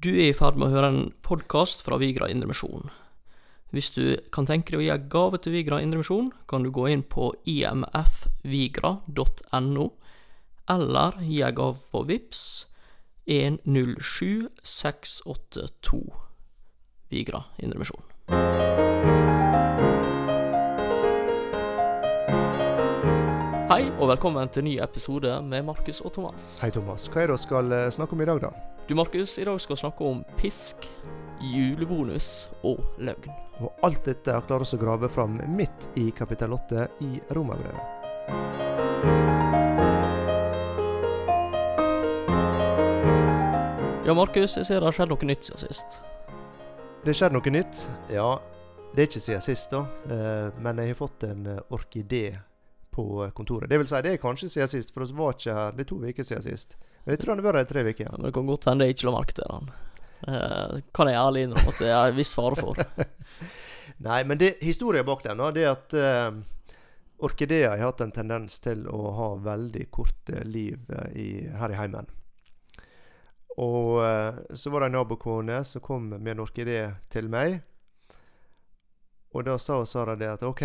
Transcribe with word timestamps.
Du 0.00 0.08
er 0.14 0.30
i 0.30 0.32
ferd 0.32 0.56
med 0.56 0.70
å 0.70 0.72
høre 0.72 0.88
en 0.88 1.10
podkast 1.20 1.82
fra 1.84 1.98
Vigra 2.00 2.24
Indremisjon. 2.32 2.88
Hvis 3.68 3.92
du 3.92 4.16
kan 4.32 4.48
tenke 4.48 4.72
deg 4.72 4.80
å 4.80 4.84
gi 4.86 4.88
en 4.94 5.10
gave 5.12 5.36
til 5.44 5.52
Vigra 5.52 5.76
Indremisjon, 5.84 6.32
kan 6.48 6.64
du 6.64 6.72
gå 6.72 6.88
inn 6.88 7.04
på 7.04 7.36
imfvigra.no, 7.44 8.96
eller 10.72 11.20
gi 11.20 11.44
en 11.44 11.52
gave 11.60 11.76
på 11.92 12.00
VIPS 12.08 12.72
107682 13.28 16.00
Vigra 17.12 17.52
Indremisjon. 17.60 18.00
Hei, 23.68 23.92
og 24.00 24.08
velkommen 24.16 24.48
til 24.48 24.64
ny 24.64 24.80
episode 24.80 25.44
med 25.44 25.68
Markus 25.68 26.00
og 26.00 26.16
Thomas. 26.16 26.64
Hei, 26.64 26.72
Thomas. 26.72 27.04
Hva 27.12 27.20
er 27.20 27.28
det 27.28 27.36
vi 27.36 27.44
skal 27.44 27.68
eh, 27.76 27.92
snakke 27.92 28.16
om 28.16 28.24
i 28.24 28.32
dag, 28.32 28.40
da? 28.48 28.79
Du, 28.90 28.94
Markus, 28.94 29.38
i 29.38 29.44
dag 29.44 29.60
skal 29.60 29.76
vi 29.76 29.80
snakke 29.80 30.04
om 30.04 30.24
pisk, 30.36 30.88
julebonus 31.40 32.48
og 32.66 32.80
løgn. 32.98 33.30
Og 33.62 33.84
alt 33.86 34.02
dette 34.02 34.34
klarer 34.48 34.66
vi 34.66 34.74
å 34.74 34.80
grave 34.80 35.10
fram 35.14 35.36
midt 35.54 35.86
i 35.94 36.08
kapittel 36.10 36.56
8 36.56 36.88
i 37.06 37.20
Romerbrevet. 37.30 37.86
Ja, 44.08 44.18
Markus, 44.18 44.58
jeg 44.58 44.66
ser 44.66 44.82
det 44.82 44.90
har 44.90 44.98
skjedd 44.98 45.14
noe 45.14 45.30
nytt 45.30 45.46
siden 45.46 45.62
sist. 45.68 46.00
Det 47.06 47.14
skjedd 47.14 47.38
noe 47.38 47.56
nytt. 47.60 47.86
Ja, 48.10 48.28
det 48.90 49.06
er 49.06 49.12
ikke 49.12 49.26
siden 49.28 49.48
sist, 49.52 49.70
da. 49.70 49.86
Eh, 50.10 50.62
men 50.66 50.82
jeg 50.82 50.96
har 50.96 51.02
fått 51.06 51.30
en 51.30 51.46
eh, 51.46 51.62
orkidé 51.78 52.40
på 52.90 53.06
kontoret. 53.38 53.70
Det 53.70 53.84
vil 53.84 53.86
si, 53.86 54.02
det 54.02 54.18
er 54.18 54.24
kanskje 54.26 54.50
siden 54.50 54.74
sist, 54.74 54.90
for 54.90 55.06
vi 55.06 55.22
var 55.22 55.38
ikke 55.38 55.60
her. 55.62 55.78
Det 55.78 55.86
er 55.86 55.94
to 55.94 56.02
uker 56.02 56.34
siden 56.34 56.48
sist. 56.50 56.80
Men 57.04 57.14
jeg 57.14 57.22
tror 57.22 57.32
han 57.34 57.40
har 57.40 57.48
vært 57.48 57.60
der 57.60 57.66
i 57.66 57.72
tre 57.72 57.84
uker. 57.88 58.04
Ja, 58.06 58.16
men 58.16 58.26
det 58.28 58.34
kan 58.36 58.50
godt 58.50 58.68
hende 58.68 58.86
jeg 58.86 58.96
ikke 58.96 59.08
la 59.08 59.16
merke 59.16 59.36
til 59.38 59.50
han. 59.50 59.72
Eh, 60.28 60.80
kan 60.92 61.08
jeg 61.08 61.16
ærlig 61.16 61.42
innrømme 61.46 61.72
at 61.72 61.80
det 61.80 61.90
er 61.90 62.10
en 62.10 62.18
viss 62.18 62.34
fare 62.36 62.58
for. 62.60 62.80
Nei, 64.06 64.24
men 64.24 64.40
det, 64.40 64.54
historien 64.64 65.06
bak 65.06 65.24
den 65.24 65.40
det 65.54 65.64
er 65.64 65.74
at 65.74 65.94
uh, 65.96 66.36
orkideer 67.20 67.74
har 67.74 67.82
hatt 67.84 68.00
en 68.00 68.12
tendens 68.12 68.60
til 68.64 68.86
å 68.88 69.10
ha 69.16 69.28
veldig 69.44 69.86
korte 69.92 70.44
liv 70.48 70.88
eh, 70.88 71.10
i, 71.20 71.28
her 71.52 71.72
i 71.72 71.76
heimen. 71.76 72.08
Og 73.60 74.00
uh, 74.00 74.40
så 74.56 74.72
var 74.72 74.84
det 74.84 74.92
en 74.92 74.96
nabokone 75.00 75.60
som 75.68 75.84
kom 75.84 76.08
med 76.14 76.32
en 76.32 76.44
orkidé 76.46 76.84
til 77.12 77.28
meg. 77.28 77.60
Og 79.36 79.44
da 79.44 79.58
sa 79.60 79.82
Sara 79.84 80.16
det 80.16 80.32
at 80.32 80.46
OK, 80.48 80.64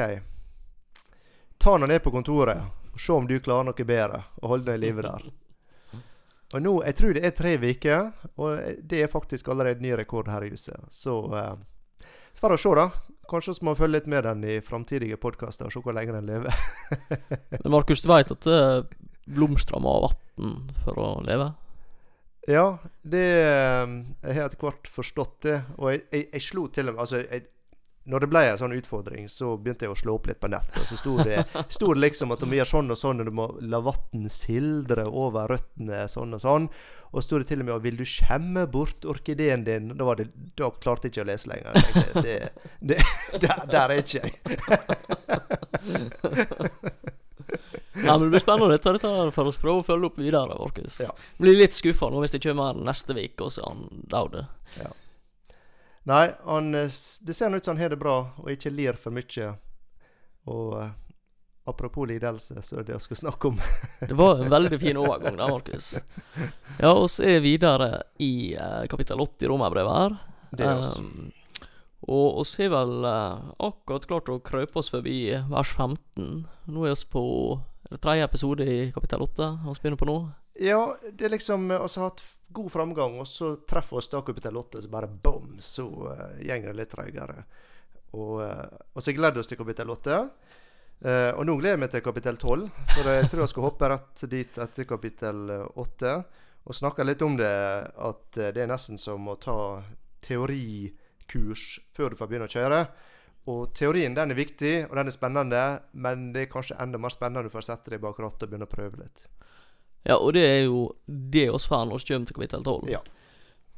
ta 1.58 1.78
den 1.78 1.92
ned 1.92 2.04
på 2.04 2.12
kontoret 2.16 2.64
og 2.96 3.02
se 3.04 3.12
om 3.12 3.28
du 3.28 3.36
klarer 3.44 3.68
noe 3.68 3.88
bedre 3.88 4.24
og 4.40 4.54
holde 4.54 4.72
den 4.72 4.80
i 4.80 4.86
live 4.88 5.04
der. 5.04 5.28
Og 6.56 6.64
nå, 6.64 6.74
Jeg 6.88 6.96
tror 6.96 7.16
det 7.16 7.26
er 7.28 7.34
tre 7.36 7.58
uker, 7.60 8.12
og 8.40 8.60
det 8.80 9.02
er 9.04 9.12
faktisk 9.12 9.50
allerede 9.52 9.84
ny 9.84 9.92
rekord 10.00 10.30
her 10.32 10.46
i 10.46 10.54
huset. 10.54 10.80
Så 10.90 11.18
eh, 11.36 11.56
så 12.36 12.40
får 12.40 12.52
vi 12.52 12.58
se, 12.58 12.72
da. 12.76 12.90
Kanskje 13.30 13.54
vi 13.60 13.66
må 13.66 13.74
følge 13.80 13.96
litt 13.96 14.08
med 14.12 14.26
den 14.28 14.42
i 14.44 14.56
framtidige 14.62 15.18
podkaster 15.18 15.70
og 15.70 15.74
se 15.74 15.82
hvor 15.82 15.96
lenge 15.96 16.14
den 16.16 16.28
lever. 16.28 16.66
Men 17.64 17.72
Markus, 17.72 18.04
du 18.04 18.10
veit 18.12 18.32
at 18.32 18.48
det 18.48 18.60
blomstrer 19.26 19.80
med 19.82 20.04
vann 20.04 20.58
for 20.84 21.00
å 21.00 21.08
leve? 21.26 21.54
Ja, 22.46 22.78
det 23.02 23.26
eh, 23.42 23.94
Jeg 24.22 24.38
har 24.38 24.50
etter 24.50 24.62
hvert 24.62 24.92
forstått 24.92 25.48
det. 25.48 25.58
Og 25.80 25.94
jeg, 25.94 26.04
jeg, 26.12 26.28
jeg 26.36 26.46
slo 26.46 26.68
til 26.68 26.92
og 26.92 26.98
med 26.98 27.06
Altså, 27.06 27.24
jeg, 27.24 27.48
når 28.06 28.22
det 28.22 28.30
ble 28.30 28.42
en 28.52 28.60
sånn 28.60 28.76
utfordring, 28.78 29.26
så 29.32 29.56
begynte 29.58 29.88
jeg 29.88 29.94
å 29.94 29.98
slå 29.98 30.16
opp 30.20 30.28
litt 30.30 30.42
på 30.42 30.50
nettet. 30.54 30.78
Og 30.82 30.86
så 30.90 30.98
sto 31.00 31.16
det, 31.26 31.42
sto 31.74 31.90
det 31.94 32.04
liksom 32.04 32.34
at 32.36 32.44
du 32.44 32.48
må 32.50 32.60
gjøre 32.60 32.70
sånn 32.70 32.94
og 32.94 33.00
sånn, 33.02 33.22
og 33.24 33.30
du 33.30 33.34
må 33.34 33.48
la 33.66 33.80
vann 33.86 34.28
sildre 34.30 35.08
over 35.10 35.50
røttene 35.56 36.04
sånn 36.12 36.38
og 36.38 36.44
sånn. 36.44 36.68
Og 37.16 37.24
sto 37.24 37.40
det 37.40 37.48
til 37.48 37.62
og 37.64 37.68
med 37.70 37.82
'Vil 37.82 37.98
du 37.98 38.06
skjemme 38.06 38.66
bort 38.68 39.06
orkideen 39.08 39.64
din?' 39.64 39.98
Da, 39.98 40.04
var 40.04 40.16
det, 40.20 40.28
da 40.58 40.70
klarte 40.70 41.08
jeg 41.08 41.14
ikke 41.14 41.24
å 41.24 41.32
lese 41.32 41.50
lenger. 41.50 41.72
Tenkte, 41.74 42.22
det, 42.22 42.38
det, 42.82 42.98
der, 43.42 43.66
der 43.72 43.88
er 43.90 43.98
ikke 44.04 44.20
jeg. 44.22 44.34
ja, 48.04 48.18
men 48.18 48.26
Det 48.28 48.34
blir 48.36 48.44
spennende 48.44 48.76
dette, 48.76 48.94
dette 48.98 49.32
for 49.32 49.48
å 49.48 49.56
prøve 49.64 49.80
å 49.80 49.88
følge 49.88 50.12
opp 50.12 50.20
videre. 50.20 50.60
Markus. 50.60 51.00
Ja. 51.00 51.16
Blir 51.40 51.56
litt 51.56 51.74
skuffa 51.78 52.12
nå 52.12 52.20
hvis 52.22 52.36
det 52.36 52.44
kommer 52.44 52.76
neste 52.76 53.16
uke, 53.16 53.48
og 53.48 53.52
så 53.56 53.64
er 53.64 53.70
han 53.72 54.06
død. 54.12 54.46
Nei, 56.06 56.26
han, 56.46 56.76
eh, 56.76 56.92
det 57.22 57.34
ser 57.34 57.56
ut 57.56 57.66
som 57.66 57.76
han 57.76 57.82
har 57.82 57.90
det 57.90 58.02
bra, 58.02 58.20
og 58.38 58.52
ikke 58.52 58.74
lir 58.74 58.98
for 59.02 59.16
mye. 59.16 59.48
Og 60.54 60.76
eh, 60.82 60.92
apropos 61.66 62.06
lidelse, 62.06 62.62
så 62.62 62.80
er 62.80 62.86
det 62.86 62.94
jeg 62.94 63.06
skal 63.08 63.22
snakke 63.24 63.50
om. 63.50 63.58
Det 64.10 64.18
var 64.18 64.44
en 64.44 64.52
veldig 64.54 64.80
fin 64.80 65.00
overgang 65.02 65.40
der, 65.40 65.50
Markus. 65.50 65.96
Ja, 66.78 66.92
og 66.92 67.10
så 67.10 67.26
er 67.26 67.40
vi 67.40 67.56
videre 67.56 68.04
i 68.22 68.54
uh, 68.54 68.84
kapittel 68.92 69.18
80 69.24 69.48
i 69.48 69.50
Romerbrevet 69.50 69.98
her. 69.98 70.20
Det 70.54 70.68
er 70.68 70.84
oss. 70.84 71.00
Um, 71.02 71.32
og 72.06 72.42
oss 72.44 72.54
har 72.62 72.70
vel 72.70 73.06
eh, 73.10 73.46
akkurat 73.66 74.04
klart 74.06 74.30
å 74.30 74.42
krøpe 74.46 74.78
oss 74.78 74.92
forbi 74.94 75.34
vers 75.50 75.72
15. 75.74 76.44
Nå 76.70 76.86
er 76.86 76.94
vi 76.94 77.08
på 77.10 77.24
tredje 77.98 78.28
episode 78.28 78.68
i 78.70 78.92
kapittel 78.94 79.26
8. 79.26 79.48
Vi 79.66 79.80
begynner 79.80 80.02
på 80.02 80.10
nå. 80.12 80.20
Ja, 80.62 80.96
det 81.12 81.28
er 81.28 81.34
liksom 81.36 81.68
Vi 81.68 81.78
har 81.78 82.04
hatt 82.06 82.24
god 82.56 82.72
framgang, 82.72 83.18
og 83.20 83.28
så 83.28 83.56
treffer 83.68 84.00
oss 84.00 84.08
da 84.12 84.22
kapittel 84.24 84.58
8, 84.58 84.84
så 84.86 84.92
bare 84.92 85.10
bom, 85.10 85.58
så 85.60 85.84
uh, 85.86 86.38
går 86.40 86.70
det 86.70 86.76
litt 86.78 86.92
treigere. 86.94 87.42
Og, 88.16 88.38
uh, 88.40 88.78
og 88.94 89.04
så 89.04 89.12
gleder 89.12 89.36
vi 89.36 89.44
oss 89.44 89.50
til 89.52 89.60
kapittel 89.60 89.92
8. 89.92 90.20
Uh, 91.04 91.36
og 91.36 91.44
nå 91.50 91.58
gleder 91.60 91.76
jeg 91.76 91.82
meg 91.84 91.92
til 91.92 92.04
kapittel 92.06 92.38
12, 92.40 92.70
for 92.94 93.10
jeg 93.12 93.28
tror 93.32 93.44
jeg 93.44 93.52
skal 93.52 93.66
hoppe 93.66 93.90
rett 93.92 94.24
dit 94.32 94.60
etter 94.64 94.88
kapittel 94.88 95.42
eh, 95.52 95.82
8. 95.84 96.14
Og 96.66 96.74
snakke 96.74 97.06
litt 97.06 97.22
om 97.22 97.36
det, 97.38 97.52
at 97.94 98.40
eh, 98.40 98.54
det 98.56 98.64
er 98.64 98.72
nesten 98.72 98.98
som 98.98 99.28
å 99.30 99.36
ta 99.38 99.58
teorikurs 100.26 101.66
før 101.94 102.14
du 102.14 102.18
får 102.18 102.32
begynne 102.32 102.48
å 102.50 102.56
kjøre. 102.56 102.80
Og 103.54 103.76
teorien 103.78 104.16
den 104.18 104.34
er 104.34 104.40
viktig, 104.40 104.74
og 104.88 104.96
den 104.98 105.12
er 105.12 105.14
spennende, 105.14 105.66
men 105.94 106.32
det 106.34 106.48
er 106.48 106.54
kanskje 106.56 106.80
enda 106.82 106.98
mer 106.98 107.14
spennende 107.14 107.52
for 107.54 107.62
å 107.62 107.68
sette 107.68 107.94
deg 107.94 108.02
bak 108.02 108.18
rattet 108.24 108.48
og 108.48 108.56
begynne 108.56 108.66
å 108.66 108.72
prøve 108.72 109.04
litt. 109.04 109.28
Ja, 110.06 110.20
og 110.22 110.36
det 110.38 110.46
er 110.46 110.64
jo 110.68 110.88
det 111.06 111.48
oss 111.50 111.66
får 111.66 111.88
når 111.90 112.02
vi 112.02 112.14
kommer 112.14 112.30
til 112.30 112.38
kapittel 112.38 112.64
12. 112.64 112.90
Ja. 112.94 113.02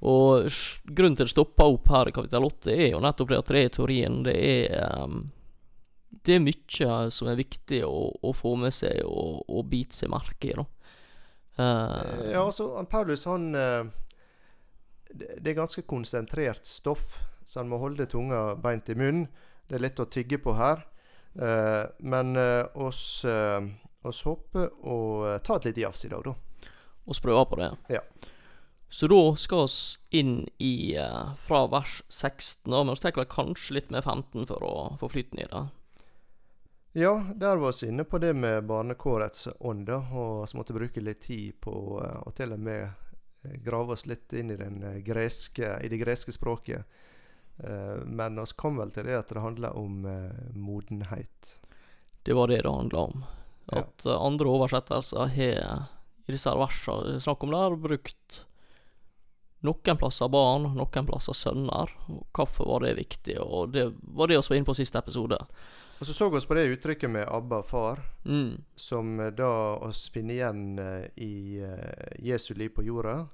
Og 0.05 0.49
grunnen 0.83 1.15
til 1.17 1.25
det 1.25 1.33
stopper 1.33 1.71
opp 1.73 1.89
her 1.89 2.09
i 2.09 2.13
kapittel 2.13 2.45
8, 2.45 2.73
er 2.73 2.91
jo 2.91 3.01
nettopp 3.01 3.31
det 3.31 3.39
at 3.39 3.51
det 3.53 3.61
er 3.63 3.71
teorien. 3.73 4.17
Det 4.27 4.35
er 4.35 5.05
um, 5.05 5.21
Det 6.27 6.35
er 6.35 6.43
mye 6.43 6.97
som 7.13 7.29
er 7.31 7.39
viktig 7.39 7.81
å, 7.87 8.11
å 8.21 8.33
få 8.35 8.55
med 8.59 8.75
seg 8.75 9.01
og, 9.07 9.47
og 9.47 9.69
bite 9.71 9.95
seg 9.95 10.11
merke 10.11 10.51
i, 10.51 10.57
da. 10.57 10.67
Uh, 11.57 12.33
Ja, 12.35 12.43
altså, 12.43 12.69
Paulus, 12.85 13.23
han 13.25 13.55
eh, 13.57 13.87
Det 15.09 15.49
er 15.49 15.57
ganske 15.57 15.81
konsentrert 15.89 16.67
stoff, 16.69 17.15
så 17.45 17.63
han 17.63 17.71
må 17.71 17.79
holde 17.81 18.05
tunga 18.05 18.51
beint 18.61 18.89
i 18.91 18.97
munnen. 18.99 19.25
Det 19.67 19.79
er 19.79 19.87
litt 19.87 20.03
å 20.03 20.11
tygge 20.11 20.37
på 20.43 20.53
her. 20.59 20.83
Uh, 21.37 21.87
men 21.99 22.37
oss, 22.75 23.23
eh, 24.07 24.09
oss 24.09 24.23
håper 24.25 24.71
å 24.87 24.97
eh, 25.27 25.37
ta 25.45 25.59
et 25.59 25.69
lite 25.69 25.83
jafs 25.83 26.07
i 26.07 26.11
dag, 26.11 26.25
da. 26.25 26.71
oss 27.05 27.21
prøver 27.23 27.45
på 27.51 27.61
det. 27.61 27.71
Ja. 27.99 28.01
Så 28.89 29.07
da 29.11 29.35
skal 29.35 29.67
vi 29.67 30.19
inn 30.19 30.35
i 30.63 30.95
eh, 30.95 31.33
fra 31.47 31.65
vers 31.67 32.01
16, 32.07 32.71
da, 32.71 32.83
men 32.83 32.95
vi 32.95 33.03
tar 33.03 33.17
vel 33.19 33.27
kanskje 33.31 33.79
litt 33.79 33.91
med 33.91 34.03
15 34.03 34.47
for 34.47 34.63
å 34.63 34.75
få 35.01 35.11
flyten 35.11 35.43
i 35.43 35.49
det. 35.51 35.67
Ja, 36.97 37.25
der 37.35 37.59
var 37.61 37.73
vi 37.81 37.87
inne 37.87 38.03
på 38.03 38.17
det 38.17 38.33
med 38.33 38.63
barnekårets 38.65 39.47
ånd. 39.59 39.89
Og 39.89 40.47
vi 40.51 40.57
måtte 40.57 40.73
bruke 40.73 41.01
litt 41.01 41.21
tid 41.27 41.59
på 41.61 41.73
eh, 42.01 42.21
å 42.25 42.31
til 42.33 42.55
og 42.55 42.63
med 42.63 42.87
eh, 42.87 43.57
grave 43.61 43.93
oss 43.93 44.07
litt 44.09 44.33
inn 44.33 44.49
i, 44.49 44.57
den 44.57 44.81
eh, 44.83 45.01
greske, 45.05 45.75
i 45.83 45.91
det 45.91 45.99
greske 46.01 46.33
språket. 46.33 46.87
Eh, 47.57 47.99
men 48.05 48.39
vi 48.39 48.45
kom 48.55 48.79
vel 48.81 48.95
til 48.95 49.05
det 49.05 49.19
at 49.19 49.29
det 49.29 49.43
handler 49.43 49.77
om 49.77 50.07
eh, 50.09 50.55
modenhet. 50.55 51.59
Det 52.23 52.33
var 52.33 52.49
det 52.49 52.63
det 52.63 52.71
handla 52.71 53.05
om. 53.11 53.27
At 53.67 54.05
ja. 54.05 54.17
andre 54.23 54.47
oversettelser 54.47 55.33
har 55.35 55.87
i 56.27 56.35
disse 56.35 56.51
versene 56.59 57.03
det 57.07 57.15
er 57.17 57.23
snakk 57.23 57.43
om 57.43 57.51
der 57.55 57.75
brukt 57.79 58.43
noen 59.65 59.97
plasser 59.99 60.29
barn, 60.31 60.69
noen 60.77 61.07
plasser 61.07 61.35
sønner. 61.35 61.91
Hvorfor 62.35 62.67
var 62.69 62.85
det 62.85 62.97
viktig? 62.99 63.37
Og 63.41 63.73
det 63.73 63.89
var 64.01 64.29
det 64.29 64.37
vi 64.39 64.49
var 64.49 64.59
inne 64.59 64.69
på 64.69 64.77
siste 64.77 64.99
episode. 65.01 65.39
Og 65.97 66.05
så 66.05 66.13
så 66.13 66.29
vi 66.29 66.39
på 66.45 66.53
det 66.53 66.67
uttrykket 66.69 67.09
med 67.09 67.25
'Abba, 67.27 67.61
far', 67.63 68.03
Mm. 68.25 68.63
som 68.75 69.19
eh, 69.19 69.31
da 69.31 69.77
oss 69.81 70.09
finner 70.09 70.33
igjen 70.33 70.79
eh, 70.79 71.07
i 71.15 71.59
eh, 71.59 72.13
Jesu 72.19 72.53
liv 72.53 72.69
på 72.69 72.83
jorda, 72.83 73.27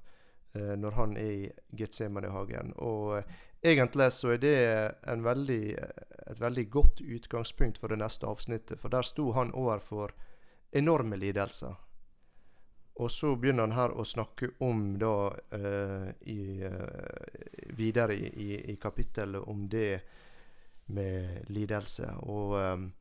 eh, 0.55 0.75
når 0.75 0.91
han 0.91 1.17
er 1.17 1.31
i 1.31 1.51
Getsemanehagen. 1.75 2.73
Og 2.77 3.17
eh, 3.17 3.23
egentlig 3.63 4.11
så 4.11 4.33
er 4.33 4.37
det 4.37 4.95
en 5.07 5.23
veldig, 5.23 5.75
et 6.27 6.39
veldig 6.39 6.69
godt 6.69 7.01
utgangspunkt 7.01 7.77
for 7.77 7.87
det 7.87 7.97
neste 7.97 8.25
avsnittet, 8.27 8.79
for 8.79 8.89
der 8.89 9.01
sto 9.01 9.31
han 9.31 9.51
overfor 9.51 10.11
enorme 10.73 11.17
lidelser. 11.17 11.75
Og 12.95 13.11
så 13.11 13.35
begynner 13.35 13.65
han 13.65 13.77
her 13.77 13.93
å 13.97 14.05
snakke 14.05 14.51
om 14.61 14.83
da 15.01 15.15
uh, 15.33 16.09
i, 16.29 16.61
uh, 16.61 17.71
videre 17.73 18.13
i, 18.13 18.59
i, 18.69 18.75
kapittelet 18.77 19.41
om 19.49 19.65
det 19.69 20.03
med 20.93 21.49
lidelse. 21.49 22.11
Og, 22.29 22.53
um, 22.53 22.91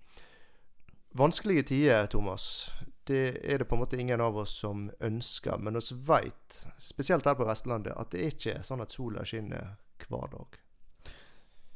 vanskelige 1.13 1.67
tider, 1.75 2.09
Thomas, 2.09 2.73
det 3.05 3.43
er 3.45 3.61
det 3.61 3.69
på 3.69 3.77
en 3.77 3.85
måte 3.85 4.01
ingen 4.01 4.21
av 4.25 4.39
oss 4.41 4.57
som 4.65 4.89
ønsker. 5.01 5.61
Men 5.61 5.77
vi 5.77 6.01
veit, 6.09 6.65
spesielt 6.81 7.29
her 7.29 7.37
på 7.37 7.49
Vestlandet, 7.49 7.93
at 7.93 8.15
det 8.15 8.23
er 8.23 8.33
ikke 8.37 8.59
sånn 8.65 8.85
at 8.85 8.97
sola 8.97 9.27
skinner 9.29 9.75
hver 10.09 10.33
dag. 10.33 10.61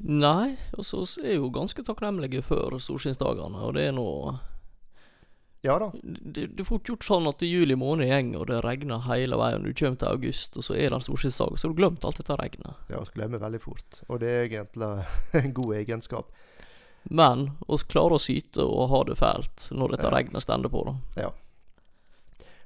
Nei, 0.09 0.57
og 0.77 0.85
så 0.85 1.05
er 1.25 1.39
jo 1.39 1.53
ganske 1.53 1.85
takknemlige 1.85 2.43
for 2.45 2.77
solskinnsdagene, 2.81 3.61
og 3.65 3.77
det 3.77 3.89
er 3.89 3.95
nå 3.97 4.09
Ja 5.67 5.77
da. 5.83 5.91
det, 6.03 6.47
det 6.55 6.63
er 6.63 6.69
fort 6.69 6.87
gjort 6.89 7.05
sånn 7.09 7.27
at 7.31 7.43
juli 7.43 7.75
måned 7.79 8.07
går, 8.07 8.41
og 8.41 8.47
det 8.53 8.61
regner 8.65 9.03
hele 9.09 9.39
veien. 9.41 9.65
Du 9.67 9.73
kommer 9.75 9.99
til 10.01 10.13
august, 10.15 10.57
og 10.61 10.67
så 10.69 10.77
er 10.79 10.89
det 10.93 11.01
en 11.01 11.07
solskinnsdag, 11.09 11.57
så 11.59 11.67
har 11.69 11.75
du 11.75 11.81
glemt 11.83 12.05
alt 12.07 12.21
dette 12.23 12.37
regnet. 12.39 12.85
Ja, 12.93 13.01
vi 13.03 13.17
glemmer 13.19 13.43
veldig 13.43 13.63
fort. 13.65 14.03
Og 14.09 14.21
det 14.23 14.31
er 14.37 14.45
egentlig 14.47 14.93
en 15.43 15.57
god 15.59 15.75
egenskap. 15.81 16.31
Men 17.07 17.49
vi 17.69 17.77
klarer 17.91 18.17
å 18.17 18.23
syte 18.23 18.65
og 18.67 18.89
ha 18.91 19.03
det 19.11 19.19
fælt 19.21 19.69
når 19.71 19.93
dette 19.97 20.09
Ja. 20.09 20.15
regnet 20.17 20.43
stender 20.47 20.73
på. 20.73 20.85
da. 20.89 21.31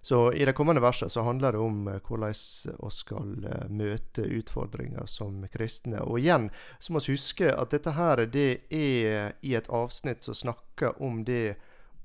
Så 0.03 0.33
i 0.33 0.45
det 0.49 0.55
kommende 0.57 0.81
verset 0.81 1.13
så 1.13 1.23
handler 1.27 1.53
det 1.53 1.59
om 1.61 1.89
eh, 1.89 1.99
hvordan 2.01 2.33
vi 2.33 2.91
skal 2.97 3.35
eh, 3.45 3.67
møte 3.69 4.23
utfordringer 4.25 5.05
som 5.07 5.43
kristne. 5.53 6.01
Og 6.01 6.23
igjen 6.23 6.47
så 6.81 6.95
må 6.97 7.03
vi 7.05 7.13
huske 7.19 7.51
at 7.53 7.75
dette 7.75 7.93
her 7.99 8.23
det 8.33 8.47
er 8.73 9.35
i 9.45 9.53
et 9.59 9.69
avsnitt 9.69 10.25
som 10.25 10.35
snakker 10.39 10.97
om 11.05 11.21
det 11.29 11.59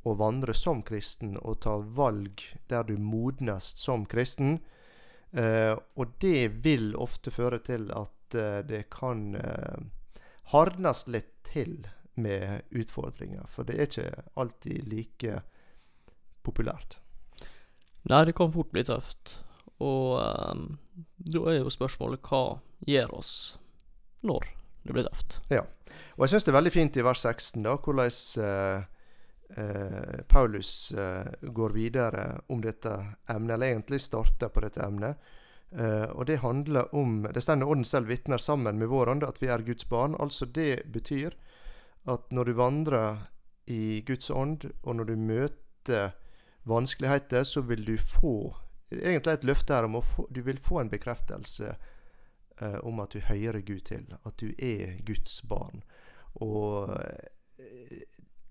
å 0.05 0.13
vandre 0.19 0.53
som 0.53 0.83
kristen 0.85 1.35
og 1.41 1.63
ta 1.65 1.75
valg 1.97 2.43
der 2.69 2.85
du 2.85 2.95
modnes 3.01 3.71
som 3.79 4.05
kristen. 4.09 4.59
Eh, 5.31 5.73
og 5.73 6.13
det 6.21 6.61
vil 6.65 6.93
ofte 7.01 7.33
føre 7.33 7.59
til 7.65 7.89
at 7.95 8.37
eh, 8.37 8.61
det 8.67 8.85
kan 8.93 9.33
eh, 9.39 9.81
hardnes 10.53 11.07
litt 11.09 11.33
til 11.49 11.81
med 12.21 12.69
utfordringer. 12.69 13.49
For 13.51 13.67
det 13.67 13.75
er 13.75 13.89
ikke 13.89 14.25
alltid 14.39 14.93
like 14.93 15.41
populært. 16.45 16.99
Nei, 18.05 18.21
det 18.29 18.37
kan 18.37 18.53
fort 18.53 18.69
bli 18.71 18.85
tøft. 18.85 19.39
Og 19.83 20.21
um, 20.21 20.67
da 21.17 21.41
er 21.51 21.57
jo 21.57 21.73
spørsmålet 21.73 22.23
hva 22.29 22.61
gjør 22.87 23.17
oss 23.17 23.31
når 24.23 24.45
det 24.85 24.93
blir 24.95 25.07
tøft? 25.09 25.39
Ja. 25.51 25.65
Og 26.15 26.23
jeg 26.23 26.35
syns 26.35 26.45
det 26.45 26.53
er 26.53 26.59
veldig 26.61 26.75
fint 26.75 26.99
i 26.99 27.03
vers 27.03 27.25
16 27.25 27.65
da, 27.65 27.73
hvordan 27.75 28.85
eh, 29.49 30.21
Paulus 30.27 30.91
eh, 30.91 31.25
går 31.41 31.69
videre 31.69 32.41
om 32.47 32.61
dette 32.61 32.93
emnet, 33.27 33.53
eller 33.53 33.67
egentlig 33.67 34.01
starter 34.01 34.49
på 34.49 34.63
dette 34.65 34.83
emnet. 34.83 35.17
Eh, 35.71 36.09
og 36.11 36.25
det 36.25 36.37
handler 36.37 36.95
om 36.95 37.27
Det 37.33 37.41
står 37.41 37.63
Ånden 37.63 37.85
selv 37.85 38.07
vitner 38.07 38.37
sammen 38.37 38.77
med 38.79 38.87
vår 38.87 39.09
ånd 39.09 39.23
at 39.23 39.41
vi 39.41 39.47
er 39.47 39.65
Guds 39.65 39.89
barn. 39.89 40.15
Altså 40.19 40.45
det 40.45 40.85
betyr 40.91 41.35
at 42.05 42.31
når 42.31 42.43
du 42.45 42.53
vandrer 42.53 43.17
i 43.65 44.03
Guds 44.07 44.29
ånd, 44.29 44.65
og 44.83 44.95
når 44.95 45.03
du 45.03 45.15
møter 45.15 46.13
vanskeligheter, 46.63 47.43
så 47.43 47.61
vil 47.61 47.85
du 47.85 47.97
få 47.97 48.55
Egentlig 48.91 49.33
et 49.33 49.43
løfte 49.43 49.73
her 49.73 49.87
om 49.87 49.95
å 49.97 50.01
få 50.05 50.27
Du 50.29 50.43
vil 50.45 50.59
få 50.61 50.77
en 50.79 50.91
bekreftelse 50.91 51.71
eh, 52.61 52.75
om 52.85 52.99
at 53.01 53.11
du 53.11 53.19
hører 53.19 53.59
Gud 53.65 53.81
til. 53.89 54.05
At 54.23 54.37
du 54.37 54.53
er 54.57 55.01
Guds 55.03 55.41
barn. 55.49 55.81
Og 56.35 56.93
eh, 56.93 58.05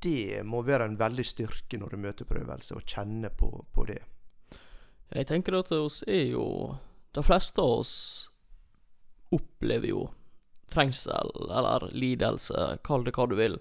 det 0.05 0.43
må 0.47 0.61
være 0.67 0.87
en 0.91 0.99
veldig 1.01 1.25
styrke 1.27 1.79
når 1.81 1.95
du 1.95 2.03
møter 2.05 2.29
prøvelse, 2.29 2.77
å 2.77 2.85
kjenne 2.85 3.31
på, 3.33 3.51
på 3.75 3.87
det. 3.89 4.03
Jeg 5.15 5.29
tenker 5.31 5.57
at 5.59 5.73
oss 5.77 6.03
er 6.09 6.31
jo 6.33 6.45
De 7.15 7.23
fleste 7.23 7.63
av 7.63 7.81
oss 7.85 7.95
opplever 9.35 9.89
jo 9.93 10.01
trengsel 10.71 11.31
eller 11.55 11.85
lidelse, 11.95 12.79
kall 12.83 13.05
det 13.07 13.13
hva 13.15 13.27
du 13.31 13.35
vil, 13.39 13.57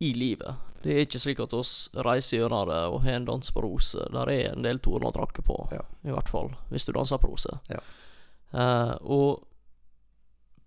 i 0.00 0.12
livet. 0.16 0.62
Det 0.84 0.94
er 0.94 1.02
ikke 1.04 1.20
slik 1.20 1.40
at 1.44 1.52
oss 1.56 1.72
reiser 2.06 2.38
gjennom 2.42 2.68
det 2.70 2.78
og 2.92 3.00
har 3.04 3.18
en 3.18 3.26
dans 3.28 3.50
på 3.52 3.62
roser. 3.64 4.08
Der 4.14 4.30
er 4.32 4.52
en 4.54 4.64
del 4.64 4.80
torner 4.84 5.10
å 5.10 5.16
trakke 5.16 5.44
på, 5.44 5.56
Ja. 5.74 5.82
i 6.04 6.12
hvert 6.14 6.28
fall, 6.32 6.52
hvis 6.70 6.86
du 6.86 6.92
danser 6.96 7.20
på 7.20 7.32
roser. 7.32 7.60
Ja. 7.72 7.80
Uh, 8.54 8.94
og, 9.02 9.44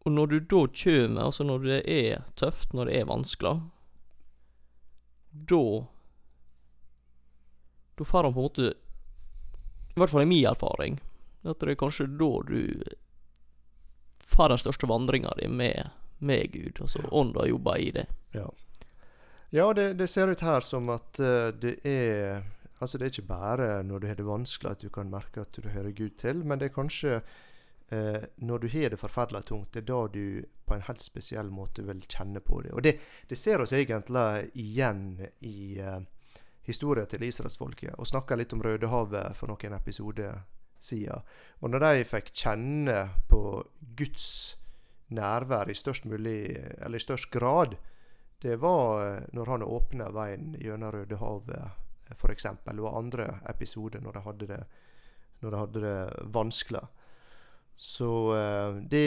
og 0.06 0.12
når 0.14 0.34
du 0.34 0.40
da 0.40 0.64
kommer, 0.84 1.24
altså 1.30 1.46
når 1.48 1.66
det 1.66 1.82
er 1.88 2.26
tøft, 2.38 2.74
når 2.74 2.90
det 2.90 3.00
er 3.00 3.10
vanskelig, 3.10 3.56
da 5.32 5.86
Da 8.00 8.06
får 8.06 8.24
han 8.24 8.34
på 8.34 8.40
en 8.40 8.44
måte 8.44 8.74
I 9.96 10.00
hvert 10.00 10.10
fall 10.10 10.24
i 10.24 10.30
min 10.30 10.46
erfaring 10.48 11.00
at 11.48 11.60
det 11.60 11.72
er 11.72 11.80
kanskje 11.80 12.08
da 12.20 12.30
du 12.48 12.84
får 14.28 14.50
den 14.52 14.62
største 14.62 14.88
vandringa 14.88 15.32
di 15.40 15.48
med, 15.48 15.90
med 16.20 16.52
Gud. 16.52 16.82
Altså 16.82 17.00
ånda 17.12 17.46
jobber 17.48 17.78
i 17.78 17.92
det. 17.96 18.06
Ja, 18.36 18.50
ja 19.50 19.74
det, 19.74 19.94
det 19.94 20.08
ser 20.12 20.28
ut 20.28 20.44
her 20.44 20.62
som 20.62 20.92
at 20.94 21.20
eh, 21.20 21.50
det 21.56 21.80
er 21.88 22.44
Altså 22.80 22.98
det 22.98 23.06
er 23.06 23.12
ikke 23.12 23.28
bare 23.28 23.66
når 23.84 24.00
du 24.00 24.06
har 24.08 24.16
det 24.16 24.24
vanskelig 24.24 24.72
at 24.72 24.84
du 24.84 24.90
kan 24.90 25.10
merke 25.12 25.42
at 25.42 25.52
du 25.52 25.68
hører 25.68 25.92
Gud 25.92 26.14
til, 26.22 26.46
men 26.48 26.60
det 26.60 26.70
er 26.70 26.78
kanskje 26.78 27.18
eh, 27.90 28.24
når 28.36 28.60
du 28.60 28.68
har 28.74 28.90
det 28.90 29.02
forferdelig 29.02 29.46
tungt, 29.46 29.74
det 29.74 29.84
er 29.84 29.90
da 29.90 30.00
du 30.14 30.46
på 30.66 30.76
en 30.76 30.86
helt 30.86 31.02
spesiell 31.02 31.50
måte 31.50 31.84
vil 31.88 32.02
kjenne 32.06 32.42
på 32.46 32.62
det. 32.62 32.74
Og 32.74 32.84
det, 32.86 33.00
det 33.30 33.38
ser 33.38 33.62
oss 33.62 33.74
egentlig 33.74 34.52
igjen 34.54 35.04
i 35.40 35.80
eh, 35.82 36.00
historien 36.70 37.10
til 37.10 37.26
israelsfolket. 37.26 37.98
Og 37.98 38.08
snakka 38.08 38.38
litt 38.38 38.54
om 38.54 38.64
Rødehavet 38.64 39.38
for 39.38 39.50
noen 39.50 39.78
episoder 39.80 40.44
siden. 40.80 41.26
Og 41.60 41.74
når 41.74 41.86
de 41.86 42.08
fikk 42.08 42.32
kjenne 42.34 43.00
på 43.30 43.42
Guds 43.98 44.30
nærvær 45.10 45.70
i 45.70 45.78
størst 45.78 46.06
mulig, 46.06 46.54
eller 46.78 47.00
i 47.00 47.04
størst 47.04 47.32
grad, 47.34 47.76
det 48.42 48.60
var 48.62 49.02
eh, 49.08 49.24
når 49.34 49.56
han 49.56 49.66
åpna 49.66 50.12
veien 50.16 50.54
gjennom 50.62 50.94
Rødehavet, 50.96 51.86
f.eks., 52.16 52.46
og 52.46 52.98
andre 52.98 53.40
episoder 53.50 54.02
når 54.02 54.16
de 54.16 54.24
hadde 54.26 54.48
det, 54.50 54.62
når 55.42 55.52
de 55.52 55.60
hadde 55.64 55.84
det 55.84 55.98
vanskelig. 56.34 56.86
Så 57.80 58.36
eh, 58.36 58.76
det, 58.76 59.06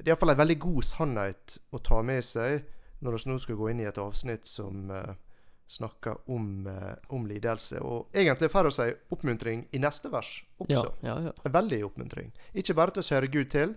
det 0.00 0.08
er 0.08 0.14
iallfall 0.14 0.32
en 0.32 0.38
veldig 0.40 0.56
god 0.62 0.84
sannhet 0.88 1.58
å 1.76 1.80
ta 1.84 1.98
med 2.00 2.24
seg 2.24 2.62
når 3.04 3.18
vi 3.18 3.28
nå 3.28 3.36
skal 3.42 3.58
gå 3.60 3.68
inn 3.68 3.82
i 3.82 3.88
et 3.90 3.98
avsnitt 4.00 4.48
som 4.48 4.88
eh, 4.88 5.10
snakker 5.68 6.22
om, 6.32 6.46
eh, 6.72 6.94
om 7.12 7.26
lidelse. 7.28 7.82
Og 7.84 8.16
egentlig 8.16 8.48
får 8.54 8.70
vi 8.70 8.86
en 8.86 9.12
oppmuntring 9.12 9.66
i 9.76 9.82
neste 9.84 10.08
vers 10.08 10.30
også. 10.56 10.86
Ja, 11.04 11.10
ja, 11.10 11.18
ja. 11.28 11.34
En 11.44 11.56
veldig 11.58 11.82
oppmuntring. 11.90 12.32
Ikke 12.56 12.78
bare 12.78 12.96
til 12.96 13.04
å 13.04 13.10
høre 13.18 13.32
Gud 13.36 13.52
til. 13.52 13.76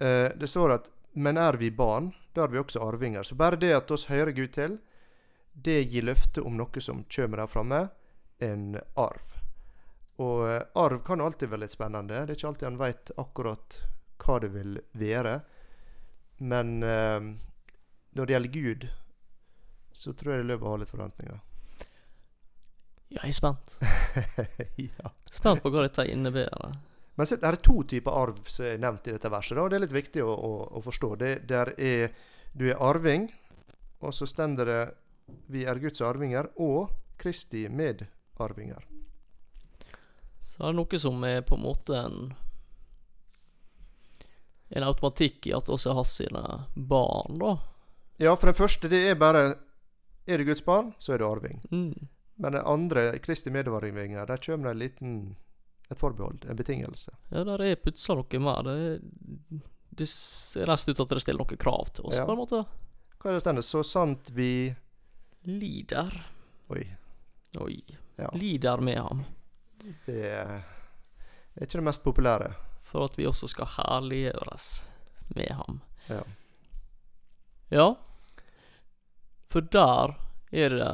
Det 0.00 0.48
står 0.48 0.72
at 0.72 0.90
'men 1.12 1.36
er 1.36 1.56
vi 1.60 1.70
barn, 1.70 2.14
da 2.34 2.44
er 2.44 2.48
vi 2.48 2.58
også 2.58 2.80
arvinger'. 2.80 3.22
Så 3.22 3.36
bare 3.36 3.56
det 3.56 3.74
at 3.76 3.90
oss 3.90 4.08
hører 4.08 4.32
Gud 4.32 4.52
til, 4.52 4.78
det 5.52 5.90
gir 5.92 6.02
løfte 6.02 6.42
om 6.42 6.56
noe 6.56 6.80
som 6.80 7.04
kommer 7.04 7.36
der 7.36 7.46
framme, 7.46 7.90
en 8.40 8.80
arv. 8.96 9.39
Og 10.20 10.44
eh, 10.48 10.62
arv 10.80 11.02
kan 11.06 11.22
alltid 11.24 11.50
være 11.50 11.64
litt 11.64 11.74
spennende. 11.76 12.24
Det 12.26 12.34
er 12.34 12.38
ikke 12.38 12.50
alltid 12.50 12.68
en 12.68 12.80
veit 12.80 13.12
akkurat 13.20 13.78
hva 14.20 14.40
det 14.42 14.50
vil 14.54 14.80
være. 15.00 15.38
Men 16.44 16.82
eh, 16.82 17.30
når 18.16 18.26
det 18.26 18.36
gjelder 18.36 18.54
Gud, 18.56 18.88
så 19.92 20.12
tror 20.12 20.34
jeg 20.34 20.42
det 20.42 20.46
er 20.46 20.52
lov 20.52 20.66
å 20.66 20.74
ha 20.74 20.82
litt 20.82 20.92
forventninger. 20.92 21.40
Ja, 23.10 23.24
jeg 23.24 23.32
er 23.32 23.38
spent. 23.40 23.74
ja. 25.00 25.10
Spent 25.34 25.64
på 25.64 25.72
hva 25.72 25.86
dette 25.86 26.06
innebærer. 26.12 26.76
Men 27.18 27.26
så, 27.26 27.36
det 27.40 27.48
er 27.48 27.58
to 27.64 27.82
typer 27.90 28.16
arv 28.16 28.38
som 28.48 28.68
er 28.68 28.78
nevnt 28.80 29.08
i 29.10 29.16
dette 29.16 29.32
verset. 29.32 29.56
Da, 29.58 29.64
og 29.64 29.72
Det 29.72 29.80
er 29.80 29.84
litt 29.84 29.96
viktig 29.96 30.24
å, 30.24 30.30
å, 30.30 30.52
å 30.78 30.84
forstå. 30.84 31.10
Det, 31.20 31.32
der 31.50 31.72
er, 31.76 32.14
du 32.56 32.68
er 32.70 32.80
arving, 32.80 33.28
og 34.00 34.14
så 34.16 34.28
stender 34.30 34.70
det 34.70 34.82
'Vi 35.50 35.66
er 35.68 35.78
Guds 35.78 36.00
arvinger' 36.02 36.48
og 36.58 36.90
Kristi 37.20 37.68
medarvinger. 37.68 38.89
Så 40.60 40.66
det 40.66 40.74
er 40.74 40.76
noe 40.76 40.98
som 41.00 41.22
er 41.24 41.40
på 41.48 41.56
en 41.56 41.62
måte 41.64 41.96
en 41.96 42.34
En 44.70 44.84
automatikk 44.86 45.46
i 45.48 45.54
at 45.56 45.66
også 45.72 45.94
har 45.96 46.04
sine 46.06 46.42
barn, 46.76 47.34
da. 47.40 47.56
Ja, 48.20 48.34
for 48.36 48.46
den 48.50 48.54
første, 48.58 48.88
det 48.92 49.00
er 49.08 49.16
bare 49.18 49.56
Er 50.28 50.38
du 50.38 50.44
Guds 50.44 50.60
barn, 50.62 50.92
så 51.00 51.14
er 51.14 51.18
du 51.18 51.24
arving. 51.26 51.62
Mm. 51.72 52.06
Men 52.36 52.52
den 52.52 52.62
andre, 52.66 53.18
Kristi 53.18 53.50
medarvinger, 53.50 54.26
der 54.28 54.36
kommer 54.36 54.68
det 54.68 54.74
en 54.76 54.78
liten 54.78 55.14
et 55.90 55.98
forbehold, 55.98 56.44
en 56.46 56.56
betingelse. 56.56 57.10
Ja, 57.32 57.42
der 57.42 57.58
er 57.64 57.74
putsa 57.82 58.14
noe 58.14 58.38
mer. 58.38 58.62
Det, 58.62 59.00
det 59.98 60.06
ser 60.08 60.66
nesten 60.70 60.92
ut 60.94 61.00
at 61.02 61.08
det 61.16 61.22
stiller 61.24 61.42
noen 61.42 61.58
krav 61.58 61.88
til 61.96 62.04
oss, 62.06 62.20
Ja. 62.20 62.26
på 62.28 62.36
en 62.36 62.38
måte. 62.38 62.60
Hva 63.18 63.30
er 63.30 63.32
det 63.32 63.42
stender? 63.42 63.62
Så 63.66 63.82
sant 63.82 64.30
vi 64.30 64.74
Lider. 65.42 66.12
Oi. 66.70 66.84
Oi. 67.58 67.80
Ja. 68.20 68.28
Lider 68.36 68.80
med 68.80 68.98
ham. 69.00 69.24
Det 70.06 70.20
er 70.28 70.60
ikke 71.60 71.78
det 71.78 71.86
mest 71.86 72.04
populære. 72.04 72.52
For 72.90 73.06
at 73.06 73.18
vi 73.18 73.28
også 73.28 73.48
skal 73.50 73.70
herliggjøres 73.76 74.68
med 75.36 75.52
ham. 75.54 75.80
Ja. 76.08 76.22
Ja. 77.70 77.88
For 79.50 79.60
der 79.60 80.16
er 80.50 80.74
det 80.74 80.92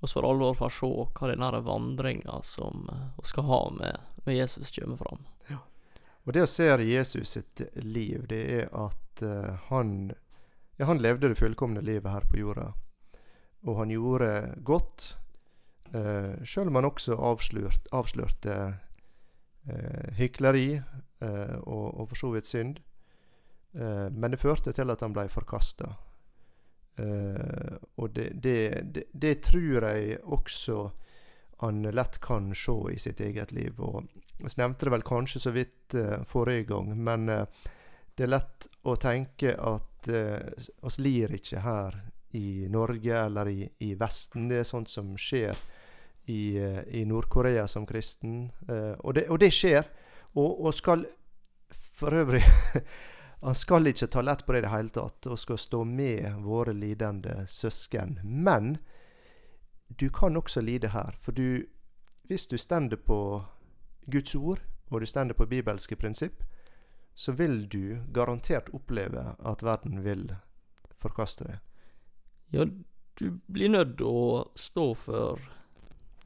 oss 0.00 0.12
for 0.16 0.24
alvor 0.24 0.54
får 0.56 0.72
se 0.78 0.88
hva 0.88 1.28
den 1.28 1.44
her 1.44 1.60
vandringa 1.64 2.40
som 2.44 2.88
eh, 2.92 3.08
vi 3.18 3.28
skal 3.28 3.48
ha 3.48 3.60
med, 3.76 4.00
med 4.24 4.36
Jesus, 4.36 4.72
kommer 4.72 4.96
fram. 5.00 5.26
Og 6.28 6.34
det 6.36 6.44
å 6.44 6.50
se 6.50 6.66
Jesus 6.84 7.32
sitt 7.36 7.62
liv, 7.80 8.26
det 8.28 8.40
er 8.60 8.66
at 8.76 9.22
uh, 9.24 9.56
han 9.70 10.12
Ja, 10.76 10.86
han 10.88 11.00
levde 11.02 11.28
det 11.28 11.36
fullkomne 11.36 11.82
livet 11.84 12.08
her 12.08 12.24
på 12.28 12.38
jorda. 12.40 12.72
og 13.66 13.76
han 13.76 13.90
gjorde 13.90 14.54
godt. 14.64 15.16
Uh, 15.90 16.38
Sjøl 16.46 16.68
om 16.70 16.78
han 16.78 16.86
også 16.86 17.16
avslørt, 17.18 17.88
avslørte 17.90 18.56
uh, 18.70 20.04
hykleri 20.14 20.78
uh, 20.78 21.56
og, 21.64 21.86
og 21.98 22.06
for 22.12 22.20
så 22.20 22.30
vidt 22.36 22.46
synd. 22.46 22.78
men 23.72 24.32
det 24.32 24.40
førte 24.42 24.72
til 24.74 24.90
at 24.90 25.00
han 25.00 25.12
ble 25.14 25.28
forkasta. 25.30 25.92
og 27.96 28.10
det, 28.16 28.42
det, 28.42 28.82
det, 28.94 29.04
det, 29.12 29.42
tror 29.46 29.84
jeg 29.86 30.18
også 30.24 30.90
han 31.60 31.82
lett 31.82 32.18
kan 32.20 32.50
se 32.54 32.74
i 32.90 32.98
sitt 32.98 33.20
eget 33.20 33.52
liv. 33.52 33.78
Og 33.78 34.08
Jeg 34.40 34.58
nevnte 34.58 34.88
det 34.88 34.92
vel 34.92 35.06
kanskje 35.06 35.40
så 35.40 35.52
vidt 35.54 35.94
forrige 36.26 36.64
gang, 36.64 36.98
men 36.98 37.26
det 37.26 38.26
er 38.26 38.34
lett 38.34 38.66
å 38.82 38.96
tenke 38.96 39.54
at 39.54 40.10
oss 40.82 40.98
lir 40.98 41.30
ikke 41.30 41.62
her 41.62 42.02
i 42.34 42.66
Norge 42.68 43.22
eller 43.22 43.48
i, 43.48 43.70
i 43.78 43.94
Vesten. 43.94 44.48
Det 44.48 44.64
er 44.64 44.66
sånt 44.66 44.90
som 44.90 45.14
skjer 45.14 45.54
i, 46.30 46.56
eh, 46.58 46.82
i 47.00 47.04
Nord-Korea 47.04 47.66
som 47.68 47.86
kristen. 47.86 48.52
Uh, 48.68 48.94
og, 48.98 49.14
det, 49.14 49.26
og, 49.28 49.40
det, 49.42 49.50
skjer. 49.54 49.88
Og, 50.34 50.64
og 50.64 50.74
skal 50.74 51.06
for 52.00 52.14
øvrig 52.14 52.42
Han 53.40 53.54
skal 53.56 53.88
ikke 53.88 54.06
ta 54.12 54.20
lett 54.20 54.42
på 54.44 54.52
det 54.52 54.60
i 54.60 54.64
det 54.66 54.70
hele 54.74 54.92
tatt, 54.92 55.26
og 55.32 55.38
skal 55.40 55.58
stå 55.58 55.78
med 55.88 56.42
våre 56.44 56.74
lidende 56.76 57.46
søsken. 57.48 58.18
Men 58.22 58.74
du 59.88 60.10
kan 60.12 60.36
også 60.36 60.60
lide 60.60 60.90
her. 60.92 61.16
For 61.24 61.32
du, 61.32 61.64
hvis 62.28 62.44
du 62.46 62.58
stender 62.60 63.00
på 63.00 63.40
Guds 64.12 64.34
ord, 64.34 64.60
og 64.90 65.00
du 65.00 65.06
stender 65.06 65.34
på 65.34 65.46
bibelske 65.48 65.96
prinsipp, 65.96 66.42
så 67.14 67.32
vil 67.32 67.64
du 67.72 68.02
garantert 68.12 68.68
oppleve 68.76 69.24
at 69.40 69.64
verden 69.64 70.04
vil 70.04 70.34
forkaste 71.00 71.48
deg. 71.48 71.58
Ja, 72.52 72.68
du 73.20 73.40
blir 73.48 73.72
nødt 73.72 74.00
å 74.04 74.50
stå 74.56 74.86
for 75.00 75.40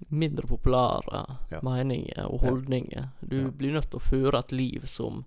mindre 0.09 0.47
populære 0.47 1.23
ja. 1.51 1.61
meninger 1.63 2.27
og 2.27 2.41
holdninger. 2.41 3.09
Du 3.21 3.37
ja. 3.37 3.51
blir 3.51 3.73
nødt 3.73 3.91
til 3.91 4.01
å 4.01 4.09
føre 4.09 4.41
et 4.41 4.53
liv 4.53 4.87
som 4.91 5.25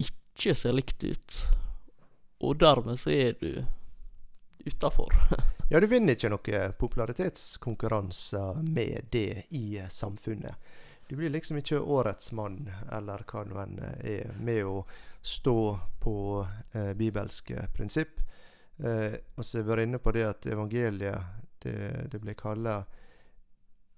ikke 0.00 0.54
ser 0.56 0.76
likt 0.76 1.04
ut. 1.04 1.40
Og 2.40 2.56
dermed 2.60 3.00
så 3.00 3.12
er 3.12 3.36
du 3.40 3.64
utafor. 4.64 5.12
ja, 5.70 5.80
du 5.80 5.86
vinner 5.86 6.16
ikke 6.16 6.32
noen 6.32 6.76
popularitetskonkurranser 6.80 8.62
med 8.64 9.10
det 9.12 9.44
i 9.56 9.82
samfunnet. 9.88 10.54
Du 11.10 11.16
blir 11.16 11.32
liksom 11.34 11.58
ikke 11.58 11.80
årets 11.80 12.30
mann, 12.32 12.68
eller 12.92 13.24
hva 13.26 13.42
nå 13.42 13.56
enn 13.58 13.80
er, 13.82 14.30
med 14.38 14.62
å 14.62 14.84
stå 15.26 15.78
på 16.00 16.14
eh, 16.72 16.92
bibelske 16.94 17.64
prinsipp. 17.74 18.20
Eh, 18.78 19.16
og 19.34 19.44
så 19.44 19.58
har 19.58 19.64
vi 19.64 19.72
vært 19.72 19.88
inne 19.88 19.98
på 19.98 20.12
det 20.14 20.22
at 20.28 20.46
evangeliet 20.46 21.42
det, 21.64 21.74
det 22.12 22.20
blir 22.22 22.38
kalla 22.38 22.84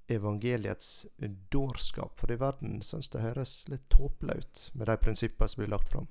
evangeliets 0.09 1.07
dårskap. 1.53 2.19
For 2.21 2.33
i 2.33 2.39
verden 2.41 2.81
syns 2.83 3.11
det 3.13 3.23
høres 3.23 3.63
litt 3.71 3.85
tåpelig 3.93 4.43
ut 4.43 4.67
med 4.73 4.91
de 4.91 4.99
prinsippene 5.01 5.49
som 5.49 5.63
blir 5.63 5.73
lagt 5.73 5.93
fram. 5.93 6.09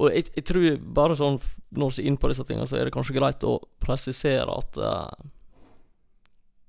Og 0.00 0.08
jeg, 0.08 0.30
jeg, 0.34 0.44
tror 0.48 0.66
bare 0.96 1.16
sånn 1.18 1.38
når 1.76 1.92
vi 1.92 2.02
er 2.02 2.10
inne 2.10 2.20
på 2.20 2.30
disse 2.32 2.44
tingene, 2.48 2.66
så 2.68 2.78
er 2.78 2.88
det 2.88 2.94
kanskje 2.94 3.16
greit 3.18 3.44
å 3.44 3.58
presisere 3.82 4.48
at 4.48 4.78
uh, 4.80 5.26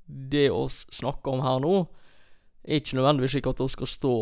det 0.06 0.50
vi 0.52 0.66
snakker 1.00 1.32
om 1.32 1.44
her 1.46 1.62
nå, 1.64 1.76
er 2.64 2.80
ikke 2.80 3.00
nødvendigvis 3.00 3.36
slik 3.36 3.48
at 3.50 3.62
vi 3.64 3.70
skal 3.72 3.92
stå 3.92 4.18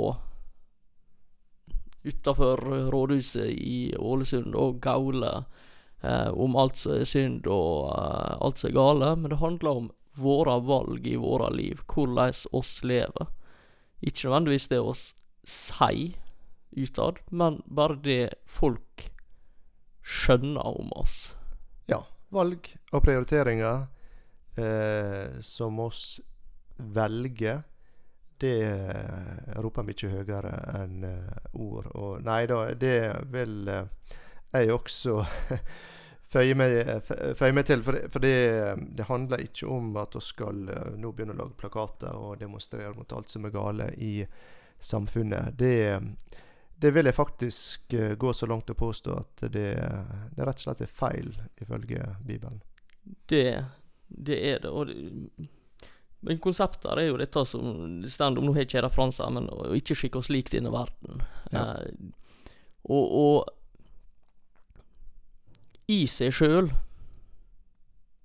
utafor 2.01 2.61
rådhuset 2.93 3.49
i 3.53 3.93
Ålesund 3.97 4.55
og 4.57 4.79
gaule 4.81 5.33
uh, 5.41 6.29
om 6.33 6.55
alt 6.57 6.81
som 6.81 6.95
er 6.97 7.09
synd 7.09 7.49
og 7.49 7.91
uh, 7.91 8.37
alt 8.41 8.61
som 8.61 8.71
er 8.71 8.77
gale, 8.77 9.11
men 9.17 9.33
det 9.33 9.41
handler 9.41 9.81
om 9.81 9.91
våre 10.21 10.57
valg 10.65 11.07
i 11.07 11.17
våre 11.19 11.49
liv, 11.53 11.81
hvordan 11.89 12.33
oss 12.51 12.79
lever. 12.83 13.31
Ikke 14.01 14.27
nødvendigvis 14.27 14.69
det 14.71 14.79
oss 14.81 15.03
sier 15.47 16.17
utad, 16.71 17.19
men 17.29 17.61
bare 17.65 17.99
det 18.03 18.33
folk 18.47 19.09
skjønner 20.01 20.65
om 20.65 20.91
oss. 20.97 21.33
Ja. 21.91 22.03
Valg 22.31 22.69
og 22.95 23.03
prioriteringer 23.03 23.87
eh, 24.55 25.39
som 25.43 25.79
oss 25.83 26.21
velger, 26.77 27.63
det 28.41 28.55
roper 29.61 29.85
mye 29.85 30.09
høyere 30.09 30.53
enn 30.79 31.03
eh, 31.05 31.49
ord. 31.53 31.91
Og 31.93 32.23
nei 32.25 32.45
da, 32.49 32.63
det 32.73 32.97
vil 33.33 33.67
eh, 33.69 34.15
jeg 34.55 34.73
også 34.73 35.19
føye 36.31 36.55
meg, 36.57 36.77
føye 37.37 37.55
meg 37.55 37.67
til. 37.67 37.83
For, 37.85 37.97
det, 37.97 38.11
for 38.13 38.23
det, 38.23 38.35
det, 38.97 39.07
handler 39.09 39.43
ikke 39.45 39.69
om 39.71 39.91
at 40.01 40.15
vi 40.17 40.23
skal 40.25 40.63
nå 40.97 41.11
begynne 41.11 41.35
å 41.35 41.41
lage 41.43 41.57
plakater 41.59 42.15
og 42.15 42.39
demonstrere 42.41 42.93
mot 42.97 43.13
alt 43.17 43.31
som 43.31 43.47
er 43.47 43.55
gale 43.55 43.91
i 43.99 44.13
samfunnet. 44.81 45.57
Det, 45.59 45.75
det 46.81 46.93
vil 46.95 47.09
jeg 47.09 47.17
faktisk 47.17 47.95
gå 48.17 48.33
så 48.33 48.49
langt 48.49 48.71
å 48.73 48.79
påstå 48.79 49.17
at 49.19 49.45
det, 49.53 49.69
det 50.35 50.45
rett 50.47 50.61
og 50.61 50.67
slett 50.67 50.85
er 50.87 50.93
feil, 51.01 51.33
ifølge 51.61 52.15
Bibelen. 52.25 52.61
Det, 53.29 53.47
det 54.07 54.43
er 54.51 54.63
det. 54.63 54.71
og 54.71 54.87
det 54.89 55.49
men 56.21 56.37
konseptet 56.37 56.89
er 56.93 57.07
jo 57.07 57.17
dette 57.17 57.41
som 57.49 58.01
det 58.03 58.11
står 58.13 58.37
om 58.37 58.45
Nå 58.45 58.53
har 58.53 58.67
ikke 58.67 58.77
jeg 58.77 58.85
referanser, 58.85 59.29
men 59.33 59.49
å 59.49 59.71
ikke 59.77 59.97
skikke 59.97 60.21
oss 60.21 60.29
lik 60.29 60.51
denne 60.53 60.69
verden. 60.73 61.23
Ja. 61.49 61.63
Eh, 61.81 62.51
og, 62.85 63.15
og 63.21 63.49
i 65.91 66.05
seg 66.09 66.33
sjøl, 66.35 66.71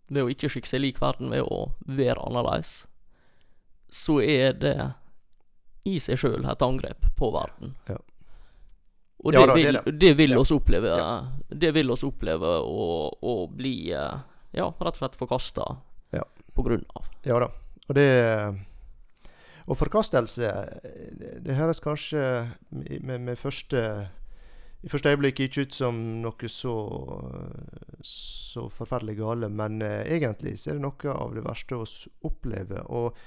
ved 0.06 0.22
å 0.22 0.30
ikke 0.30 0.50
skikke 0.52 0.70
seg 0.70 0.84
lik 0.84 1.00
verden, 1.02 1.32
ved 1.34 1.42
å 1.42 1.72
være 1.88 2.22
annerledes, 2.28 2.84
så 3.90 4.20
er 4.22 4.54
det 4.58 4.76
i 5.86 5.98
seg 6.02 6.20
sjøl 6.20 6.46
et 6.46 6.62
angrep 6.62 7.08
på 7.18 7.30
verden. 7.34 7.74
Ja. 7.90 7.98
Og 9.24 9.32
det, 9.32 9.40
ja, 9.40 9.46
da, 9.48 9.54
vil, 9.56 9.78
det, 9.86 9.92
det. 9.98 10.12
vil 10.18 10.34
ja. 10.34 10.38
oss 10.42 10.50
oppleve 10.52 10.96
Det 11.48 11.70
vil 11.72 11.88
oss 11.90 12.02
oppleve 12.04 12.50
å, 12.60 12.88
å 13.16 13.34
bli 13.48 13.88
eh, 13.96 14.18
Ja, 14.54 14.66
rett 14.68 14.98
og 14.98 15.00
slett 15.00 15.16
forkasta 15.16 15.64
ja. 16.12 16.22
på 16.54 16.64
grunn 16.66 16.84
av. 16.94 17.08
Ja 17.24 17.40
da. 17.40 17.48
Og 17.88 17.96
det 17.96 18.10
Og 19.64 19.78
forkastelse 19.80 20.52
Det 21.42 21.56
høres 21.56 21.80
kanskje 21.82 22.22
med, 22.70 23.24
med 23.24 23.40
første 23.40 23.82
i 24.86 24.90
første 24.90 25.10
øyeblikk 25.10 25.40
ikke 25.42 25.64
ut 25.66 25.74
som 25.74 25.96
noe 26.22 26.48
så, 26.52 26.72
så 28.06 28.68
forferdelig 28.70 29.16
gale, 29.18 29.48
men 29.50 29.80
eh, 29.82 30.06
egentlig 30.14 30.52
så 30.62 30.70
er 30.70 30.78
det 30.78 30.84
noe 30.84 31.14
av 31.16 31.34
det 31.34 31.42
verste 31.42 31.80
vi 31.80 32.12
opplever. 32.28 32.84
Og, 32.94 33.18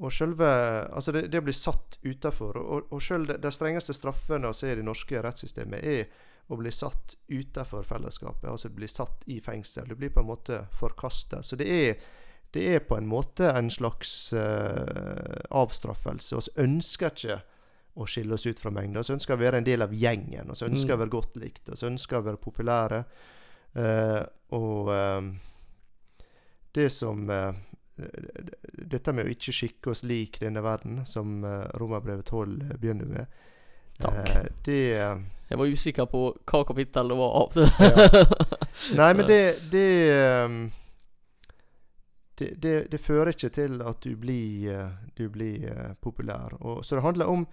og 0.00 0.14
selve, 0.16 0.48
altså 0.88 1.12
det, 1.12 1.26
det 1.34 1.42
å 1.42 1.44
bli 1.44 1.56
satt 1.56 1.98
utafor. 2.00 2.56
Og, 2.56 2.88
og 2.96 3.04
selv 3.04 3.28
de, 3.28 3.36
de 3.44 3.52
strengeste 3.52 3.92
straffene 3.98 4.48
vi 4.48 4.60
ser 4.62 4.72
i 4.72 4.80
det 4.80 4.88
norske 4.88 5.20
rettssystemet, 5.20 5.84
er 5.84 6.32
å 6.48 6.56
bli 6.56 6.72
satt 6.72 7.18
utafor 7.28 7.84
fellesskapet. 7.84 8.48
Altså 8.48 8.72
bli 8.72 8.88
satt 8.88 9.28
i 9.28 9.36
fengsel. 9.44 9.92
Du 9.92 9.98
blir 10.00 10.16
på 10.16 10.24
en 10.24 10.32
måte 10.32 10.64
forkasta. 10.80 11.42
Så 11.44 11.60
det 11.60 11.68
er, 11.68 12.10
det 12.56 12.66
er 12.72 12.84
på 12.88 12.96
en 12.96 13.12
måte 13.12 13.52
en 13.52 13.68
slags 13.72 14.32
uh, 14.32 15.44
avstraffelse. 15.52 16.40
Vi 16.40 16.64
ønsker 16.64 17.12
ikke 17.12 17.42
å 17.94 18.06
skille 18.08 18.34
oss 18.34 18.46
ut 18.46 18.60
fra 18.60 18.72
mengda. 18.72 19.02
Vi 19.04 19.14
ønsker 19.16 19.36
å 19.36 19.40
være 19.40 19.60
en 19.60 19.66
del 19.66 19.84
av 19.84 19.92
gjengen. 19.92 20.52
Vi 20.52 20.66
ønsker 20.68 20.92
mm. 20.92 20.96
å 20.96 21.00
være 21.02 21.12
godt 21.12 21.36
likt. 21.40 21.68
Vi 21.68 21.86
ønsker 21.88 22.18
å 22.18 22.26
være 22.28 22.40
populære. 22.40 23.02
Uh, 23.76 24.22
og 24.52 24.88
uh, 24.92 25.28
det 26.76 26.90
som 26.92 27.22
uh, 27.30 27.52
Dette 28.92 29.12
med 29.12 29.28
å 29.28 29.32
ikke 29.32 29.52
skikke 29.54 29.92
oss 29.92 30.02
lik 30.04 30.38
denne 30.42 30.60
verden, 30.64 31.02
som 31.08 31.40
uh, 31.44 31.68
Romerbrevet 31.80 32.28
12 32.28 32.76
begynner 32.80 33.08
med 33.08 33.40
Takk. 34.02 34.48
det 34.64 34.78
Jeg 34.88 35.58
var 35.60 35.68
usikker 35.68 36.08
på 36.08 36.22
hva 36.48 36.62
kapittel 36.66 37.12
det 37.12 37.18
var 37.18 37.34
av. 37.42 37.58
ja. 37.60 38.22
Nei, 38.98 39.10
men 39.14 39.28
det 39.28 39.42
det, 39.70 39.88
um, 40.44 40.62
det 42.40 42.48
det, 42.62 42.72
det, 42.90 43.00
fører 43.00 43.34
ikke 43.36 43.52
til 43.52 43.84
at 43.84 44.00
du 44.02 44.16
blir, 44.16 44.88
du 45.18 45.28
blir 45.30 45.68
populær. 46.00 46.56
Og, 46.60 46.80
så 46.84 46.96
det 46.96 47.04
handler 47.04 47.30
om 47.30 47.46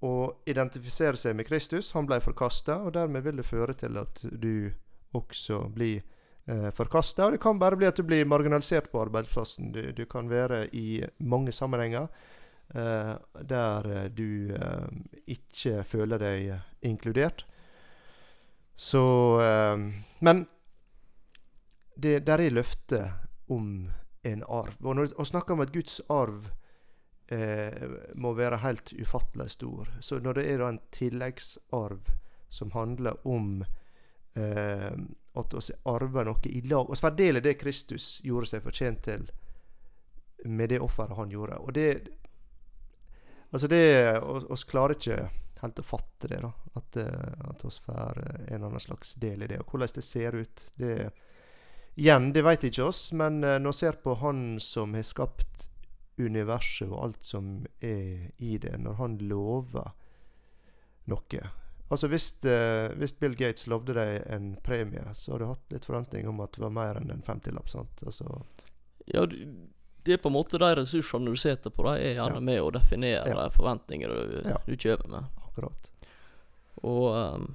å 0.00 0.14
identifisere 0.48 1.18
seg 1.20 1.36
med 1.36 1.48
Kristus. 1.48 1.92
Han 1.92 2.08
ble 2.08 2.20
forkasta, 2.24 2.78
og 2.84 2.94
dermed 2.96 3.24
vil 3.26 3.40
det 3.40 3.48
føre 3.48 3.76
til 3.76 3.98
at 4.00 4.22
du 4.22 4.70
også 5.16 5.66
blir 5.74 6.00
eh, 6.46 6.70
forkasta. 6.76 7.26
Og 7.26 7.36
det 7.36 7.42
kan 7.42 7.60
bare 7.60 7.76
bli 7.76 7.88
at 7.88 8.00
du 8.00 8.04
blir 8.06 8.28
marginalisert 8.28 8.90
på 8.92 9.02
arbeidsplassen. 9.04 9.72
Du, 9.74 9.82
du 9.92 10.04
kan 10.08 10.30
være 10.30 10.66
i 10.76 11.02
mange 11.18 11.52
sammenhenger 11.52 12.08
eh, 12.74 13.14
der 13.52 13.90
eh, 13.92 14.08
du 14.08 14.54
eh, 14.56 14.88
ikke 15.36 15.84
føler 15.84 16.22
deg 16.22 16.86
inkludert. 16.86 17.44
Så 18.80 19.04
eh, 19.44 19.76
Men 20.24 20.46
det 22.00 22.22
der 22.24 22.40
er 22.40 22.56
løftet 22.56 23.10
om 23.48 23.90
en 24.24 24.42
arv. 24.48 24.76
Og 24.80 24.96
når 24.96 25.10
vi 25.18 25.24
snakker 25.24 25.54
om 25.54 25.60
at 25.60 25.72
Guds 25.72 26.00
arv 26.08 26.48
må 28.18 28.32
være 28.34 28.56
helt 28.64 28.90
ufattelig 28.98 29.52
stor. 29.54 29.90
Så 30.02 30.18
når 30.18 30.40
det 30.40 30.44
er 30.50 30.64
en 30.66 30.80
tilleggsarv 30.90 32.08
som 32.50 32.70
handler 32.74 33.26
om 33.26 33.64
eh, 34.34 34.92
at 35.32 35.54
vi 35.54 35.74
arver 35.82 36.26
noe 36.26 36.50
i 36.50 36.60
lag. 36.60 36.90
Del 37.16 37.38
i 37.38 37.44
det 37.44 37.54
Kristus 37.60 38.20
gjorde 38.24 38.50
seg 38.50 38.64
fortjent 38.64 39.04
til 39.06 39.28
med 40.44 40.72
det 40.72 40.80
offeret 40.80 41.16
han 41.16 41.30
gjorde. 41.30 41.58
Og 41.58 41.72
det 41.74 42.08
Altså, 43.52 43.66
det 43.66 44.20
oss 44.22 44.62
klarer 44.62 44.94
ikke 44.94 45.24
helt 45.58 45.80
å 45.82 45.82
fatte 45.82 46.28
det, 46.30 46.36
da. 46.38 46.52
At, 46.78 46.98
uh, 47.02 47.48
at 47.50 47.64
oss 47.66 47.80
får 47.82 48.20
en 48.22 48.44
eller 48.46 48.68
annen 48.68 48.82
slags 48.84 49.16
del 49.18 49.42
i 49.42 49.48
det. 49.50 49.58
Og 49.58 49.72
hvordan 49.72 49.90
det 49.96 50.04
ser 50.06 50.36
ut, 50.38 50.62
det 50.78 51.10
Igjen, 51.98 52.28
det 52.30 52.44
vet 52.46 52.62
ikke 52.68 52.84
oss, 52.86 53.00
men 53.10 53.42
uh, 53.42 53.56
når 53.58 53.74
vi 53.74 53.80
ser 53.80 53.98
på 54.04 54.14
Han 54.22 54.60
som 54.62 54.94
har 54.94 55.02
skapt 55.02 55.66
universet 56.26 56.88
og 56.88 57.00
alt 57.04 57.24
som 57.26 57.54
er 57.80 58.30
i 58.38 58.58
det, 58.60 58.76
når 58.78 59.00
han 59.00 59.18
lover 59.30 59.92
noe 61.10 61.48
Altså 61.90 62.06
hvis, 62.06 62.28
uh, 62.46 62.92
hvis 63.00 63.16
Bill 63.18 63.32
Gates 63.34 63.66
lovde 63.66 63.96
deg 63.96 64.20
en 64.30 64.52
premie, 64.62 65.02
så 65.18 65.32
har 65.32 65.42
du 65.42 65.48
hatt 65.48 65.72
litt 65.74 65.88
forventning 65.88 66.28
om 66.30 66.38
at 66.44 66.54
det 66.54 66.62
var 66.62 66.70
mer 66.70 67.00
enn 67.00 67.10
en 67.10 67.24
50-lapp. 67.26 67.66
sant? 67.66 68.04
Altså, 68.06 68.44
ja, 69.10 69.24
det 70.06 70.14
er 70.14 70.20
på 70.22 70.30
en 70.30 70.36
måte 70.36 70.60
de 70.62 70.68
ressursene 70.78 71.26
du 71.26 71.40
setter 71.40 71.74
på, 71.74 71.82
de 71.88 71.96
er 71.98 72.14
gjerne 72.20 72.38
ja. 72.38 72.44
med 72.46 72.62
å 72.62 72.70
definere 72.76 73.34
ja. 73.34 73.48
forventninger 73.56 74.14
du, 74.14 74.36
ja. 74.52 74.60
du 74.68 74.76
kjøper 74.76 75.10
med. 75.10 75.42
Akkurat. 75.48 75.90
Og 76.86 77.08
um, 77.10 77.48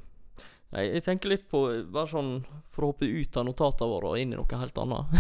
nei, 0.76 0.84
jeg 0.92 1.06
tenker 1.08 1.32
litt 1.32 1.48
på 1.50 1.64
Bare 1.90 2.12
sånn 2.12 2.36
for 2.76 2.86
å 2.86 2.92
hoppe 2.92 3.08
ut 3.08 3.40
av 3.40 3.48
notatene 3.48 3.90
våre 3.90 4.12
og 4.12 4.22
inn 4.22 4.36
i 4.36 4.38
noe 4.38 4.60
helt 4.62 4.78
annet. 4.84 5.16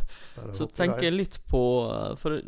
så 0.56 0.70
tenker 0.70 1.08
jeg 1.10 1.18
litt 1.18 1.40
på 1.50 1.64
uh, 1.90 2.14
For 2.22 2.38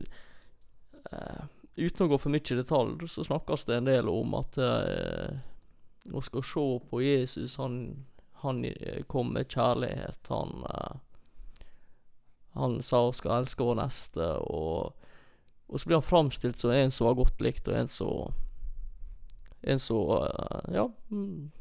uten 1.77 2.07
å 2.07 2.09
gå 2.13 2.19
for 2.21 2.33
mye 2.33 2.45
i 2.45 2.59
detalj, 2.59 3.09
så 3.09 3.25
snakkes 3.25 3.67
det 3.69 3.79
en 3.79 3.89
del 3.91 4.11
om 4.13 4.35
at 4.39 4.59
uh, 4.61 6.21
skal 6.23 6.45
se 6.47 6.67
på 6.91 7.03
Jesus. 7.03 7.57
Han, 7.57 8.05
han 8.45 8.65
kom 9.11 9.33
med 9.37 9.51
kjærlighet. 9.53 10.29
Han, 10.29 10.67
han 12.59 12.83
sa 12.83 13.07
vi 13.07 13.17
skal 13.21 13.41
elske 13.41 13.65
vår 13.65 13.81
neste. 13.81 14.29
Og, 14.45 15.09
og, 15.67 15.81
så 15.81 15.89
blir 15.89 16.01
han 16.01 16.07
framstilt 16.07 16.61
som 16.61 16.75
en 16.75 16.93
som 16.93 17.09
var 17.09 17.19
godt 17.23 17.41
likt, 17.45 17.69
og 17.69 17.79
en 17.79 17.89
som 17.89 18.41
En 19.63 19.79
som 19.79 20.09
Ja. 20.75 20.89
Mm, 21.11 21.53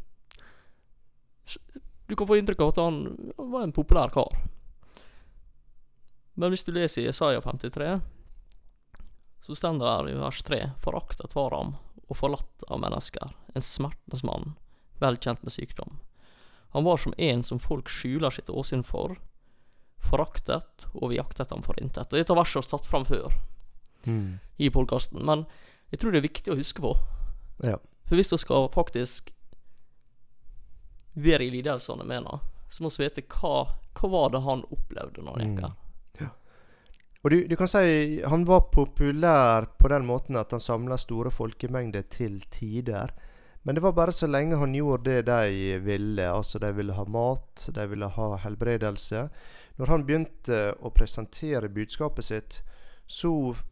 du 2.12 2.15
kan 2.15 2.27
få 2.27 2.36
inntrykk 2.36 2.60
av 2.60 2.71
at 2.74 2.79
han, 2.81 2.95
han 3.38 3.51
var 3.51 3.63
en 3.63 3.71
populær 3.71 4.10
kar. 4.10 4.33
Men 6.33 6.51
hvis 6.51 6.65
du 6.67 6.74
leser 6.75 7.05
Jesaja 7.05 7.39
Isaiah 7.39 7.45
53, 7.45 8.00
så 9.41 9.55
står 9.55 10.05
det 10.05 10.12
i 10.12 10.19
vers 10.19 10.43
3 10.43 10.62
Foraktet 10.83 11.36
var 11.36 11.51
han, 11.57 11.75
og 12.07 12.17
forlatt 12.17 12.63
av 12.67 12.81
mennesker, 12.83 13.33
en 13.55 13.65
smertens 13.65 14.24
mann, 14.24 14.53
vel 15.01 15.17
kjent 15.17 15.43
med 15.43 15.53
sykdom. 15.53 15.98
Han 16.71 16.83
var 16.83 16.98
som 16.98 17.13
en 17.17 17.43
som 17.43 17.60
folk 17.60 17.89
skjuler 17.89 18.31
sitt 18.31 18.50
åsyn 18.50 18.83
for, 18.83 19.17
foraktet, 20.10 20.86
og 20.93 21.12
vi 21.12 21.17
jaktet 21.17 21.51
ham 21.51 21.63
for 21.65 21.79
intet. 21.81 22.12
Og 22.12 22.19
Dette 22.19 22.38
verset 22.38 22.63
har 22.63 22.69
tatt 22.69 22.88
fram 22.88 23.05
før 23.05 23.33
mm. 24.05 24.39
i 24.57 24.69
podkasten, 24.69 25.24
men 25.25 25.45
jeg 25.91 26.01
tror 26.01 26.13
det 26.13 26.21
er 26.21 26.29
viktig 26.29 26.53
å 26.53 26.60
huske 26.60 26.83
på. 26.83 26.93
Ja. 27.65 27.77
For 28.07 28.19
hvis 28.19 28.31
du 28.31 28.38
skal 28.39 28.69
faktisk 28.74 29.33
være 31.13 31.48
i 31.48 31.51
lidelsene 31.57 32.05
med 32.05 32.21
henne, 32.21 32.39
så 32.71 32.86
må 32.86 32.91
vi 32.93 33.03
vite 33.03 33.25
hva, 33.36 33.65
hva 33.98 34.12
var 34.13 34.31
det 34.31 34.45
han 34.45 34.63
opplevde 34.71 35.25
når 35.25 35.36
han 35.36 35.43
gikk 35.43 35.57
mm. 35.57 35.63
her. 35.65 35.77
Og 37.21 37.29
du, 37.29 37.37
du, 37.47 37.55
kan 37.57 37.69
si 37.69 38.21
han 38.25 38.45
var 38.49 38.71
populær 38.73 39.67
på 39.77 39.91
den 39.93 40.07
måten 40.09 40.39
at 40.39 40.55
han 40.55 40.63
samla 40.63 40.97
store 40.97 41.29
folkemengder 41.33 42.07
til 42.09 42.39
tider. 42.49 43.13
Men 43.61 43.77
det 43.77 43.83
var 43.85 43.93
bare 43.93 44.13
så 44.15 44.25
lenge 44.25 44.57
han 44.57 44.73
gjorde 44.73 45.05
det 45.05 45.27
de 45.29 45.77
ville. 45.85 46.25
Altså, 46.25 46.57
de 46.59 46.71
ville 46.73 46.97
ha 46.97 47.05
mat, 47.05 47.67
de 47.75 47.85
ville 47.91 48.09
ha 48.09 48.29
helbredelse. 48.41 49.27
Når 49.77 49.93
han 49.93 50.05
begynte 50.05 50.63
å 50.81 50.89
presentere 50.93 51.69
budskapet 51.69 52.25
sitt, 52.25 52.61
så 53.11 53.29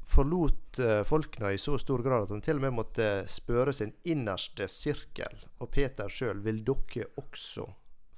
forlot 0.10 0.82
uh, 0.84 1.02
folkene 1.08 1.54
i 1.56 1.62
så 1.62 1.78
stor 1.80 2.04
grad 2.04 2.26
at 2.26 2.34
han 2.34 2.42
til 2.44 2.60
og 2.60 2.66
med 2.66 2.76
måtte 2.76 3.10
spørre 3.32 3.74
sin 3.74 3.96
innerste 4.04 4.68
sirkel. 4.70 5.42
Og 5.64 5.72
Peter 5.74 6.12
sjøl, 6.12 6.44
vil 6.46 6.62
dere 6.68 7.08
også 7.18 7.66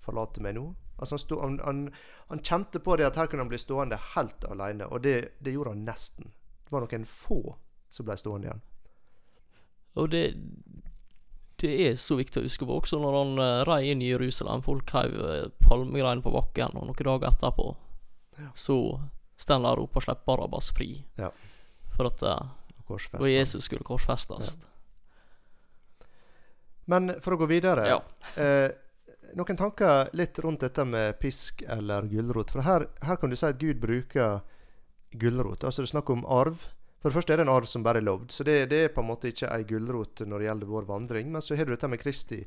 forlate 0.01 0.43
meg 0.43 0.57
nå? 0.57 0.65
Altså 1.01 1.17
han, 1.17 1.23
stod, 1.23 1.41
han, 1.41 1.59
han, 1.65 1.79
han, 2.29 2.43
kjente 2.45 2.79
på 2.79 2.95
det 2.95 3.07
at 3.09 3.17
her 3.17 3.27
kunne 3.27 3.45
han 3.45 3.51
bli 3.51 3.59
stående 3.59 3.97
helt 4.13 4.45
alene, 4.45 4.85
og 4.87 5.01
det, 5.03 5.15
det 5.41 5.55
gjorde 5.55 5.73
han 5.73 5.85
nesten. 5.87 6.29
Det 6.61 6.75
var 6.75 6.85
noen 6.85 7.07
få 7.09 7.41
som 7.91 8.07
ble 8.07 8.17
stående 8.21 8.47
igjen. 8.51 8.61
Og 9.99 10.11
det, 10.13 10.23
det 11.63 11.71
er 11.87 11.97
så 11.99 12.15
viktig 12.19 12.39
å 12.39 12.45
huske 12.45 12.67
på 12.69 12.77
også 12.77 13.01
når 13.01 13.17
han 13.17 13.33
uh, 13.41 13.63
rei 13.67 13.81
inn 13.91 14.05
i 14.05 14.11
Jerusalem. 14.13 14.63
Folk 14.63 14.93
heiv 14.95 15.17
uh, 15.17 15.49
palmegreiner 15.65 16.23
på 16.23 16.35
bakken, 16.37 16.77
og 16.77 16.87
noen 16.87 17.09
dager 17.09 17.27
etterpå 17.33 17.67
ja. 18.37 18.53
så 18.55 18.77
står 19.41 19.57
han 19.57 19.69
og 19.73 19.97
slipper 19.97 20.27
Barabas 20.29 20.69
fri. 20.77 20.93
Ja. 21.19 21.33
For 21.97 22.13
at 22.13 22.23
uh, 22.23 22.53
og 22.91 23.29
Jesus 23.29 23.63
skulle 23.63 23.83
korsfestes. 23.87 24.55
Ja. 24.59 24.67
Men 26.91 27.13
for 27.23 27.35
å 27.35 27.41
gå 27.41 27.47
videre 27.51 27.85
ja. 27.87 27.99
eh, 28.35 28.71
noen 29.37 29.57
tanker 29.59 30.11
litt 30.17 30.39
rundt 30.43 30.63
dette 30.65 30.85
med 30.85 31.19
pisk 31.21 31.63
eller 31.67 32.07
gulrot. 32.11 32.51
For 32.53 32.65
her, 32.65 32.87
her, 33.05 33.19
kan 33.19 33.31
du 33.31 33.37
si 33.39 33.47
at 33.47 33.59
Gud 33.61 33.81
bruker 33.81 34.41
gulrot. 35.11 35.63
Altså 35.63 35.83
det 35.83 35.89
er 35.89 35.95
snakk 35.95 36.11
om 36.13 36.25
arv. 36.25 36.67
For 37.01 37.09
det 37.09 37.17
første 37.17 37.33
er 37.33 37.41
det 37.41 37.47
en 37.47 37.55
arv 37.55 37.65
som 37.65 37.81
bare 37.81 37.97
er 37.97 38.05
lovd, 38.05 38.29
så 38.29 38.45
det, 38.45 38.67
det 38.69 38.79
er 38.85 38.91
på 38.93 39.01
en 39.01 39.07
måte 39.09 39.31
ikke 39.31 39.49
ei 39.49 39.63
gulrot 39.65 40.21
når 40.21 40.37
det 40.37 40.47
gjelder 40.47 40.69
vår 40.69 40.85
vandring. 40.89 41.31
Men 41.33 41.41
så 41.41 41.57
har 41.57 41.65
du 41.65 41.73
dette 41.73 41.89
med 41.89 42.01
Kristi 42.01 42.43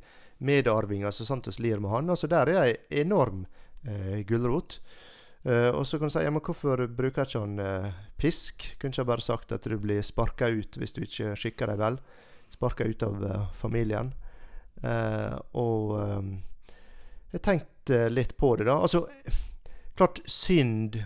medarvinger, 0.47 1.11
så 1.11 1.27
sant 1.27 1.49
oss 1.51 1.59
lir 1.59 1.83
med 1.83 1.91
Han. 1.91 2.13
Altså 2.15 2.31
Der 2.31 2.53
er 2.53 2.61
ei 2.69 3.03
enorm 3.03 3.47
eh, 3.83 4.23
gulrot. 4.29 4.79
Uh, 5.45 5.69
og 5.77 5.83
så 5.85 5.99
kan 6.01 6.09
du 6.09 6.15
si 6.15 6.23
ja, 6.25 6.31
men 6.33 6.41
hvorfor 6.41 6.87
bruker 6.89 7.27
ikke 7.27 7.41
han 7.43 7.59
uh, 7.61 7.91
pisk? 8.17 8.65
Kunne 8.81 8.97
ikke 8.97 9.11
bare 9.11 9.25
sagt 9.25 9.53
at 9.53 9.67
du 9.69 9.77
blir 9.77 10.01
sparka 10.01 10.49
ut 10.49 10.79
hvis 10.81 10.97
du 10.97 11.03
ikke 11.05 11.35
skikker 11.37 11.69
deg 11.69 11.83
vel. 11.83 11.99
Sparka 12.55 12.87
ut 12.89 13.05
av 13.05 13.19
uh, 13.21 13.51
familien. 13.61 14.15
Og 14.85 15.93
ehm, 15.97 16.33
jeg 17.35 17.43
tenkte 17.43 18.07
litt 18.13 18.37
på 18.39 18.55
det, 18.57 18.69
da. 18.69 18.79
Altså, 18.87 19.05
klart 19.99 20.21
synd 20.31 21.01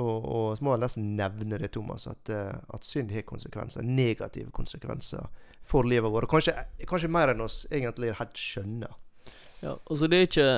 og, 0.00 0.24
og 0.24 0.56
så 0.56 0.64
må 0.64 0.74
jeg 0.74 0.82
nesten 0.84 1.08
nevne 1.18 1.58
det, 1.60 1.72
Thomas, 1.74 2.06
at, 2.08 2.30
eh, 2.32 2.54
at 2.74 2.86
synd 2.86 3.12
har 3.12 3.26
konsekvenser. 3.28 3.84
Negative 3.84 4.50
konsekvenser 4.54 5.26
for 5.66 5.86
livet 5.88 6.12
vårt. 6.12 6.30
Kanskje, 6.30 6.54
kanskje 6.88 7.10
mer 7.12 7.32
enn 7.32 7.44
oss 7.44 7.64
egentlig 7.70 8.14
helt 8.18 8.38
skjønner. 8.38 8.94
Ja, 9.60 9.74
altså 9.92 10.08
det 10.08 10.16
er 10.16 10.22
ikke 10.24 10.50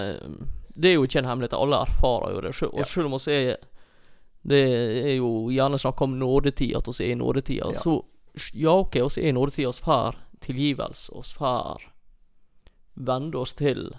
Det 0.73 0.88
er 0.88 0.95
jo 0.95 1.07
ikke 1.09 1.18
en 1.18 1.27
hemmelighet. 1.27 1.57
Alle 1.59 1.81
erfarer 1.83 2.35
jo 2.37 2.40
det. 2.45 2.53
og 2.68 2.79
ja. 2.79 2.85
selv 2.87 3.07
om 3.07 3.18
vi 3.18 3.33
er 3.35 3.57
Det 4.42 4.61
er 5.11 5.16
jo 5.16 5.51
gjerne 5.51 5.79
snakk 5.79 6.01
om 6.03 6.18
nådetid, 6.18 6.77
at 6.77 6.87
vi 6.87 7.05
er 7.05 7.12
i 7.12 7.18
nådetida. 7.18 7.73
Ja. 7.73 7.81
Så 7.81 8.05
ja, 8.55 8.79
OK, 8.79 8.95
vi 8.95 9.23
er 9.23 9.29
i 9.29 9.33
nådetida. 9.33 9.68
Vi 9.68 9.85
får 9.85 10.16
tilgivelse. 10.40 11.12
Vi 11.14 11.35
får 11.38 11.83
vende 12.95 13.38
oss 13.38 13.55
til 13.55 13.95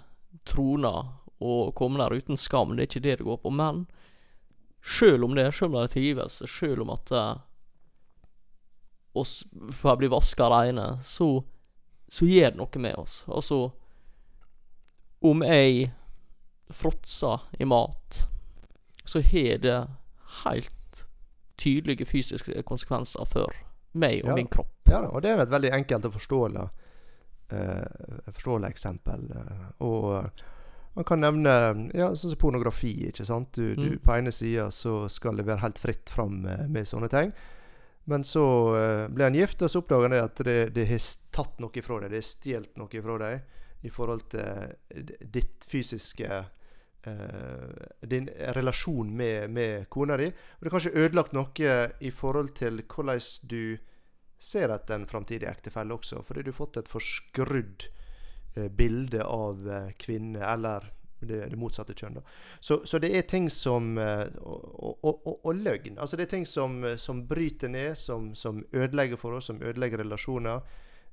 trona 0.48 0.94
og 1.44 1.74
komme 1.76 2.00
der 2.00 2.14
uten 2.14 2.38
skam. 2.40 2.74
Det 2.74 2.84
er 2.84 2.90
ikke 2.90 3.04
det 3.04 3.18
det 3.20 3.26
går 3.26 3.40
på. 3.42 3.50
Men 3.50 3.84
sjøl 4.84 5.24
om 5.24 5.34
det, 5.36 5.50
sjøl 5.54 5.70
om 5.72 5.78
det 5.78 5.88
er 5.88 5.96
tilgivelse, 5.96 6.48
sjøl 6.50 6.84
om 6.84 6.92
at 6.94 7.12
uh, 7.14 7.42
oss 9.14 9.44
får 9.72 9.98
bli 10.00 10.10
vaska 10.12 10.48
reine, 10.50 10.86
så, 11.04 11.44
så 12.08 12.28
gjør 12.28 12.54
det 12.54 12.60
noe 12.62 12.84
med 12.86 12.96
oss. 13.00 13.22
Altså 13.28 13.72
Om 15.24 15.42
jeg 15.46 15.92
fråtser 16.68 17.44
i 17.58 17.64
mat, 17.64 18.24
så 19.04 19.20
har 19.20 19.60
det 19.62 19.78
helt 20.44 21.06
tydelige 21.56 22.06
fysiske 22.08 22.62
konsekvenser 22.66 23.24
for 23.28 23.52
meg 23.92 24.24
og 24.24 24.32
ja, 24.32 24.34
min 24.34 24.50
kropp. 24.50 24.72
Ja, 24.90 25.04
og 25.06 25.22
det 25.22 25.30
er 25.30 25.44
et 25.44 25.52
veldig 25.52 25.70
enkelt 25.76 26.08
å 26.08 26.12
forstå. 26.16 26.40
Eh, 27.48 28.32
forståelig 28.32 28.68
eksempel. 28.68 29.24
Eh, 29.36 29.64
og 29.84 30.16
eh, 30.16 30.44
man 30.94 31.04
kan 31.04 31.20
nevne 31.20 31.54
ja, 31.92 32.12
sånn 32.14 32.32
som 32.32 32.40
pornografi. 32.40 32.94
ikke 33.10 33.26
sant? 33.26 33.52
Du, 33.58 33.74
du, 33.74 33.88
mm. 33.94 33.98
På 34.04 34.14
ene 34.16 34.32
sida 34.32 34.70
så 34.72 35.04
skal 35.12 35.36
det 35.36 35.48
være 35.48 35.64
helt 35.64 35.80
fritt 35.82 36.10
fram 36.10 36.40
med, 36.46 36.70
med 36.70 36.88
sånne 36.88 37.10
ting. 37.12 37.34
Men 38.04 38.24
så 38.28 38.44
uh, 38.76 39.06
ble 39.08 39.24
han 39.24 39.36
gift, 39.36 39.62
og 39.64 39.70
så 39.72 39.80
oppdaga 39.80 40.10
han 40.10 40.16
at 40.18 40.40
det, 40.44 40.58
det 40.76 40.84
har 40.90 41.06
tatt 41.32 41.56
noe 41.64 41.82
fra 41.82 42.02
deg. 42.02 42.12
Det 42.12 42.20
har 42.20 42.26
stjålet 42.28 42.76
noe 42.76 43.02
fra 43.06 43.16
deg 43.22 43.86
i 43.88 43.92
forhold 43.92 44.26
til 44.34 45.08
ditt 45.34 45.64
fysiske 45.68 46.28
uh, 47.08 47.86
Din 48.04 48.28
relasjon 48.56 49.08
med, 49.16 49.48
med 49.56 49.88
kona 49.88 50.20
di. 50.20 50.28
Og 50.28 50.60
det 50.60 50.68
har 50.68 50.76
kanskje 50.76 50.94
ødelagt 51.00 51.34
noe 51.34 51.74
i 51.98 52.12
forhold 52.12 52.52
til 52.60 52.84
hvordan 52.84 53.24
du 53.48 53.80
ser 54.44 54.72
etter 54.74 54.98
en 54.98 55.08
framtidig 55.08 55.48
ektefelle 55.48 55.96
også, 55.96 56.22
fordi 56.26 56.44
du 56.44 56.52
har 56.52 56.58
fått 56.58 56.80
et 56.80 56.90
forskrudd 56.90 57.88
eh, 58.56 58.68
bilde 58.68 59.24
av 59.24 59.64
eh, 59.68 59.90
kvinne, 59.98 60.42
eller 60.44 60.90
det, 61.24 61.46
det, 61.50 61.56
motsatte 61.56 61.94
kjønn. 61.96 62.18
da. 62.18 62.22
Så, 62.60 62.80
så, 62.86 62.98
det 63.02 63.10
er 63.16 63.26
ting 63.28 63.48
som 63.52 63.98
eh, 63.98 64.26
og, 64.40 64.64
og, 64.74 65.20
og, 65.26 65.36
og, 65.40 65.52
løgn. 65.56 65.98
Altså 65.98 66.18
det 66.18 66.26
er 66.28 66.32
ting 66.36 66.46
som, 66.48 66.82
eh, 66.84 66.96
som 67.00 67.24
bryter 67.28 67.72
ned, 67.72 67.94
som, 67.98 68.32
som, 68.34 68.64
ødelegger 68.72 69.20
for 69.20 69.38
oss, 69.38 69.48
som 69.50 69.62
ødelegger 69.62 70.04
relasjoner. 70.04 70.64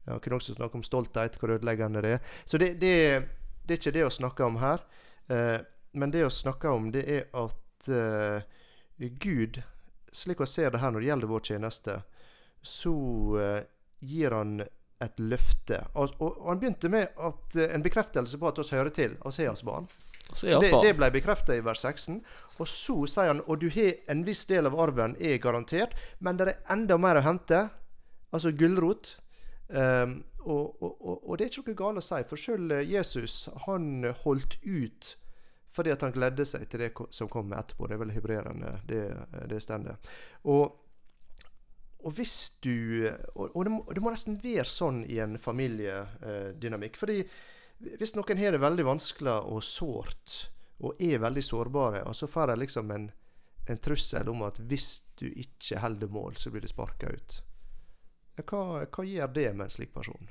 Jeg 0.06 0.22
kunne 0.22 0.40
også 0.40 0.58
snakke 0.58 0.80
om 0.80 0.84
stolthet, 0.84 1.38
hvor 1.40 1.54
ødeleggende 1.56 2.02
det 2.02 2.16
er. 2.18 2.32
Så 2.46 2.58
det, 2.58 2.74
det, 2.82 2.96
det 3.66 3.76
er 3.76 3.82
ikke 3.82 3.98
det 4.00 4.08
å 4.08 4.14
snakke 4.14 4.48
om 4.48 4.58
her. 4.62 4.86
Eh, 5.32 5.60
men 5.92 6.14
det 6.14 6.26
å 6.26 6.34
snakke 6.34 6.72
om, 6.72 6.90
det 6.94 7.04
er 7.06 7.28
at 7.38 7.92
eh, 7.92 8.48
Gud, 9.22 9.62
slik 10.12 10.42
vi 10.42 10.50
ser 10.50 10.74
det 10.74 10.82
her 10.82 10.94
når 10.94 11.04
det 11.04 11.12
gjelder 11.12 11.32
vår 11.32 11.46
tjeneste, 11.52 12.02
så 12.62 12.94
eh, 13.42 13.64
gir 14.00 14.36
han 14.36 14.62
et 15.02 15.20
løfte. 15.20 15.80
Og, 15.94 16.14
og, 16.20 16.38
og 16.38 16.48
han 16.52 16.62
begynte 16.62 16.90
med 16.94 17.16
at, 17.18 17.44
uh, 17.58 17.64
en 17.66 17.84
bekreftelse 17.84 18.38
på 18.38 18.50
at 18.50 18.60
oss 18.62 18.74
hører 18.74 18.94
til, 18.94 19.18
barn. 19.66 19.88
Er 20.44 20.60
Det, 20.62 20.72
det 20.84 20.94
ble 20.96 21.10
bekreftet 21.12 21.58
i 21.58 21.64
vers 21.66 21.82
16. 21.82 22.22
Og 22.60 22.68
så 22.68 22.96
sier 23.10 23.32
han 23.34 23.42
og 23.48 23.60
du 23.60 23.70
har 23.74 23.98
en 24.14 24.22
viss 24.26 24.46
del 24.46 24.70
av 24.70 24.78
arven 24.80 25.16
er 25.20 25.42
garantert, 25.42 25.96
men 26.20 26.38
det 26.38 26.48
er 26.48 26.62
enda 26.70 26.98
mer 26.98 27.20
å 27.20 27.26
hente. 27.26 27.70
Altså 28.32 28.54
gulrot. 28.56 29.18
Um, 29.68 30.22
og, 30.42 30.78
og, 30.82 31.38
det 31.38 31.46
er 31.46 31.52
ikke 31.52 31.72
noe 31.72 31.80
galt 31.80 32.02
å 32.02 32.06
si, 32.06 32.22
for 32.28 32.40
selv 32.40 32.80
Jesus 32.82 33.50
han 33.68 34.06
holdt 34.24 34.58
ut 34.64 35.16
fordi 35.72 35.94
at 35.94 36.02
han 36.04 36.12
gledde 36.12 36.44
seg 36.44 36.66
til 36.68 36.82
det 36.84 36.90
som 37.16 37.30
kom 37.32 37.54
etterpå. 37.56 37.88
Det 37.88 37.96
er 37.96 38.02
vel 38.02 38.10
hebreerne 38.12 38.74
det, 38.90 39.06
det 39.48 39.62
stendet. 39.64 40.10
Og, 40.52 40.81
og 42.04 42.14
hvis 42.18 42.58
du 42.62 43.08
Og, 43.36 43.52
og 43.56 43.64
det, 43.66 43.72
må, 43.72 43.84
det 43.94 44.02
må 44.02 44.12
nesten 44.14 44.40
være 44.44 44.66
sånn 44.66 45.04
i 45.06 45.20
en 45.24 45.38
familiedynamikk. 45.38 46.98
fordi 46.98 47.24
hvis 47.98 48.16
noen 48.16 48.38
har 48.38 48.52
det 48.54 48.60
veldig 48.62 48.86
vanskelig 48.86 49.34
og 49.50 49.64
sårt, 49.66 50.50
og 50.82 51.00
er 51.02 51.18
veldig 51.22 51.44
sårbare, 51.44 52.04
og 52.06 52.14
så 52.16 52.28
får 52.30 52.48
de 52.52 52.56
liksom 52.62 52.92
en, 52.94 53.08
en 53.70 53.78
trussel 53.82 54.30
om 54.30 54.44
at 54.46 54.60
hvis 54.60 55.02
du 55.18 55.28
ikke 55.30 55.80
holder 55.82 56.08
mål, 56.14 56.36
så 56.38 56.52
blir 56.54 56.62
det 56.62 56.70
sparka 56.70 57.10
ut. 57.10 57.40
Hva, 58.42 58.86
hva 58.86 59.06
gjør 59.06 59.34
det 59.34 59.48
med 59.56 59.66
en 59.66 59.74
slik 59.74 59.94
person? 59.94 60.30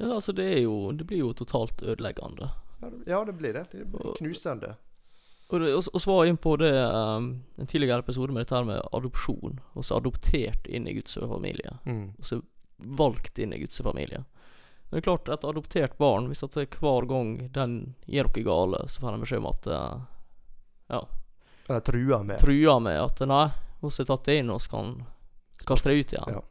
Ja, 0.00 0.14
altså, 0.14 0.32
det 0.32 0.62
jo 0.62 0.92
Det 0.96 1.04
blir 1.04 1.18
jo 1.20 1.32
totalt 1.36 1.82
ødeleggende. 1.82 2.50
Ja, 2.80 2.88
det- 2.90 3.06
Ja, 3.10 3.24
det 3.24 3.32
blir 3.36 3.52
det. 3.52 3.66
Det 3.72 3.84
blir 3.92 4.14
knusende. 4.16 4.76
Og 5.50 5.62
og 5.66 5.88
og 5.92 6.00
så 6.00 6.10
var 6.10 6.24
jeg 6.24 6.34
inn 6.34 6.40
på 6.40 6.56
det 6.60 6.72
um, 6.94 7.28
en 7.58 7.66
tidligere 7.66 8.04
episode 8.04 8.32
med 8.32 8.44
dette 8.44 8.54
her 8.54 8.66
med 8.68 8.82
adopsjon. 8.92 9.60
Og 9.74 9.84
så 9.86 9.98
adoptert 9.98 10.66
inn 10.66 10.86
i 10.88 10.94
Guds 10.94 11.18
familie. 11.18 11.78
Mm. 11.84 12.12
Og 12.18 12.24
så 12.24 12.40
valgt 13.00 13.38
inn 13.38 13.52
i 13.52 13.58
Guds 13.60 13.80
familie. 13.82 14.24
Men 14.90 14.96
det 14.96 15.02
er 15.02 15.08
klart, 15.08 15.28
et 15.28 15.44
adoptert 15.46 15.98
barn, 15.98 16.26
hvis 16.30 16.42
at 16.42 16.54
hver 16.54 17.06
gang 17.06 17.34
den 17.54 17.74
gjør 18.06 18.30
noe 18.30 18.44
gale, 18.46 18.84
så 18.88 19.02
får 19.02 19.14
den 19.14 19.24
beskjed 19.26 19.42
om 19.42 19.50
at 19.50 19.66
uh, 19.70 20.00
Ja, 20.90 21.02
Eller 21.68 21.84
truer 21.86 22.24
med. 22.26 22.38
truer 22.42 22.80
med 22.82 22.98
at 22.98 23.20
nei, 23.30 23.44
hun 23.80 23.92
har 23.94 24.08
tatt 24.08 24.30
inn 24.34 24.50
og 24.50 24.62
skal 24.62 24.94
skal 25.60 25.76
tre 25.78 25.94
ut 25.94 26.12
igjen. 26.12 26.24
Ja. 26.26 26.42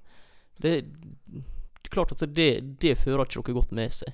Det, 0.57 0.81
det 1.25 1.87
er 1.87 1.89
klart 1.89 2.11
at 2.11 2.23
det, 2.35 2.51
det 2.81 2.97
fører 2.99 3.25
ikke 3.25 3.41
noe 3.41 3.57
godt 3.61 3.71
med 3.75 3.93
seg. 3.95 4.13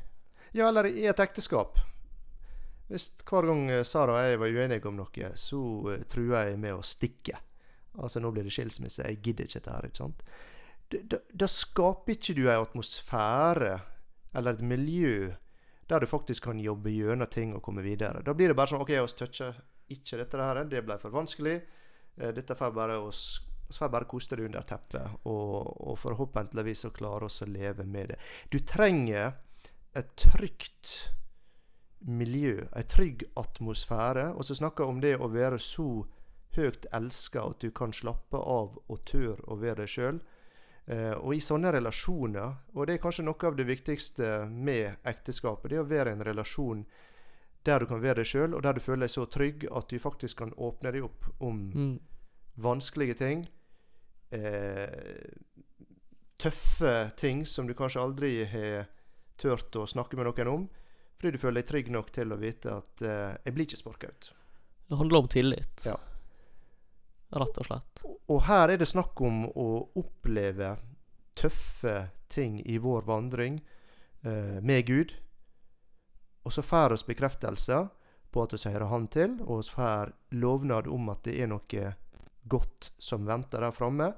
Ja, 0.56 0.70
eller 0.70 0.88
i 0.88 1.06
et 1.10 1.20
ekteskap. 1.20 1.80
Hvis 2.92 3.10
hver 3.26 3.48
gang 3.50 3.64
eh, 3.74 3.84
Sara 3.88 4.20
og 4.20 4.28
jeg 4.30 4.40
var 4.42 4.54
uenige 4.54 4.90
om 4.90 5.00
noe, 5.00 5.30
så 5.40 5.62
uh, 5.90 6.04
trua 6.12 6.46
jeg 6.50 6.60
med 6.62 6.76
å 6.78 6.84
stikke. 6.86 7.40
Altså, 7.96 8.22
nå 8.22 8.32
blir 8.36 8.46
det 8.46 8.54
skilsmisse. 8.54 9.08
Jeg 9.08 9.22
gidder 9.24 9.48
ikke 9.48 9.62
dette 9.62 9.74
her. 9.74 9.88
ikke 9.90 10.02
sant? 10.04 10.24
Da- 11.34 11.50
skaper 11.50 12.14
ikke 12.14 12.36
du 12.38 12.44
ei 12.46 12.60
atmosfære 12.60 13.72
eller 14.36 14.54
et 14.54 14.62
miljø 14.62 15.32
der 15.90 16.02
du 16.02 16.10
faktisk 16.10 16.48
kan 16.50 16.60
jobbe 16.60 16.92
gjennom 16.92 17.30
ting 17.30 17.56
og 17.56 17.64
komme 17.66 17.84
videre. 17.86 18.22
Da 18.26 18.34
blir 18.34 18.52
det 18.52 18.58
bare 18.58 18.74
sånn 18.74 18.82
OK, 18.84 18.92
vi 18.94 19.18
toucher 19.18 19.58
ikke 19.94 20.18
dette 20.22 20.42
her. 20.42 20.64
Det 20.70 20.82
ble 20.86 20.98
for 21.02 21.14
vanskelig. 21.14 21.60
Eh, 22.18 22.32
Dette 22.34 22.58
får 22.58 22.74
bare 22.76 22.98
oss 23.02 23.26
så 23.70 23.80
får 23.80 23.88
jeg 23.88 23.94
bare 23.96 24.06
koste 24.10 24.38
det 24.38 24.46
under 24.46 24.66
teppet, 24.70 25.14
og, 25.26 25.72
og 25.90 25.96
forhåpentligvis 25.98 26.84
så 26.86 26.92
klarer 26.94 27.26
oss 27.26 27.42
å 27.42 27.48
leve 27.50 27.82
med 27.90 28.12
det. 28.14 28.18
Du 28.54 28.60
trenger 28.62 29.32
et 29.98 30.12
trygt 30.22 30.92
miljø, 32.00 32.68
en 32.76 32.88
trygg 32.88 33.24
atmosfære. 33.36 34.34
Og 34.36 34.46
så 34.46 34.56
snakker 34.56 34.84
jeg 34.84 34.90
om 34.90 35.02
det 35.02 35.16
å 35.20 35.30
være 35.32 35.60
så 35.60 36.06
høyt 36.56 36.86
elska 36.94 37.44
at 37.50 37.60
du 37.60 37.72
kan 37.72 37.92
slappe 37.94 38.38
av 38.38 38.78
og 38.88 39.06
tør 39.06 39.42
å 39.48 39.58
være 39.60 39.84
deg 39.84 39.90
sjøl. 39.92 40.20
Eh, 40.88 41.14
og 41.18 41.34
i 41.34 41.42
sånne 41.42 41.72
relasjoner, 41.74 42.54
og 42.76 42.86
det 42.88 42.94
er 42.96 43.02
kanskje 43.02 43.26
noe 43.26 43.48
av 43.48 43.56
det 43.58 43.66
viktigste 43.66 44.46
med 44.50 44.96
ekteskapet, 45.04 45.70
det 45.72 45.78
er 45.80 45.84
å 45.84 45.90
være 45.90 46.10
i 46.14 46.14
en 46.14 46.24
relasjon 46.28 46.86
der 47.66 47.80
du 47.82 47.88
kan 47.90 48.02
være 48.02 48.22
deg 48.22 48.30
sjøl, 48.30 48.54
og 48.54 48.62
der 48.62 48.74
du 48.78 48.80
føler 48.86 49.08
deg 49.08 49.10
så 49.16 49.26
trygg 49.26 49.66
at 49.72 49.90
du 49.90 49.98
faktisk 50.00 50.38
kan 50.44 50.54
åpne 50.54 50.92
deg 50.94 51.04
opp 51.08 51.26
om 51.42 51.72
Mm. 51.74 52.00
vanskelige 52.62 53.18
ting. 53.18 53.48
Eh, 54.32 55.34
tøffe 56.38 57.12
ting 57.18 57.46
som 57.46 57.68
du 57.68 57.74
kanskje 57.74 58.02
aldri 58.02 58.46
har 58.46 58.86
turt 59.38 59.76
å 59.76 59.88
snakke 59.88 60.16
med 60.16 60.26
noen 60.30 60.48
om. 60.52 60.70
Fordi 61.26 61.40
du 61.40 61.42
føler 61.42 61.64
deg 61.64 61.70
trygg 61.72 61.88
nok 61.90 62.10
til 62.14 62.34
å 62.36 62.36
vite 62.38 62.70
at 62.70 63.02
uh, 63.02 63.34
'jeg 63.34 63.54
blir 63.56 63.66
ikke 63.66 63.80
sparka 63.80 64.08
ut'. 64.12 64.28
Det 64.86 64.98
handler 65.00 65.18
om 65.18 65.28
tillit. 65.28 65.82
Ja. 65.82 65.96
Rett 67.34 67.58
og 67.58 67.66
slett. 67.66 68.04
Og 68.30 68.44
her 68.46 68.70
er 68.70 68.78
det 68.78 68.86
snakk 68.86 69.22
om 69.26 69.48
å 69.50 69.90
oppleve 69.98 70.76
tøffe 71.34 72.12
ting 72.30 72.60
i 72.62 72.78
vår 72.78 73.10
vandring 73.10 73.58
uh, 74.22 74.62
med 74.62 74.86
Gud. 74.86 75.16
Og 76.46 76.54
så 76.54 76.62
får 76.62 76.94
oss 76.94 77.08
bekreftelse 77.10 77.82
på 78.30 78.46
at 78.46 78.54
vi 78.54 78.70
hører 78.70 78.94
Han 78.94 79.08
til, 79.08 79.42
og 79.42 79.64
vi 79.64 79.74
får 79.74 80.14
lovnad 80.30 80.86
om 80.86 81.10
at 81.10 81.26
det 81.26 81.42
er 81.42 81.50
noe 81.50 81.94
godt 82.46 82.92
som 83.02 83.26
venter 83.26 83.66
der 83.66 83.74
framme. 83.74 84.14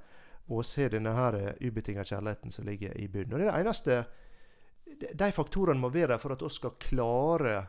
Og 0.52 0.66
vi 0.76 0.84
har 0.84 0.92
denne 0.92 1.56
ubetinga 1.64 2.04
kjærligheten 2.04 2.52
som 2.52 2.68
ligger 2.68 2.92
i 3.00 3.08
bunnen. 3.08 3.32
Og 3.32 3.40
det 3.40 3.48
er 3.48 3.54
det 3.54 3.64
eneste 3.64 4.04
de- 4.96 5.32
faktorene 5.36 5.80
må 5.82 5.90
være 5.94 6.14
der 6.16 6.22
for 6.22 6.34
at 6.34 6.42
vi 6.42 6.50
skal 6.50 6.76
klare 6.80 7.68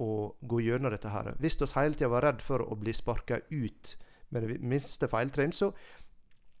å 0.00 0.34
gå 0.42 0.60
gjennom 0.64 0.90
dette 0.90 1.10
her. 1.12 1.34
Hvis 1.38 1.60
vi 1.60 1.68
hele 1.76 1.94
tida 1.94 2.08
var 2.10 2.22
redd 2.26 2.40
for 2.42 2.64
å 2.64 2.74
bli 2.78 2.92
sparka 2.92 3.40
ut 3.50 3.96
med 4.30 4.42
det 4.42 4.60
minste 4.60 5.08
feiltrinn, 5.08 5.52
så 5.52 5.72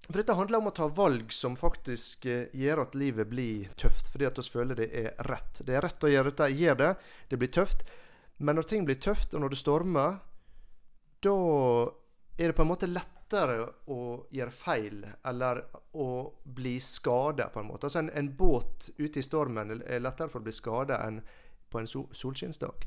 For 0.04 0.20
dette 0.20 0.34
handler 0.36 0.58
om 0.58 0.66
å 0.68 0.74
ta 0.76 0.84
valg 0.92 1.30
som 1.32 1.54
faktisk 1.56 2.26
eh, 2.28 2.50
gjør 2.52 2.82
at 2.82 2.94
livet 2.94 3.24
blir 3.26 3.70
tøft, 3.80 4.10
fordi 4.12 4.26
at 4.28 4.36
vi 4.36 4.42
føler 4.52 4.76
det 4.76 4.88
er 4.92 5.14
rett. 5.24 5.62
Det 5.64 5.72
er 5.72 5.80
rett 5.80 6.04
å 6.04 6.10
gjøre 6.12 6.28
dette, 6.28 6.48
gjør 6.52 6.76
det. 6.76 6.90
Det 7.30 7.38
blir 7.40 7.48
tøft. 7.48 7.86
Men 8.36 8.56
når 8.58 8.68
ting 8.68 8.84
blir 8.84 8.98
tøft, 9.00 9.32
og 9.32 9.40
når 9.40 9.54
det 9.54 9.60
stormer, 9.62 10.18
da 11.24 11.32
er 12.36 12.52
det 12.52 12.56
på 12.58 12.66
en 12.66 12.68
måte 12.68 12.90
lettere 13.34 13.68
å 13.90 14.26
gjøre 14.30 14.54
feil, 14.54 15.06
eller 15.26 15.62
å 15.92 16.08
bli 16.44 16.78
skada, 16.80 17.48
på 17.48 17.60
en 17.60 17.66
måte. 17.66 17.86
Altså 17.86 17.98
en, 17.98 18.10
en 18.10 18.30
båt 18.36 18.90
ute 18.98 19.18
i 19.18 19.22
stormen 19.22 19.80
er 19.82 20.02
lettere 20.02 20.30
for 20.30 20.40
å 20.40 20.46
bli 20.46 20.54
skada 20.54 21.00
enn 21.06 21.20
på 21.70 21.80
en 21.80 21.88
sol 21.90 22.06
solskinnsdag. 22.14 22.86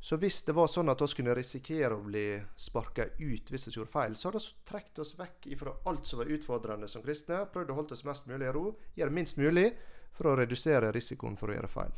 Så 0.00 0.18
hvis 0.20 0.42
det 0.46 0.54
var 0.54 0.68
sånn 0.70 0.92
at 0.92 1.00
vi 1.00 1.08
kunne 1.18 1.34
risikere 1.34 1.96
å 1.96 2.04
bli 2.04 2.36
sparka 2.56 3.08
ut 3.18 3.50
hvis 3.50 3.68
vi 3.68 3.74
gjorde 3.74 3.90
feil, 3.92 4.16
så 4.16 4.28
hadde 4.28 4.42
vi 4.44 4.52
trukket 4.68 5.00
oss 5.02 5.14
vekk 5.18 5.48
fra 5.58 5.72
alt 5.90 6.06
som 6.06 6.20
var 6.20 6.32
utfordrende 6.36 6.88
som 6.88 7.02
kristne, 7.02 7.40
prøvd 7.52 7.72
å 7.72 7.78
holde 7.80 7.96
oss 7.96 8.04
mest 8.06 8.28
mulig 8.30 8.46
i 8.46 8.52
ro, 8.54 8.66
gjøre 8.94 9.16
minst 9.16 9.40
mulig 9.40 9.70
for 10.16 10.30
å 10.30 10.36
redusere 10.38 10.92
risikoen 10.94 11.36
for 11.36 11.50
å 11.50 11.56
gjøre 11.56 11.72
feil. 11.72 11.96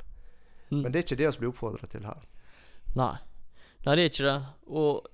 Mm. 0.70 0.82
Men 0.82 0.92
det 0.92 1.00
er 1.00 1.06
ikke 1.06 1.20
det 1.20 1.30
vi 1.34 1.42
blir 1.42 1.52
oppfordret 1.52 1.92
til 1.92 2.06
her. 2.08 2.24
Nei. 2.98 3.14
Nei, 3.84 3.94
det 3.94 4.02
er 4.02 4.10
ikke 4.10 4.26
det. 4.26 4.38
Og 4.78 5.06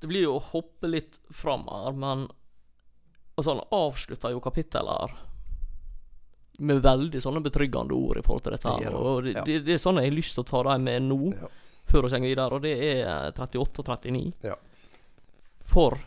det 0.00 0.10
blir 0.10 0.26
jo 0.26 0.36
å 0.36 0.44
hoppe 0.52 0.90
litt 0.90 1.18
fram 1.34 1.66
her, 1.70 1.92
men 1.92 2.28
Altså, 3.38 3.52
han 3.54 3.60
avslutter 3.70 4.32
jo 4.34 4.40
kapitler 4.42 5.12
med 6.58 6.80
veldig 6.82 7.20
sånne 7.22 7.38
betryggende 7.44 7.94
ord 7.94 8.18
i 8.18 8.22
forhold 8.26 8.42
til 8.48 8.54
dette 8.56 8.72
her. 8.80 8.96
Og 8.98 9.20
det, 9.28 9.34
det, 9.46 9.60
det 9.62 9.76
er 9.76 9.78
sånn 9.78 10.00
jeg 10.02 10.10
har 10.10 10.16
lyst 10.16 10.34
til 10.34 10.42
å 10.42 10.48
ta 10.48 10.62
dem 10.66 10.88
med 10.88 11.04
nå, 11.06 11.18
Ja. 11.38 11.50
før 11.86 12.08
vi 12.08 12.10
går 12.16 12.24
videre, 12.24 12.58
og 12.58 12.64
det 12.66 12.72
er 12.88 13.30
38 13.30 13.84
og 13.84 13.92
39. 13.94 14.32
Ja. 14.42 14.56
For 15.70 16.00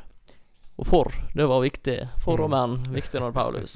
og 0.81 0.87
for, 0.87 1.13
det 1.37 1.45
var 1.45 1.61
viktig. 1.61 1.97
For 2.19 2.41
og 2.41 2.49
menn, 2.51 2.79
men, 2.81 2.95
viktig 2.99 3.19
når 3.21 3.29
det 3.29 3.31
er 3.31 3.39
Paulus. 3.39 3.73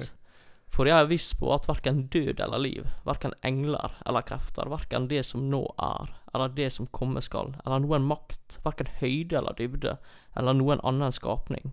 For 0.74 0.88
jeg 0.88 0.98
er 0.98 1.08
viss 1.08 1.30
på 1.38 1.48
at 1.54 1.68
verken 1.70 2.04
død 2.12 2.40
eller 2.42 2.60
liv, 2.60 2.88
verken 3.06 3.32
engler 3.46 3.94
eller 4.04 4.24
krefter, 4.28 4.68
verken 4.68 5.08
det 5.08 5.22
som 5.24 5.46
nå 5.50 5.62
er, 5.80 6.10
eller 6.34 6.52
det 6.52 6.68
som 6.74 6.90
komme 6.92 7.22
skal, 7.24 7.54
eller 7.64 7.80
noen 7.84 8.04
makt, 8.08 8.58
verken 8.64 8.90
høyde 9.00 9.38
eller 9.38 9.56
dybde, 9.56 9.96
eller 10.36 10.58
noen 10.58 10.82
annen 10.84 11.14
skapning, 11.16 11.72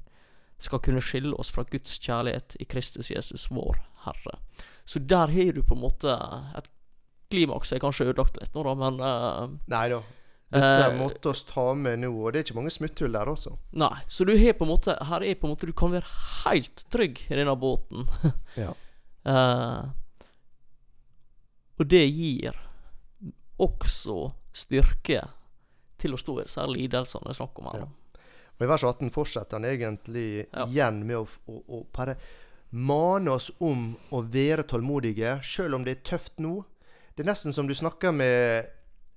skal 0.64 0.80
kunne 0.80 1.04
skille 1.04 1.36
oss 1.36 1.52
fra 1.52 1.66
Guds 1.68 1.98
kjærlighet 2.00 2.56
i 2.64 2.68
Kristus 2.70 3.12
Jesus, 3.12 3.50
vår 3.52 3.82
Herre. 4.06 4.38
Så 4.86 5.00
der 5.00 5.32
har 5.32 5.52
du 5.52 5.64
på 5.64 5.76
en 5.76 5.84
måte 5.84 6.16
et 6.56 6.70
klimaks. 7.34 7.74
Jeg 7.74 7.84
kanskje 7.84 8.12
ødelagt 8.12 8.38
litt 8.40 8.54
nå, 8.56 8.64
da, 8.68 8.76
men 8.78 9.00
uh, 9.02 9.56
Nei 9.74 9.88
da. 9.92 10.04
Dette 10.54 10.90
uh, 10.92 10.98
måtte 11.00 11.32
oss 11.32 11.44
ta 11.50 11.72
med 11.78 12.04
nå, 12.04 12.12
og 12.14 12.34
det 12.34 12.40
er 12.40 12.48
ikke 12.48 12.60
mange 12.60 12.74
smutthull 12.74 13.16
der 13.16 13.32
også. 13.32 13.56
Nei, 13.82 13.96
så 14.08 14.28
du 14.28 14.36
har 14.38 14.56
på 14.60 14.68
en 14.68 14.74
måte 14.76 14.96
Her 15.10 15.26
er 15.26 15.40
på 15.40 15.48
en 15.48 15.56
måte 15.56 15.70
Du 15.70 15.74
kan 15.78 15.94
være 15.96 16.06
helt 16.44 16.86
trygg 16.94 17.24
i 17.26 17.40
denne 17.40 17.56
båten. 17.60 18.08
Ja. 18.60 18.76
Eh, 19.26 19.84
og 21.80 21.88
det 21.90 22.04
gir 22.14 22.58
også 23.64 24.18
styrke 24.54 25.22
til 26.02 26.14
å 26.16 26.20
stå 26.20 26.36
i 26.42 26.46
disse 26.48 26.66
lidelsene 26.70 27.28
det 27.30 27.34
er 27.34 27.40
snakk 27.40 27.60
om 27.62 27.70
her. 27.72 27.86
Ja. 27.86 28.22
Og 28.54 28.66
I 28.66 28.70
vers 28.70 28.84
18 28.86 29.10
fortsetter 29.16 29.58
han 29.58 29.66
egentlig 29.66 30.46
Ja. 30.54 30.66
igjen 30.68 31.02
med 31.08 31.18
å, 31.18 31.28
å, 31.50 31.64
å 31.80 31.82
bare 31.96 32.18
mane 32.74 33.32
oss 33.32 33.52
om 33.60 33.96
å 34.12 34.22
være 34.34 34.64
tålmodige, 34.70 35.40
selv 35.46 35.76
om 35.76 35.84
det 35.86 35.98
er 35.98 36.04
tøft 36.18 36.40
nå. 36.42 36.64
Det 37.16 37.24
er 37.26 37.30
nesten 37.32 37.54
som 37.54 37.68
du 37.70 37.74
snakker 37.74 38.12
med 38.14 38.66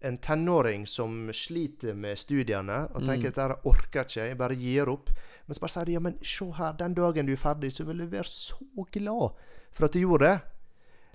en 0.04 0.18
tenåring 0.18 0.84
som 0.86 1.30
sliter 1.32 1.94
med 1.96 2.18
studiene 2.20 2.82
og 2.94 3.00
Mm. 3.02 3.06
tenker 3.08 3.28
at 3.28 3.34
dette 3.34 3.60
orker 3.68 4.04
ikke, 4.04 4.26
jeg 4.28 4.36
bare 4.38 4.54
gir 4.56 4.88
opp. 4.92 5.10
Men 5.46 5.54
så 5.54 5.60
bare 5.60 5.70
sier 5.72 5.84
de 5.86 5.92
ja, 5.92 6.00
men 6.00 6.18
se 6.22 6.50
her, 6.52 6.72
den 6.72 6.94
dagen 6.94 7.26
du 7.26 7.32
er 7.32 7.36
ferdig, 7.40 7.72
så 7.72 7.84
vil 7.86 7.98
du 7.98 8.06
være 8.06 8.28
så 8.28 8.56
glad 8.92 9.32
for 9.76 9.86
at 9.86 9.92
de 9.92 10.00
gjorde 10.00 10.24
det. 10.24 10.38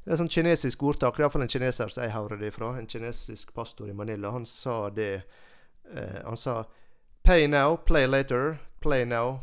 Det 0.04 0.10
er 0.10 0.16
et 0.16 0.22
sånt 0.22 0.34
kinesisk 0.34 0.84
ordtak, 0.84 1.18
det 1.18 1.22
er 1.22 1.28
iallfall 1.28 1.44
en 1.46 1.52
kineser 1.52 1.92
som 1.94 2.04
jeg 2.04 2.14
hører 2.16 2.40
det 2.42 2.54
fra. 2.56 2.72
En 2.78 2.90
kinesisk 2.90 3.54
pastor 3.54 3.90
i 3.90 3.94
Manila. 3.94 4.32
Han 4.34 4.46
sa 4.50 4.90
det 4.90 5.24
uh, 5.94 6.22
Han 6.26 6.38
sa 6.38 6.64
Pay 7.24 7.48
now, 7.48 7.78
play 7.78 8.08
later. 8.08 8.58
Play 8.82 9.06
now, 9.06 9.40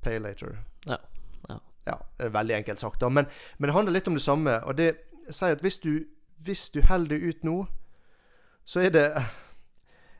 pay 0.00 0.18
later. 0.18 0.62
Ja, 0.86 0.96
ja. 1.48 1.58
Ja, 1.84 1.98
det 2.16 2.24
er 2.24 2.32
veldig 2.32 2.54
enkelt 2.54 2.80
sagt, 2.80 3.00
da. 3.00 3.08
Men, 3.08 3.26
men 3.56 3.68
det 3.68 3.74
handler 3.74 3.92
litt 3.92 4.08
om 4.08 4.16
det 4.16 4.24
samme. 4.24 4.54
Og 4.64 4.76
det 4.76 4.94
sier 5.28 5.56
at 5.56 5.64
hvis 5.64 5.76
du, 5.84 6.06
hvis 6.44 6.70
du 6.72 6.80
holder 6.88 7.16
det 7.16 7.28
ut 7.34 7.44
nå, 7.44 7.58
så 8.64 8.86
er 8.86 8.94
det 8.96 9.08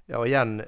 Ja, 0.08 0.20
igjen 0.24 0.62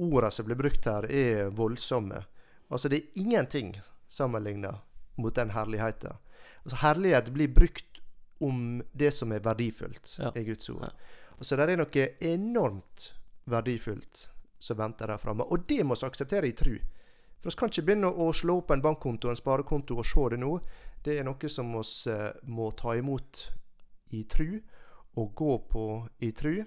Ordene 0.00 0.30
som 0.32 0.46
blir 0.48 0.56
brukt 0.56 0.84
her, 0.88 1.04
er 1.04 1.52
voldsomme. 1.52 2.24
Altså, 2.72 2.88
det 2.88 2.96
er 2.96 3.20
ingenting 3.20 3.74
sammenligna 4.08 4.78
mot 5.20 5.36
den 5.36 5.50
herligheten. 5.52 6.16
Altså, 6.64 6.76
herlighet 6.82 7.32
blir 7.34 7.48
brukt 7.54 8.00
om 8.40 8.82
det 8.92 9.10
som 9.14 9.32
er 9.32 9.40
verdifullt 9.44 10.16
Ja. 10.18 10.32
i 10.34 10.44
Guds 10.44 10.70
ord. 10.70 10.82
Ja. 10.82 10.90
Altså, 11.38 11.56
det 11.56 11.70
er 11.70 11.76
noe 11.76 12.08
enormt 12.20 13.12
verdifullt 13.44 14.30
som 14.58 14.76
venter 14.76 15.06
der 15.06 15.16
framme. 15.16 15.44
Og 15.44 15.66
det 15.68 15.84
må 15.86 15.94
vi 15.94 16.06
akseptere 16.06 16.48
i 16.48 16.52
tru. 16.52 16.78
For 17.40 17.50
vi 17.50 17.56
kan 17.56 17.72
ikke 17.72 17.86
begynne 17.88 18.10
å 18.12 18.32
slå 18.36 18.58
opp 18.60 18.70
en 18.70 18.82
bankkonto 18.84 19.30
en 19.30 19.38
sparekonto 19.38 19.96
og 19.96 20.06
se 20.06 20.26
det 20.30 20.40
nå. 20.42 20.58
Det 21.04 21.18
er 21.18 21.24
noe 21.24 21.48
som 21.48 21.72
vi 21.72 22.12
eh, 22.12 22.30
må 22.44 22.70
ta 22.76 22.94
imot 22.96 23.46
i 24.10 24.24
tru, 24.24 24.60
og 25.16 25.34
gå 25.34 25.58
på 25.70 25.86
i 26.20 26.32
tru. 26.32 26.64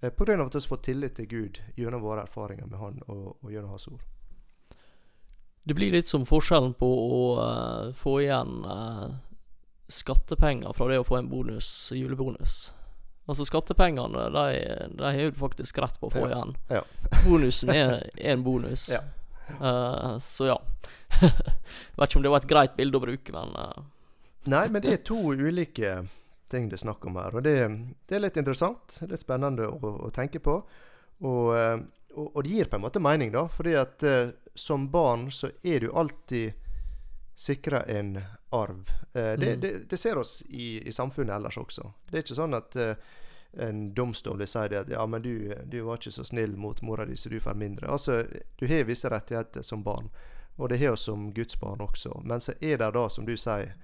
Pga. 0.00 0.10
på 0.10 0.24
grunn 0.24 0.40
av 0.40 0.46
at 0.46 0.54
vi 0.54 0.68
får 0.68 0.76
tillit 0.84 1.14
til 1.16 1.26
Gud 1.26 1.58
gjennom 1.76 2.02
våre 2.02 2.22
erfaringer 2.26 2.66
med 2.66 2.78
Han 2.78 3.00
og, 3.08 3.38
og 3.42 3.52
gjennom 3.52 3.70
Hans 3.70 3.88
ord. 3.88 4.02
Det 5.66 5.74
blir 5.74 5.92
litt 5.92 6.08
som 6.08 6.26
forskjellen 6.26 6.76
på 6.78 6.86
å 6.86 7.22
uh, 7.40 7.94
få 7.96 8.20
igjen 8.22 8.60
eh, 8.64 9.16
skattepenger 9.88 10.72
fra 10.76 10.88
det 10.90 10.98
å 11.00 11.06
få 11.06 11.20
en 11.20 11.30
bonus, 11.30 11.68
julebonus. 11.94 12.72
Altså 13.26 13.46
skattepengene, 13.46 14.28
de, 14.30 14.44
de 14.98 15.04
har 15.04 15.30
du 15.30 15.38
faktisk 15.38 15.78
rett 15.82 15.96
på 16.00 16.10
å 16.10 16.14
få 16.14 16.28
igjen. 16.28 16.54
ja. 16.70 16.82
Bonusen 17.24 17.72
er, 17.74 17.96
er 18.14 18.32
en 18.36 18.44
bonus. 18.46 18.88
Ja. 18.94 19.02
Uh, 19.60 20.18
så 20.22 20.50
ja. 20.50 20.60
Vet 21.96 22.08
ikke 22.08 22.18
om 22.18 22.26
det 22.26 22.32
var 22.32 22.42
et 22.42 22.50
greit 22.50 22.76
bilde 22.78 22.98
å 22.98 23.02
bruke, 23.02 23.34
men 23.34 23.54
uh. 23.58 23.82
Nei, 24.46 24.68
men 24.70 24.82
det 24.82 24.92
er 24.94 25.02
to 25.10 25.18
ulike 25.34 25.96
ting 26.50 26.68
det 26.70 26.78
er 26.78 26.84
snakk 26.84 27.06
om 27.10 27.18
her. 27.18 27.34
Og 27.34 27.42
det, 27.42 27.56
det 28.06 28.18
er 28.18 28.22
litt 28.22 28.38
interessant. 28.38 29.00
Litt 29.10 29.22
spennende 29.22 29.66
å, 29.66 29.94
å 30.06 30.12
tenke 30.14 30.38
på. 30.42 30.60
Og, 31.26 31.48
eh, 31.58 31.80
og, 32.14 32.28
og 32.28 32.38
det 32.44 32.52
gir 32.52 32.70
på 32.70 32.78
en 32.78 32.84
måte 32.84 33.02
mening, 33.02 33.32
da. 33.34 33.48
Fordi 33.50 33.74
at 33.80 34.06
uh, 34.06 34.30
som 34.54 34.86
barn 34.92 35.26
så 35.34 35.50
er 35.66 35.82
du 35.82 35.88
alltid 35.90 36.54
sikra 37.36 37.82
en 37.82 38.20
arv. 38.50 38.90
Eh, 39.12 39.32
det, 39.38 39.46
Mm. 39.54 39.60
det, 39.60 39.72
det 39.90 39.96
ser 39.96 40.18
oss 40.18 40.42
i, 40.48 40.88
i 40.88 40.92
samfunnet 40.92 41.36
ellers 41.36 41.58
også. 41.58 41.92
Det 42.10 42.16
er 42.18 42.24
ikke 42.24 42.38
sånn 42.38 42.56
at 42.56 42.76
eh, 42.76 42.94
en 43.66 43.82
domstol 43.94 44.38
vil 44.40 44.48
si 44.48 44.62
det 44.68 44.78
at 44.80 44.88
ja, 44.92 45.04
men 45.06 45.22
du, 45.22 45.54
du 45.64 45.80
var 45.84 46.00
ikke 46.00 46.12
så 46.12 46.24
snill 46.24 46.56
mot 46.56 46.80
mora 46.82 47.04
di, 47.08 47.16
så 47.16 47.28
du 47.28 47.38
får 47.40 47.54
mindre. 47.54 47.88
Altså, 47.92 48.22
du 48.58 48.66
har 48.68 48.84
visse 48.88 49.08
rettigheter 49.12 49.62
som 49.62 49.82
barn, 49.84 50.08
og 50.56 50.68
det 50.72 50.78
har 50.80 50.96
vi 50.96 50.96
som 51.00 51.28
Guds 51.36 51.60
barn 51.60 51.80
også. 51.84 52.20
Men 52.24 52.40
så 52.40 52.52
er 52.60 52.80
det 52.80 52.90
da, 52.96 53.08
som 53.08 53.26
du 53.28 53.36
sier, 53.36 53.74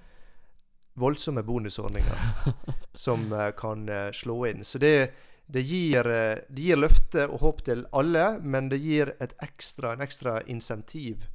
voldsomme 0.93 1.43
bonusordninger 1.43 2.17
som 2.93 3.33
eh, 3.33 3.51
kan 3.57 3.89
eh, 3.89 4.11
slå 4.13 4.45
inn. 4.49 4.63
Så 4.65 4.77
det, 4.77 5.11
det, 5.45 5.61
gir, 5.61 6.09
eh, 6.09 6.37
det 6.49 6.61
gir 6.61 6.77
løfte 6.77 7.27
og 7.29 7.39
håp 7.41 7.63
til 7.65 7.85
alle, 7.91 8.39
men 8.41 8.69
det 8.69 8.77
gir 8.81 9.13
ekstra, 9.41 9.93
en 9.93 10.01
ekstra 10.05 10.41
insentiv 10.45 11.25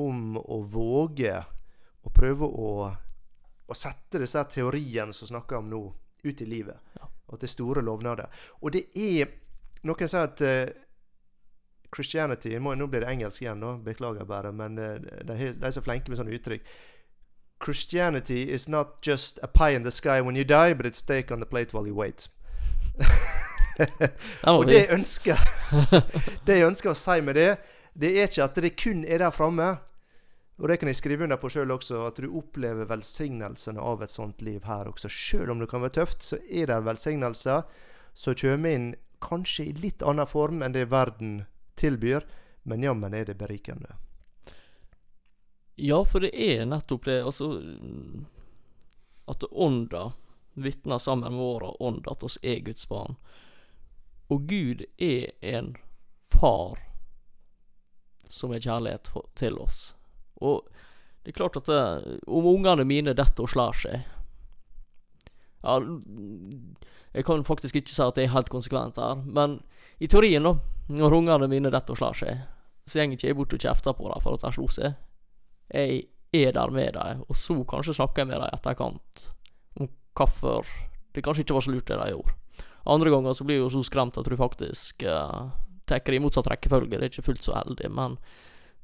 om 0.00 0.36
å 0.40 0.60
våge 0.66 1.36
å 2.02 2.12
prøve 2.14 2.46
å, 2.48 2.70
å 3.66 3.76
sette 3.76 4.20
disse 4.22 4.42
teoriene 4.52 5.14
som 5.16 5.28
snakker 5.28 5.60
om 5.60 5.70
nå, 5.70 5.82
ut 6.22 6.40
i 6.40 6.48
livet. 6.48 6.76
Ja. 6.98 7.08
Og 7.30 7.40
til 7.40 7.52
store 7.52 7.84
lovnader. 7.84 8.30
Og 8.60 8.74
det 8.74 8.88
er 8.98 9.36
Noen 9.86 10.10
sier 10.12 10.26
at 10.26 10.40
uh, 10.44 10.66
Christianity 11.88 12.50
må, 12.60 12.74
Nå 12.76 12.84
blir 12.92 13.00
det 13.00 13.14
engelsk 13.14 13.40
igjen, 13.40 13.62
da. 13.64 13.70
Beklager 13.80 14.26
bare. 14.28 14.50
Men 14.52 14.76
uh, 14.76 14.98
de, 15.00 15.36
de 15.54 15.64
er 15.64 15.72
så 15.72 15.80
flinke 15.80 16.12
med 16.12 16.20
sånne 16.20 16.34
uttrykk. 16.36 16.66
Christianity 17.60 18.50
is 18.52 18.68
not 18.68 19.00
just 19.00 19.38
a 19.42 19.48
pie 19.48 19.76
in 19.76 19.82
the 19.84 19.90
sky 19.90 20.20
when 20.20 20.36
you 20.36 20.44
die, 20.44 20.74
but 20.74 20.86
it's 20.86 20.98
steak 20.98 21.30
on 21.30 21.40
the 21.40 21.46
plate 21.46 21.72
while 21.72 21.86
you 21.86 21.94
wait. 21.94 22.28
Og 24.44 24.66
det 24.66 24.74
jeg 24.74 24.88
ønsker 24.92 25.38
Det 26.46 26.56
jeg 26.58 26.66
ønsker 26.66 26.90
å 26.90 26.98
si 26.98 27.20
med 27.24 27.38
det, 27.38 27.50
det 27.96 28.10
er 28.18 28.28
ikke 28.28 28.44
at 28.44 28.58
det 28.60 28.74
kun 28.76 29.04
er 29.04 29.22
der 29.24 29.32
framme. 29.32 29.70
Og 30.60 30.68
det 30.68 30.76
kan 30.76 30.90
jeg 30.90 30.98
skrive 30.98 31.24
under 31.24 31.40
på 31.40 31.48
sjøl 31.48 31.72
også, 31.72 32.02
at 32.04 32.18
du 32.20 32.28
opplever 32.36 32.88
velsignelsene 32.88 33.80
av 33.80 34.02
et 34.04 34.12
sånt 34.12 34.42
liv 34.44 34.66
her 34.68 34.90
også. 34.90 35.08
Sjøl 35.08 35.54
om 35.54 35.62
det 35.62 35.70
kan 35.70 35.80
være 35.80 35.96
tøft, 36.02 36.20
så 36.22 36.36
er 36.50 36.68
det 36.68 36.82
velsignelser 36.84 37.64
som 38.12 38.36
kommer 38.36 38.76
inn 38.76 38.90
kanskje 39.24 39.70
i 39.70 39.72
litt 39.72 40.04
annen 40.04 40.28
form 40.28 40.60
enn 40.64 40.76
det 40.76 40.90
verden 40.92 41.44
tilbyr, 41.80 42.26
men 42.68 42.84
jammen 42.84 43.16
er 43.16 43.24
det 43.24 43.38
berikende. 43.40 43.96
Ja, 45.80 46.02
for 46.04 46.20
det 46.20 46.34
er 46.36 46.66
nettopp 46.68 47.06
det, 47.08 47.22
altså 47.24 47.54
At 49.24 49.44
ånda 49.48 50.12
vitner 50.54 50.98
sammen 50.98 51.32
med 51.32 51.40
vår 51.40 51.82
ånd 51.82 52.08
at 52.10 52.24
oss 52.26 52.36
er 52.42 52.60
Guds 52.60 52.88
barn. 52.88 53.16
Og 54.28 54.44
Gud 54.50 54.84
er 54.98 55.30
en 55.40 55.76
far 56.28 56.82
som 58.28 58.52
er 58.52 58.60
kjærlighet 58.60 59.08
til 59.38 59.56
oss. 59.58 59.94
Og 60.40 60.64
det 61.24 61.32
er 61.32 61.36
klart 61.36 61.58
at 61.60 61.68
det, 61.68 61.80
om 62.26 62.48
ungene 62.48 62.86
mine 62.88 63.14
detter 63.16 63.44
og 63.44 63.52
slår 63.52 63.76
seg 63.76 63.98
Ja, 65.60 65.74
jeg 67.12 67.26
kan 67.28 67.42
faktisk 67.44 67.76
ikke 67.76 67.92
si 67.92 68.00
at 68.00 68.16
jeg 68.16 68.30
er 68.30 68.32
helt 68.32 68.48
konsekvent 68.48 68.96
her, 68.96 69.20
men 69.26 69.58
i 70.00 70.08
teorien, 70.08 70.46
da, 70.46 70.54
når 70.88 71.16
ungene 71.18 71.50
mine 71.52 71.72
detter 71.74 71.92
og 71.92 72.00
slår 72.00 72.16
seg, 72.16 72.38
så 72.88 73.02
går 73.02 73.18
ikke 73.18 73.28
jeg 73.28 73.36
bort 73.36 73.52
og 73.52 73.60
kjefter 73.60 73.96
på 73.98 74.08
dem 74.08 74.22
for 74.24 74.38
at 74.38 74.46
de 74.46 74.52
slo 74.56 74.68
seg 74.72 74.94
jeg 75.70 76.04
er 76.32 76.52
der 76.52 76.70
med 76.70 76.94
dem, 76.94 77.24
og 77.28 77.36
så 77.36 77.56
kanskje 77.68 77.94
snakker 77.94 78.22
jeg 78.22 78.30
med 78.30 78.40
dem 78.40 78.48
i 78.48 78.56
etterkant 78.56 79.24
om 79.80 79.88
hvorfor 80.16 80.66
det 81.14 81.24
kanskje 81.24 81.44
ikke 81.44 81.56
var 81.56 81.66
så 81.66 81.74
lurt 81.74 81.88
det 81.88 81.98
de 81.98 82.12
gjorde. 82.12 82.36
Andre 82.90 83.10
ganger 83.10 83.34
så 83.34 83.44
blir 83.44 83.58
jeg 83.58 83.64
jo 83.64 83.72
så 83.74 83.82
skremt 83.86 84.18
at 84.18 84.26
du 84.26 84.36
faktisk 84.38 85.04
uh, 85.04 85.50
tar 85.86 86.02
det 86.06 86.16
i 86.16 86.22
motsatt 86.22 86.48
rekkefølge. 86.50 86.90
Det 86.96 87.02
er 87.02 87.10
ikke 87.10 87.26
fullt 87.26 87.44
så 87.44 87.58
heldig, 87.58 87.90
men, 87.92 88.16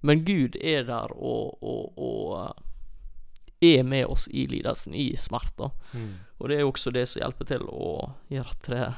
men 0.06 0.22
Gud 0.24 0.56
er 0.60 0.84
der 0.88 1.12
og, 1.16 1.58
og, 1.62 1.98
og 1.98 2.62
er 3.64 3.82
med 3.88 4.06
oss 4.12 4.28
i 4.30 4.46
lidelsen, 4.46 4.94
i 4.94 5.10
smerter. 5.16 5.70
Og 6.38 6.48
det 6.48 6.56
er 6.58 6.60
jo 6.66 6.70
også 6.72 6.92
det 6.92 7.06
som 7.08 7.22
hjelper 7.24 7.48
til 7.48 7.62
å 7.72 7.92
gjøre 8.30 8.52
at 8.52 8.68
det 8.70 8.88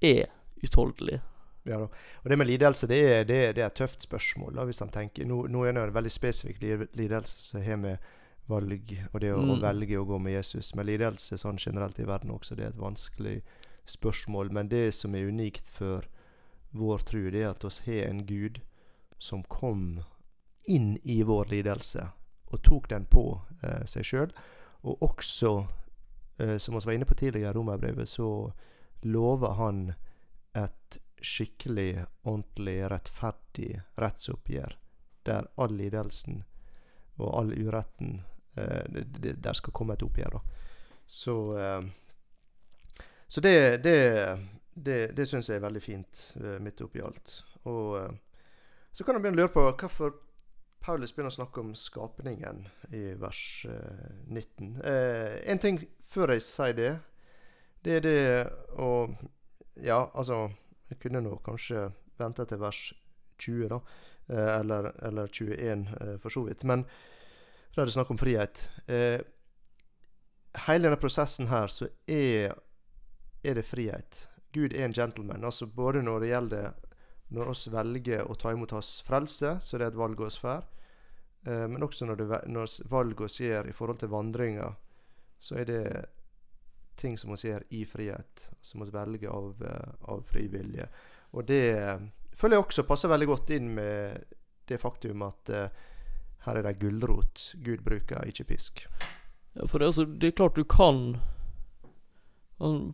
er 0.00 0.26
utholdelig. 0.62 1.20
Ja, 1.64 1.78
da. 1.78 1.86
Og 2.24 2.30
det 2.32 2.38
med 2.40 2.46
lidelse, 2.48 2.88
det 2.90 2.98
er, 3.06 3.24
det, 3.28 3.36
er- 3.48 3.52
det 3.54 3.62
er 3.62 3.68
et 3.70 3.76
tøft 3.78 4.02
spørsmål. 4.02 4.56
Da, 4.58 4.64
hvis 4.66 4.80
han 4.82 4.90
tenker, 4.90 5.24
Nå, 5.28 5.44
nå 5.46 5.62
er 5.68 5.72
det 5.76 5.82
en 5.84 5.94
veldig 5.94 6.10
spesifikk 6.10 6.58
lidelse 6.98 7.38
som 7.38 7.62
har 7.62 7.78
med 7.78 8.08
valg 8.50 8.90
og 9.12 9.20
det 9.22 9.30
å, 9.30 9.38
å 9.38 9.54
Mm. 9.54 9.60
velge 9.62 9.98
å 10.00 10.04
gå 10.08 10.18
med 10.18 10.32
Jesus. 10.34 10.72
Men 10.74 10.86
lidelse 10.88 11.38
sånn 11.38 11.58
generelt 11.62 11.98
i 12.02 12.08
verden 12.08 12.30
også, 12.34 12.56
det 12.58 12.64
er 12.64 12.72
et 12.74 12.80
vanskelig 12.82 13.42
spørsmål. 13.86 14.50
Men 14.50 14.68
det 14.68 14.88
som 14.94 15.14
er 15.14 15.28
unikt 15.30 15.70
for 15.70 16.02
vår 16.74 16.98
tro, 17.06 17.22
det 17.30 17.42
er 17.44 17.50
at 17.52 17.64
oss 17.64 17.82
har 17.86 18.08
en 18.08 18.24
Gud 18.26 18.58
som 19.22 19.42
kom 19.42 20.02
inn 20.66 20.98
i 21.02 21.22
vår 21.22 21.46
lidelse 21.54 22.08
og 22.52 22.62
tok 22.62 22.88
den 22.90 23.06
på 23.06 23.24
eh, 23.62 23.84
seg 23.88 24.06
sjøl. 24.06 24.32
Og 24.82 25.02
også, 25.06 25.52
eh, 26.42 26.56
som 26.58 26.76
vi 26.76 26.82
var 26.84 26.96
inne 26.96 27.08
på 27.08 27.16
tidligere 27.18 27.54
i 27.54 27.56
Romerbrevet, 27.56 28.08
så 28.08 28.50
lover 29.06 29.54
han 29.58 29.84
et 30.58 30.98
skikkelig, 31.22 32.04
ordentlig, 32.26 32.80
rettferdig 32.90 33.70
rettsoppgjør. 34.02 34.76
Der 35.22 35.46
all 35.54 35.76
lidelsen 35.78 36.42
og 37.22 37.28
all 37.38 37.52
uretten 37.54 38.24
eh, 38.58 39.04
Der 39.14 39.54
skal 39.54 39.72
komme 39.72 39.94
et 39.94 40.02
oppgjør, 40.02 40.34
da. 40.34 40.42
Så, 41.06 41.36
eh, 41.58 43.06
så 43.28 43.40
det 43.40 43.78
Det, 43.86 43.96
det, 44.74 44.98
det 45.16 45.26
syns 45.28 45.48
jeg 45.48 45.60
er 45.60 45.66
veldig 45.66 45.82
fint, 45.82 46.26
eh, 46.42 46.58
midt 46.60 46.80
oppi 46.82 47.00
alt. 47.00 47.38
Og 47.70 47.96
eh, 48.00 48.12
så 48.92 49.04
kan 49.04 49.16
en 49.16 49.24
begynne 49.24 49.40
å 49.40 49.46
lure 49.46 49.54
på 49.54 49.64
hvorfor 49.82 50.14
Paulus 50.82 51.14
begynner 51.14 51.30
å 51.30 51.36
snakke 51.36 51.62
om 51.62 51.74
skapningen 51.78 52.64
i 52.92 53.02
vers 53.20 53.42
eh, 53.70 54.08
19. 54.26 54.72
Eh, 54.84 55.36
en 55.52 55.60
ting 55.62 55.78
før 56.10 56.34
jeg 56.34 56.44
sier 56.44 56.74
det, 56.76 56.92
det 57.82 57.98
er 57.98 58.04
det 58.06 58.18
å 58.78 58.90
Ja, 59.80 60.10
altså 60.12 60.50
Jeg 60.90 60.98
kunne 61.00 61.22
nå 61.24 61.38
kanskje 61.40 61.86
vente 62.20 62.44
til 62.44 62.58
vers 62.60 62.80
20, 63.40 63.68
da. 63.72 63.78
Eh, 64.28 64.58
eller, 64.58 64.90
eller 65.06 65.26
21, 65.26 65.86
eh, 66.00 66.18
for 66.20 66.28
så 66.28 66.42
vidt. 66.44 66.64
Men 66.68 66.84
da 67.72 67.82
er 67.82 67.88
det 67.88 67.94
snakk 67.94 68.10
om 68.12 68.20
frihet. 68.20 68.66
Eh, 68.86 69.22
hele 70.66 70.84
denne 70.84 71.00
prosessen 71.00 71.48
her 71.48 71.72
så 71.72 71.88
er 72.06 72.52
er 73.42 73.54
det 73.54 73.64
frihet. 73.66 74.28
Gud 74.52 74.72
er 74.72 74.84
en 74.84 74.94
gentleman. 74.94 75.44
Altså 75.44 75.66
både 75.66 76.02
når 76.02 76.20
det 76.20 76.28
gjelder 76.28 76.72
når 77.32 77.52
oss 77.54 77.66
velger 77.72 78.28
å 78.28 78.36
ta 78.38 78.52
imot 78.52 78.74
hans 78.76 79.00
frelse, 79.06 79.56
så 79.60 79.78
det 79.78 79.88
er 79.88 79.92
et 79.94 80.00
valg 80.00 80.20
vi 80.20 80.30
får. 80.42 80.64
Eh, 81.46 81.66
men 81.68 81.84
også 81.84 82.08
når, 82.08 82.20
det, 82.20 82.40
når 82.52 82.74
valg 82.92 83.22
vi 83.24 83.48
gjør 83.48 83.70
i 83.70 83.76
forhold 83.76 84.02
til 84.02 84.12
vandringer, 84.12 84.74
så 85.42 85.58
er 85.58 85.70
det 85.70 85.84
ting 86.96 87.18
som 87.18 87.32
vi 87.34 87.48
gjør 87.48 87.64
i 87.70 87.84
frihet. 87.88 88.48
Som 88.60 88.84
vi 88.84 88.90
velger 88.94 89.30
av, 89.30 89.64
eh, 89.66 89.94
av 90.12 90.22
fri 90.28 90.46
vilje. 90.52 90.88
Og 91.32 91.46
det 91.48 91.64
eh, 91.72 92.04
føler 92.36 92.58
jeg 92.58 92.66
også 92.66 92.86
passer 92.88 93.12
veldig 93.12 93.30
godt 93.32 93.50
inn 93.56 93.72
med 93.76 94.38
det 94.70 94.78
faktum 94.80 95.24
at 95.26 95.50
eh, 95.52 95.82
her 96.46 96.58
er 96.58 96.66
det 96.66 96.78
gulrot 96.80 97.52
Gud 97.62 97.84
bruker, 97.86 98.26
ikke 98.26 98.48
pisk. 98.54 98.86
Ja, 99.54 99.66
for 99.66 99.78
det, 99.78 99.92
altså, 99.92 100.06
det 100.06 100.32
er 100.32 100.40
klart 100.40 100.58
du 100.58 100.64
kan 100.64 101.20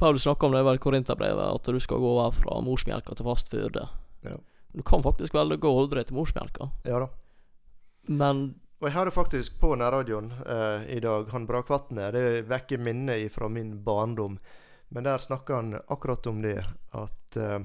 Paulus 0.01 0.25
snakker 0.25 0.49
om 0.49 0.55
det 0.55 0.63
i 0.65 0.81
Korinterbrevet, 0.81 1.45
at 1.45 1.67
du 1.69 1.81
skal 1.81 2.01
gå 2.01 2.13
over 2.15 2.33
fra 2.33 2.55
morsmelka 2.65 3.13
til 3.15 3.27
fast 3.27 3.51
føde. 3.53 3.83
Ja. 4.27 4.37
Du 4.73 4.83
kan 4.83 5.03
faktisk 5.03 5.35
velge 5.35 5.67
å 5.67 5.75
holde 5.81 5.99
deg 5.99 6.09
til 6.09 6.19
morsmelka, 6.19 6.71
Ja 6.85 7.05
da. 7.05 7.09
men 8.09 8.61
Og 8.79 8.87
jeg 8.87 8.95
hadde 8.95 9.11
faktisk 9.11 9.57
på 9.59 9.73
nærradioen 9.75 10.31
eh, 10.47 10.85
i 10.97 11.01
dag 11.03 11.33
han 11.33 11.49
Brakvatnet. 11.49 12.13
Det 12.15 12.45
vekker 12.47 12.79
minner 12.79 13.25
fra 13.35 13.49
min 13.51 13.73
barndom. 13.83 14.37
Men 14.95 15.05
der 15.05 15.19
snakka 15.19 15.55
han 15.55 15.81
akkurat 15.89 16.27
om 16.31 16.43
det 16.43 16.61
at 16.95 17.37
eh, 17.37 17.59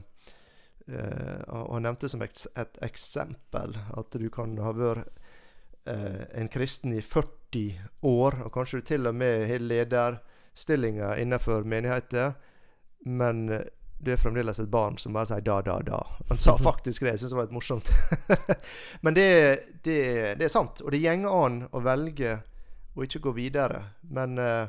eh, 0.87 1.41
Og 1.47 1.75
han 1.75 1.85
nevnte 1.85 2.09
som 2.09 2.23
et, 2.25 2.47
et 2.57 2.81
eksempel 2.81 3.77
at 3.93 4.17
du 4.17 4.25
kan 4.33 4.57
ha 4.57 4.73
vært 4.73 5.05
eh, 5.85 6.25
en 6.33 6.49
kristen 6.49 6.97
i 6.97 7.01
40 7.01 7.77
år, 8.01 8.39
og 8.47 8.51
kanskje 8.55 8.81
du 8.81 8.89
til 8.89 9.07
og 9.07 9.15
med 9.15 9.45
har 9.51 9.61
lederstillinger 9.61 11.21
innenfor 11.21 11.63
menigheter, 11.63 12.33
men 13.05 13.45
du 14.03 14.11
er 14.13 14.19
fremdeles 14.19 14.59
et 14.59 14.69
barn 14.71 14.97
som 15.01 15.15
bare 15.15 15.29
sier 15.31 15.43
da, 15.45 15.61
da, 15.65 15.77
da. 15.87 15.99
Han 16.29 16.39
sa 16.41 16.57
faktisk 16.59 17.05
det. 17.05 17.13
Jeg 17.15 17.23
syns 17.23 17.33
det 17.33 17.37
var 17.39 17.47
litt 17.47 17.55
morsomt. 17.55 17.89
Men 19.05 19.15
det, 19.17 19.27
det, 19.85 19.99
det 20.39 20.47
er 20.47 20.51
sant. 20.53 20.81
Og 20.83 20.91
det 20.93 20.99
gjenger 21.03 21.31
an 21.45 21.61
å 21.71 21.81
velge 21.85 22.37
å 22.93 23.05
ikke 23.05 23.21
gå 23.27 23.31
videre. 23.37 23.79
Men 24.13 24.35
uh, 24.39 24.67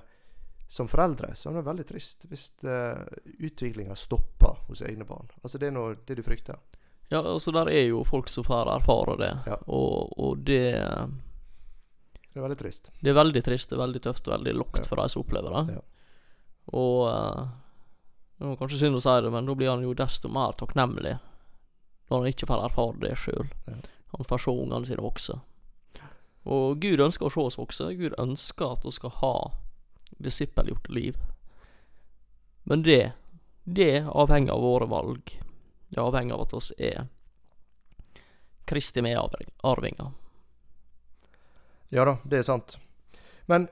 som 0.71 0.89
foreldre 0.91 1.35
så 1.37 1.51
er 1.51 1.59
det 1.59 1.67
veldig 1.67 1.87
trist 1.89 2.25
hvis 2.31 2.47
uh, 2.67 3.03
utviklinga 3.39 3.97
stopper 3.99 4.63
hos 4.71 4.83
egne 4.87 5.07
barn. 5.09 5.29
Altså 5.43 5.61
Det 5.61 5.69
er 5.69 5.77
noe, 5.77 5.99
det 6.07 6.17
du 6.19 6.25
frykter. 6.27 6.59
Ja, 7.13 7.21
altså 7.21 7.53
der 7.53 7.69
er 7.71 7.85
jo 7.91 8.01
folk 8.09 8.31
som 8.33 8.47
får 8.47 8.71
erfare 8.79 9.19
det, 9.21 9.33
Ja. 9.51 9.59
og, 9.69 10.15
og 10.19 10.39
det 10.49 10.71
Det 10.73 12.41
er 12.41 12.47
veldig 12.47 12.59
trist. 12.59 12.89
Det 13.01 13.13
er 13.13 13.19
veldig 13.19 13.43
trist, 13.45 13.69
det 13.71 13.77
er 13.77 13.83
veldig 13.85 14.01
tøft 14.03 14.29
og 14.31 14.35
veldig 14.39 14.55
lågt 14.57 14.81
Ja. 14.81 14.89
for 14.89 15.03
de 15.03 15.09
som 15.13 15.23
opplever 15.23 15.53
det. 15.59 15.77
Ja. 15.77 15.83
Og 16.73 17.03
eh, 17.11 17.43
Det 18.45 18.49
var 18.49 18.57
kanskje 18.61 18.79
synd 18.79 18.99
å 18.99 19.01
si 19.01 19.13
det, 19.25 19.29
men 19.33 19.47
da 19.49 19.55
blir 19.57 19.71
han 19.73 19.81
jo 19.81 19.95
desto 19.97 20.29
mer 20.29 20.53
takknemlig 20.61 21.15
når 22.11 22.19
han 22.19 22.27
ikke 22.29 22.49
får 22.51 22.65
erfare 22.67 23.01
det 23.01 23.13
sjøl. 23.17 23.47
Ja. 23.65 23.77
Han 24.13 24.27
får 24.29 24.43
se 24.45 24.53
ungene 24.53 24.85
sine 24.85 25.01
vokse. 25.01 25.37
Og 26.45 26.77
Gud 26.83 27.01
ønsker 27.01 27.25
å 27.25 27.33
se 27.33 27.41
oss 27.41 27.57
vokse. 27.57 27.87
Gud 27.97 28.19
ønsker 28.21 28.75
at 28.75 28.85
vi 28.85 28.93
skal 28.93 29.15
ha 29.23 29.33
disippelgjort 30.21 30.91
liv. 30.93 31.17
Men 32.69 32.85
det, 32.85 33.15
det 33.65 34.05
avhenger 34.13 34.53
av 34.53 34.69
våre 34.69 34.91
valg. 34.93 35.33
Det 35.89 36.05
avhenger 36.05 36.37
av 36.37 36.45
at 36.45 36.55
oss 36.61 36.69
er 36.77 37.07
Kristi 38.69 39.01
medarvinger. 39.09 40.13
Ja 41.97 42.05
da, 42.13 42.19
det 42.29 42.43
er 42.43 42.51
sant. 42.53 42.77
Men 43.49 43.71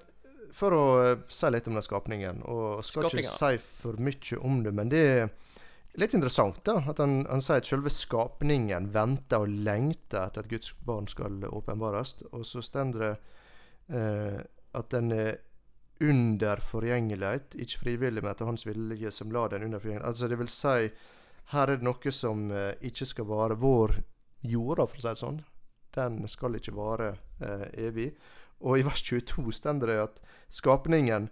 for 0.57 0.77
å 0.77 0.87
eh, 1.03 1.15
si 1.33 1.51
litt 1.51 1.69
om 1.71 1.79
den 1.79 1.87
skapningen, 1.87 2.43
og 2.49 2.83
skal 2.85 3.09
Skapninga. 3.09 3.29
ikke 3.29 3.39
si 3.39 3.81
for 3.83 4.03
mye 4.03 4.41
om 4.45 4.61
det, 4.65 4.75
men 4.77 4.93
det 4.93 5.03
er 5.13 5.31
litt 6.01 6.15
interessant 6.17 6.63
da, 6.65 6.79
at 6.89 7.01
han, 7.03 7.23
han 7.29 7.45
sier 7.45 7.61
at 7.61 7.69
selve 7.69 7.93
skapningen 7.93 8.91
venter 8.95 9.45
og 9.45 9.55
lengter 9.67 10.27
etter 10.27 10.45
at 10.45 10.51
Guds 10.53 10.73
barn 10.87 11.09
skal 11.11 11.43
åpenbares. 11.49 12.17
Og 12.33 12.47
så 12.49 12.65
står 12.65 12.93
det 12.97 13.15
eh, 13.93 14.39
at 14.73 14.93
den 14.95 15.13
er 15.13 15.41
under 16.03 16.63
forgjengelighet, 16.65 17.55
ikke 17.63 17.83
frivillig, 17.85 18.23
men 18.23 18.33
etter 18.33 18.49
hans 18.49 18.65
vilje 18.67 19.13
som 19.15 19.31
la 19.35 19.47
den 19.53 19.69
under 19.69 19.83
forgjengelighet. 19.83 20.09
Altså 20.09 20.31
det 20.31 20.39
vil 20.41 20.51
si, 20.51 20.91
her 21.53 21.69
er 21.69 21.79
det 21.79 21.87
noe 21.87 22.15
som 22.15 22.49
eh, 22.51 22.73
ikke 22.89 23.09
skal 23.09 23.29
vare 23.29 23.59
vår 23.61 23.99
jord, 24.49 24.83
for 24.83 24.99
å 24.99 25.03
si 25.03 25.09
det 25.09 25.21
sånn. 25.21 25.43
Den 25.93 26.23
skal 26.33 26.57
ikke 26.57 26.75
vare 26.75 27.13
eh, 27.45 27.69
evig. 27.87 28.09
Og 28.63 28.79
i 28.79 28.87
vers 28.87 29.03
22 29.03 29.53
stender 29.57 29.91
det 29.91 30.01
at 30.07 30.21
skapningen 30.53 31.29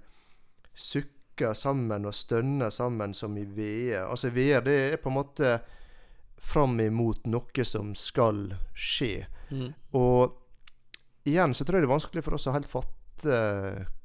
sukker 0.75 1.55
sammen 1.57 2.09
og 2.09 2.17
stønner 2.17 2.73
sammen 2.75 3.15
som 3.17 3.37
i 3.39 3.47
veer. 3.47 4.09
Altså 4.09 4.33
veer, 4.35 4.65
det 4.67 4.79
er 4.91 5.01
på 5.01 5.13
en 5.13 5.21
måte 5.21 5.55
fram 6.41 6.79
imot 6.81 7.27
noe 7.31 7.65
som 7.65 7.95
skal 7.99 8.49
skje. 8.75 9.27
Mm. 9.51 9.73
Og 9.97 10.37
igjen 11.29 11.55
så 11.55 11.65
tror 11.65 11.79
jeg 11.79 11.85
det 11.85 11.91
er 11.91 11.97
vanskelig 11.97 12.25
for 12.27 12.37
oss 12.37 12.49
å 12.49 12.57
helt 12.57 12.71
fatte 12.71 13.41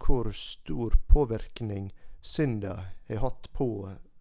hvor 0.01 0.31
stor 0.35 0.97
påvirkning 1.07 1.89
synda 2.25 2.75
har 3.07 3.21
hatt 3.23 3.49
på 3.55 3.69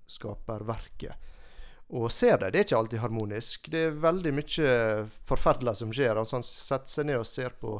skaperverket. 0.07 1.33
Og 1.95 2.09
ser 2.13 2.39
det, 2.41 2.53
det 2.53 2.61
er 2.61 2.67
ikke 2.67 2.79
alltid 2.79 3.03
harmonisk. 3.03 3.69
Det 3.71 3.83
er 3.89 3.99
veldig 4.01 4.33
mye 4.35 4.71
forferdelig 5.29 5.77
som 5.83 5.93
skjer. 5.95 6.17
Altså 6.17 6.39
Han 6.39 6.47
setter 6.47 6.91
seg 6.91 7.09
ned 7.11 7.21
og 7.21 7.29
ser 7.29 7.55
på 7.61 7.77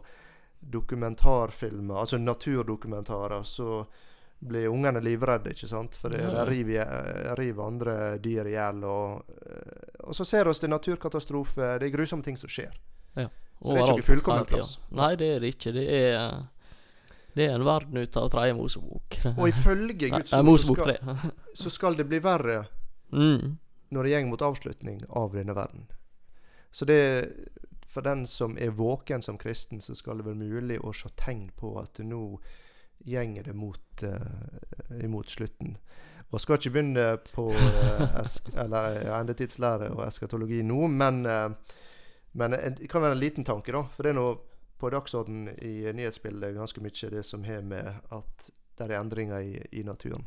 dokumentarfilmer, 0.73 2.01
altså 2.01 2.19
naturdokumentarer, 2.19 3.43
så 3.43 3.85
blir 4.45 4.69
ungene 4.69 5.01
livredde, 5.01 5.55
ikke 5.55 5.69
sant? 5.69 5.97
For 5.97 6.13
det, 6.13 6.21
de 6.21 6.45
river, 6.49 6.81
eh, 6.83 7.31
river 7.39 7.65
andre 7.65 7.95
dyr 8.23 8.51
i 8.51 8.57
hjel. 8.57 8.83
Og, 8.85 9.37
eh, 9.47 10.01
og 10.05 10.17
så 10.17 10.27
ser 10.29 10.45
vi 10.45 10.53
det 10.59 10.69
er 10.69 10.75
naturkatastrofe, 10.75 11.71
det 11.81 11.89
er 11.89 11.95
grusomme 11.95 12.25
ting 12.25 12.37
som 12.37 12.51
skjer. 12.53 12.75
Så 13.15 13.21
det 13.21 13.25
er 13.25 13.31
ikke 13.31 13.71
Overalt, 13.71 14.01
noe 14.01 14.05
fullkomment 14.05 14.51
hele 14.51 14.63
tida. 14.63 14.67
plass. 14.67 14.99
Nei, 14.99 15.15
det 15.17 15.29
er 15.31 15.41
det 15.41 15.55
ikke. 15.55 15.73
Det 15.73 15.87
er 15.89 16.43
Det 17.35 17.49
er 17.49 17.55
en 17.57 17.65
verden 17.67 17.99
ut 17.99 18.17
av 18.17 18.29
tredje 18.31 18.55
Mosebok. 18.55 19.17
Og 19.41 19.49
ifølge 19.49 20.11
Guds 20.11 20.33
ord 20.33 20.61
så 20.61 20.75
skal, 20.75 20.99
så 21.63 21.71
skal 21.71 21.97
det 21.99 22.07
bli 22.07 22.21
verre 22.23 22.61
mm. 23.11 23.57
når 23.91 24.03
det 24.03 24.13
går 24.13 24.29
mot 24.31 24.43
avslutning 24.43 25.01
av 25.09 25.35
denne 25.35 25.57
verden. 25.57 25.89
Så 26.71 26.87
det 26.87 27.01
for 27.95 28.03
den 28.03 28.27
som 28.27 28.59
er 28.59 28.75
våken 28.75 29.23
som 29.23 29.39
kristen, 29.39 29.81
så 29.81 29.95
skal 29.95 30.19
det 30.19 30.27
være 30.27 30.41
mulig 30.41 30.81
å 30.83 30.93
se 30.93 31.13
tegn 31.15 31.47
på 31.55 31.77
at 31.79 32.01
nå 32.03 32.25
gjenger 33.07 33.47
det 33.47 33.55
mot, 33.55 34.03
uh, 34.03 34.99
imot 35.05 35.31
slutten. 35.31 35.77
Og 36.31 36.43
skal 36.43 36.59
ikke 36.59 36.73
begynne 36.75 37.07
på 37.31 37.47
uh, 37.53 38.19
eller, 38.65 38.99
ja, 39.05 39.21
endetidslære 39.21 39.93
og 39.95 40.03
eskatologi 40.09 40.63
nå, 40.67 40.81
men, 40.91 41.23
uh, 41.23 41.79
men 42.35 42.59
det 42.59 42.91
kan 42.91 43.05
være 43.05 43.15
en 43.15 43.23
liten 43.23 43.47
tanke, 43.47 43.71
da. 43.71 43.85
For 43.95 44.03
det 44.03 44.15
er 44.15 44.19
nå 44.19 44.29
på 44.83 44.91
dagsordenen 44.91 45.55
i 45.63 45.93
nyhetsbildet 45.95 46.57
ganske 46.59 46.83
mye 46.83 47.11
det 47.15 47.23
som 47.27 47.47
har 47.47 47.63
med 47.63 48.11
at 48.11 48.51
det 48.75 48.89
er 48.89 48.99
endringer 48.99 49.39
i, 49.39 49.61
i 49.71 49.85
naturen. 49.87 50.27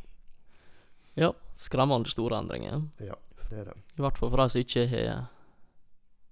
Ja, 1.19 1.33
skremmende 1.59 2.13
store 2.13 2.39
endringer. 2.39 2.85
Ja, 3.03 3.17
det 3.49 3.59
er 3.59 3.73
det. 3.73 3.81
I 3.97 4.05
hvert 4.05 4.19
fall 4.21 4.31
for 4.31 4.39
de 4.39 4.53
som 4.53 4.63
ikke 4.63 4.87
har 4.93 5.25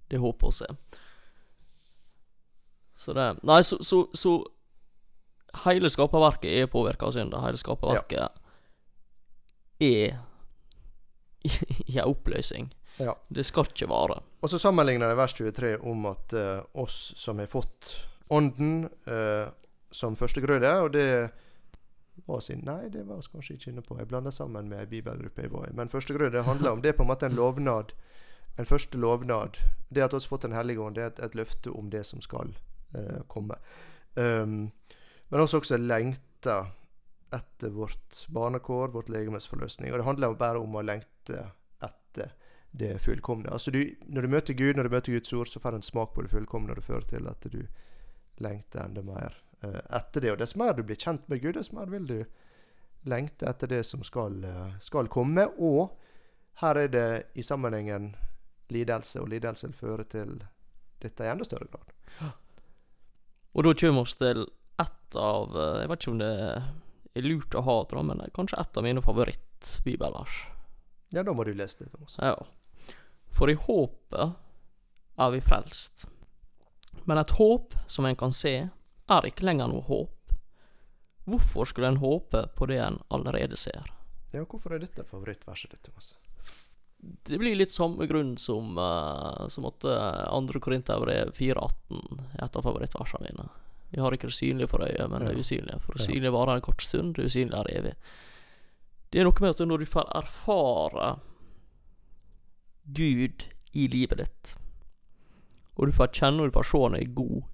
det 0.08 0.22
håpet 0.22 0.48
å 0.48 0.54
se. 0.54 0.68
Så 2.96 3.12
det 3.16 3.26
Nei, 3.42 3.62
så, 3.64 3.78
så, 3.84 4.06
så 4.16 4.38
Hele 5.64 5.88
skaperverket 5.88 6.50
er 6.52 6.66
påvirka 6.68 7.06
av 7.08 7.14
synda. 7.16 7.40
Hele 7.40 7.56
skaperverket 7.56 8.18
er 9.80 10.18
i 11.46 11.98
ei 12.00 12.04
oppløsning. 12.04 12.68
Ja. 12.98 13.14
Det 13.28 13.44
skal 13.44 13.68
ikke 13.70 13.88
vare. 13.88 14.20
Og 14.40 14.50
så 14.50 14.58
sammenligner 14.60 15.08
det 15.08 15.18
vers 15.18 15.34
23 15.36 15.76
om 15.84 16.06
at 16.10 16.34
uh, 16.36 16.60
oss 16.82 17.12
som 17.16 17.40
har 17.40 17.48
fått 17.50 17.92
Ånden 18.28 18.88
uh, 19.06 19.46
som 19.94 20.16
førstegrøde, 20.18 20.70
og 20.82 20.92
det 20.96 21.30
var 22.26 22.40
sin 22.40 22.64
Nei, 22.66 22.88
det 22.90 23.04
var 23.06 23.20
vi 23.20 23.30
kanskje 23.32 23.54
ikke 23.54 23.70
inne 23.70 23.84
på. 23.86 23.98
Jeg 24.00 24.08
blander 24.10 24.34
sammen 24.34 24.68
med 24.68 24.80
ei 24.82 24.88
bibelgruppe 24.90 25.44
jeg 25.44 25.52
var 25.52 25.68
i. 25.68 25.74
Men 25.76 25.92
førstegrøde 25.92 26.42
handler 26.42 26.70
om 26.70 26.82
Det 26.82 26.90
er 26.90 26.98
på 26.98 27.04
en 27.06 27.12
måte 27.12 27.26
en 27.26 27.38
lovnad. 27.42 27.92
En 28.58 28.66
første 28.66 28.98
lovnad. 28.98 29.60
Det 29.88 30.02
at 30.02 30.12
vi 30.12 30.18
har 30.18 30.28
fått 30.28 30.42
Den 30.42 30.56
hellige 30.56 30.80
ånd, 30.80 30.96
det 30.96 31.04
er 31.04 31.12
et, 31.12 31.20
et 31.22 31.34
løfte 31.34 31.70
om 31.70 31.90
det 31.90 32.06
som 32.06 32.20
skal 32.20 32.56
komme. 33.28 33.58
Um, 34.14 34.72
men 35.28 35.42
også 35.42 35.58
også 35.60 35.76
lengta 35.76 36.66
etter 37.34 37.72
vårt 37.74 38.26
barnekår, 38.32 38.92
vårt 38.94 39.08
legemes 39.08 39.48
forløsning. 39.50 39.92
Og 39.92 39.98
det 39.98 40.06
handler 40.06 40.36
bare 40.38 40.62
om 40.62 40.76
å 40.78 40.84
lengte 40.86 41.48
etter 41.82 42.32
det 42.70 42.98
fullkomne. 43.02 43.50
Altså 43.50 43.72
du, 43.74 43.82
når 44.06 44.22
du 44.22 44.28
møter 44.28 44.54
Gud, 44.54 44.76
når 44.76 44.86
du 44.86 44.94
møter 44.94 45.12
Guds 45.16 45.32
ord, 45.32 45.50
så 45.50 45.60
får 45.60 45.74
du 45.74 45.80
en 45.80 45.90
smak 45.90 46.14
på 46.14 46.22
det 46.22 46.32
fullkomne, 46.32 46.70
og 46.70 46.80
det 46.80 46.86
fører 46.86 47.08
til 47.10 47.28
at 47.28 47.48
du 47.52 47.62
lengter 48.42 48.84
enda 48.84 49.02
mer 49.02 49.36
uh, 49.64 49.80
etter 49.98 50.22
det. 50.22 50.32
Og 50.32 50.40
dess 50.40 50.56
mer 50.56 50.76
du 50.76 50.84
blir 50.86 51.00
kjent 51.00 51.26
med 51.28 51.42
Gud, 51.42 51.56
dess 51.58 51.72
mer 51.74 51.90
vil 51.92 52.06
du 52.08 52.18
lengte 53.06 53.48
etter 53.48 53.70
det 53.70 53.82
som 53.86 54.02
skal, 54.04 54.44
eh, 54.44 54.78
skal 54.80 55.08
komme. 55.08 55.46
Og 55.58 55.96
her 56.62 56.74
er 56.76 56.88
det 56.88 57.26
i 57.34 57.42
sammenhengen 57.42 58.16
lidelse, 58.68 59.20
og 59.20 59.28
lidelse 59.30 59.68
vil 59.68 59.76
føre 59.78 60.04
til 60.04 60.40
dette 61.02 61.24
i 61.24 61.30
enda 61.30 61.44
større 61.46 61.68
grad. 61.70 61.92
Og 63.56 63.64
da 63.64 63.72
kommer 63.72 64.04
vi 64.04 64.18
til 64.20 64.42
ett 64.82 65.16
av 65.16 65.54
eh, 65.56 65.78
Jeg 65.80 65.88
vet 65.90 66.02
ikke 66.02 66.12
om 66.12 66.18
det 66.20 66.32
er 67.16 67.24
lurt 67.24 67.54
å 67.56 67.62
ha 67.64 67.76
det, 67.88 68.02
men 68.04 68.20
det 68.20 68.26
er 68.28 68.34
kanskje 68.36 68.60
ett 68.60 68.76
av 68.76 68.84
mine 68.84 69.02
favoritt. 69.04 69.70
Ja, 71.16 71.22
da 71.24 71.32
må 71.32 71.46
du 71.48 71.54
lese 71.56 71.84
det, 71.84 71.90
Thomas. 71.94 72.18
Ja. 72.20 72.34
For 73.32 73.48
i 73.48 73.56
håpet 73.56 74.36
er 75.16 75.32
vi 75.32 75.40
frelst. 75.40 76.04
Men 77.08 77.20
et 77.22 77.32
håp 77.38 77.72
som 77.88 78.04
en 78.04 78.18
kan 78.18 78.36
se, 78.36 78.54
er 79.06 79.28
ikke 79.28 79.46
lenger 79.48 79.70
noe 79.72 79.86
håp. 79.88 80.36
Hvorfor 81.26 81.64
skulle 81.70 81.88
en 81.94 82.02
håpe 82.02 82.44
på 82.58 82.68
det 82.68 82.82
en 82.82 83.00
allerede 83.08 83.56
ser? 83.56 83.88
Ja, 84.34 84.44
hvorfor 84.44 84.76
er 84.76 84.84
dette 84.84 85.06
favorittverset 85.08 85.72
ditt, 85.72 85.86
Thomas? 85.88 86.12
Det 87.26 87.38
blir 87.38 87.56
litt 87.58 87.74
samme 87.74 88.06
grunn 88.10 88.36
som, 88.40 88.78
uh, 88.78 89.46
som 89.52 89.68
at 89.68 89.84
andre 89.86 90.58
2. 90.58 90.64
Korinterbrev 90.66 91.32
4,18 91.36 92.20
er 92.38 92.44
et 92.46 92.58
av 92.58 92.66
favorittversene 92.66 93.28
mine. 93.28 93.48
Vi 93.90 94.00
har 94.02 94.14
ikke 94.14 94.30
det 94.30 94.36
synlige 94.36 94.70
for 94.70 94.82
øyet, 94.82 95.10
men 95.10 95.22
det 95.22 95.32
er 95.32 95.40
usynlige. 95.40 95.78
For 95.84 95.96
det 95.96 96.06
synlige 96.06 96.34
varer 96.34 96.58
en 96.58 96.64
kort 96.66 96.82
stund, 96.82 97.14
det 97.16 97.28
usynlige 97.30 97.62
er 97.62 97.72
evig. 97.78 97.94
Det 99.10 99.20
er 99.20 99.28
noe 99.28 99.42
med 99.42 99.54
at 99.54 99.62
når 99.68 99.82
du 99.82 99.88
får 99.88 100.10
erfare 100.18 101.10
Gud 102.96 103.46
i 103.72 103.86
livet 103.90 104.18
ditt, 104.22 104.56
og 105.76 105.88
du 105.88 105.94
får 105.94 106.12
kjenne 106.16 106.42
og 106.42 106.50
du 106.50 106.56
får 106.56 106.68
se 106.70 106.82
han 106.82 106.98
er 106.98 107.14
god 107.14 107.44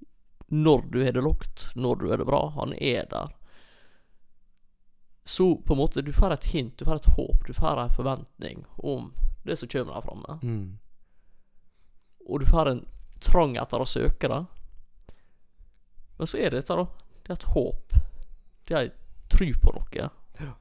når 0.53 0.83
du 0.93 0.99
har 1.05 1.15
det 1.17 1.25
lågt, 1.25 1.71
når 1.75 1.97
du 1.97 2.11
har 2.11 2.21
det 2.21 2.29
bra, 2.29 2.43
han 2.57 2.75
er 2.77 3.07
der, 3.11 3.31
så 5.25 5.47
på 5.57 5.73
en 5.73 5.81
måte 5.81 6.03
du 6.05 6.13
får 6.13 6.35
et 6.35 6.45
hint, 6.53 6.75
du 6.79 6.85
får 6.85 7.01
et 7.01 7.09
håp, 7.17 7.47
du 7.47 7.55
får 7.57 7.81
en 7.81 7.95
forventning 7.97 8.65
om 8.77 9.13
det 9.43 9.57
som 9.59 9.69
kommer 9.69 9.95
der 9.95 10.07
framme. 10.07 10.39
Mm. 10.43 10.79
Og 12.27 12.41
du 12.41 12.47
får 12.47 12.71
en 12.71 12.83
trang 13.23 13.57
etter 13.59 13.83
å 13.83 13.89
søke 13.89 14.31
det. 14.31 14.43
Men 16.19 16.31
så 16.31 16.39
er 16.39 16.51
det 16.51 16.63
dette, 16.63 16.77
da. 16.79 16.87
Det 17.23 17.33
er 17.33 17.39
et 17.39 17.49
håp. 17.55 17.95
Det 18.69 18.77
er 18.77 18.85
ei 18.87 18.93
tru 19.33 19.49
på 19.59 19.75
noe. 19.75 20.09
Ja. 20.39 20.53